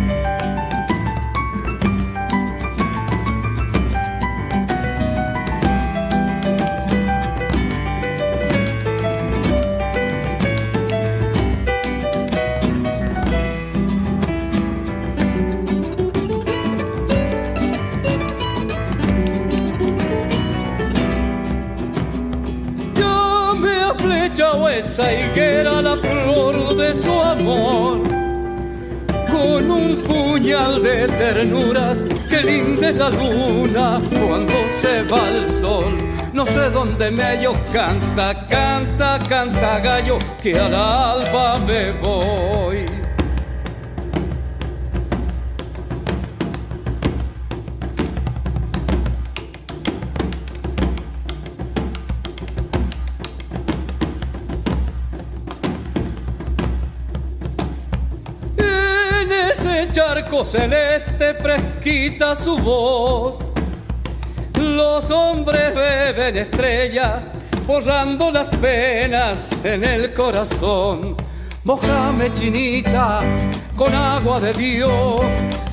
Esa 25.02 25.12
higuera 25.12 25.82
la 25.82 25.96
flor 25.96 26.76
de 26.76 26.94
su 26.94 27.12
amor. 27.12 28.02
Con 29.30 29.70
un 29.70 29.96
puñal 30.02 30.82
de 30.82 31.08
ternuras 31.08 32.04
que 32.28 32.42
linde 32.42 32.92
la 32.92 33.10
luna 33.10 34.00
cuando 34.10 34.52
se 34.80 35.02
va 35.02 35.28
el 35.28 35.48
sol. 35.48 35.94
No 36.32 36.46
sé 36.46 36.70
dónde 36.70 37.10
me 37.10 37.22
hallo, 37.22 37.52
canta, 37.72 38.46
canta, 38.48 39.18
canta 39.28 39.80
gallo, 39.80 40.18
que 40.42 40.58
al 40.58 40.74
alba 40.74 41.58
me 41.66 41.92
voy. 41.92 42.61
Charco 60.32 60.44
celeste 60.46 61.34
fresquita 61.34 62.34
su 62.34 62.56
voz. 62.58 63.36
Los 64.54 65.10
hombres 65.10 65.74
beben 65.74 66.38
estrella, 66.38 67.20
borrando 67.66 68.30
las 68.30 68.48
penas 68.48 69.50
en 69.62 69.84
el 69.84 70.14
corazón. 70.14 71.16
Mojame 71.64 72.32
chinita 72.32 73.20
con 73.76 73.94
agua 73.94 74.40
de 74.40 74.54
Dios, 74.54 75.20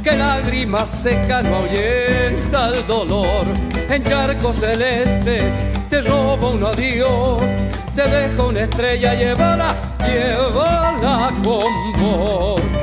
que 0.03 0.11
lágrimas 0.11 0.89
seca 0.89 1.41
no 1.41 1.55
ahuyenta 1.55 2.69
el 2.75 2.85
dolor. 2.85 3.45
En 3.89 4.03
charco 4.03 4.51
celeste 4.51 5.53
te 5.89 6.01
robo 6.01 6.51
un 6.51 6.65
adiós, 6.65 7.41
te 7.95 8.03
dejo 8.09 8.49
una 8.49 8.61
estrella, 8.61 9.13
llévala, 9.13 9.73
llévala 10.05 11.31
con 11.43 11.93
vos. 12.01 12.78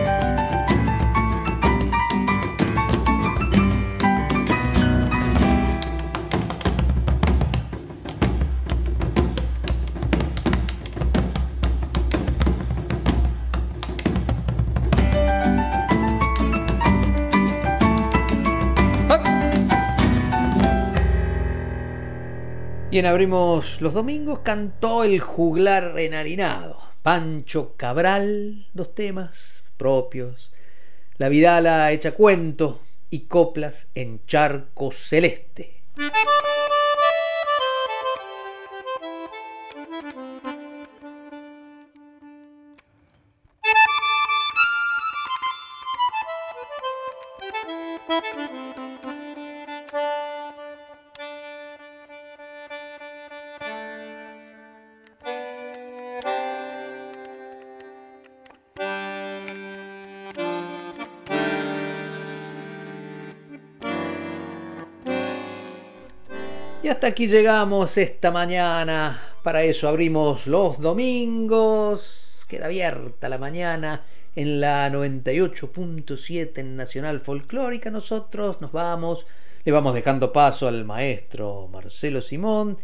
Bien, 22.96 23.04
abrimos 23.04 23.82
los 23.82 23.92
domingos, 23.92 24.38
cantó 24.42 25.04
el 25.04 25.20
juglar 25.20 25.98
enharinado. 25.98 26.78
Pancho 27.02 27.74
Cabral, 27.76 28.68
dos 28.72 28.94
temas 28.94 29.64
propios. 29.76 30.50
La 31.18 31.28
Vidala 31.28 31.92
hecha 31.92 32.12
cuento 32.12 32.80
y 33.10 33.26
coplas 33.26 33.88
en 33.94 34.24
charco 34.24 34.92
celeste. 34.92 35.82
Y 66.86 66.88
hasta 66.88 67.08
aquí 67.08 67.26
llegamos 67.26 67.98
esta 67.98 68.30
mañana. 68.30 69.20
Para 69.42 69.64
eso 69.64 69.88
abrimos 69.88 70.46
los 70.46 70.80
domingos. 70.80 72.46
Queda 72.46 72.66
abierta 72.66 73.28
la 73.28 73.38
mañana 73.38 74.04
en 74.36 74.60
la 74.60 74.88
98.7 74.90 76.58
en 76.58 76.76
Nacional 76.76 77.18
Folclórica. 77.18 77.90
Nosotros 77.90 78.60
nos 78.60 78.70
vamos, 78.70 79.26
le 79.64 79.72
vamos 79.72 79.94
dejando 79.96 80.32
paso 80.32 80.68
al 80.68 80.84
maestro 80.84 81.66
Marcelo 81.72 82.22
Simón 82.22 82.78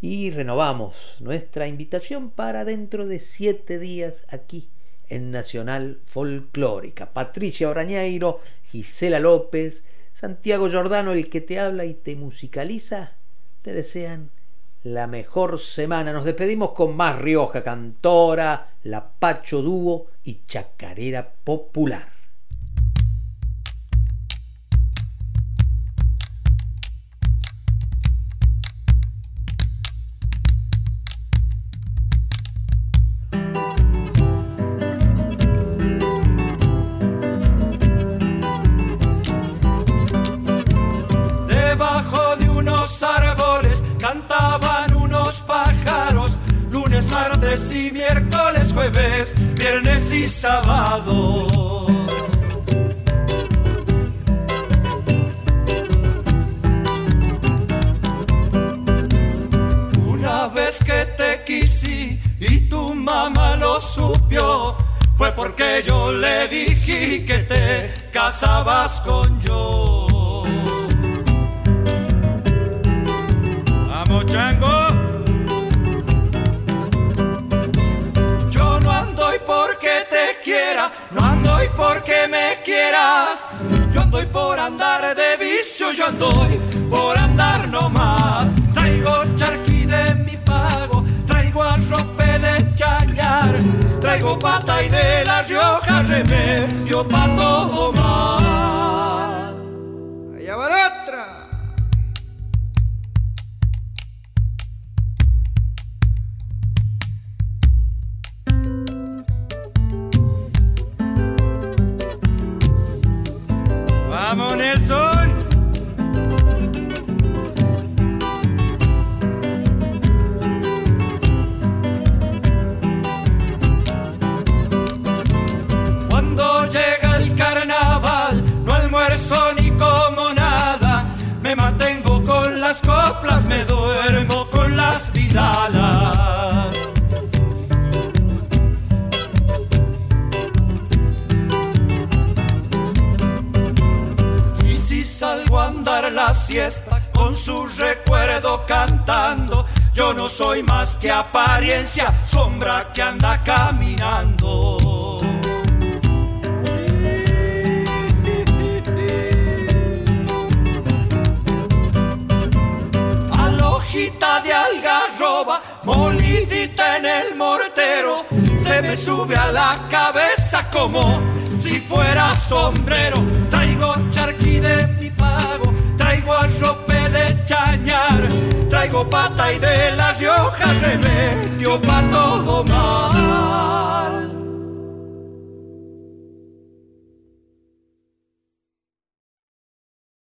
y 0.00 0.30
renovamos 0.30 1.16
nuestra 1.20 1.68
invitación 1.68 2.30
para 2.30 2.64
dentro 2.64 3.06
de 3.06 3.18
siete 3.18 3.78
días 3.78 4.24
aquí 4.30 4.70
en 5.10 5.30
Nacional 5.30 6.00
Folclórica. 6.06 7.12
Patricia 7.12 7.68
Orañeiro, 7.68 8.40
Gisela 8.64 9.20
López, 9.20 9.84
Santiago 10.14 10.70
Giordano, 10.70 11.12
el 11.12 11.28
que 11.28 11.42
te 11.42 11.60
habla 11.60 11.84
y 11.84 11.92
te 11.92 12.16
musicaliza 12.16 13.18
te 13.62 13.72
desean 13.72 14.30
la 14.82 15.06
mejor 15.06 15.60
semana. 15.60 16.12
Nos 16.12 16.24
despedimos 16.24 16.72
con 16.72 16.96
más 16.96 17.20
Rioja 17.20 17.62
Cantora, 17.62 18.74
La 18.82 19.08
Pacho 19.08 19.62
Dúo 19.62 20.08
y 20.24 20.44
Chacarera 20.46 21.32
Popular. 21.44 22.11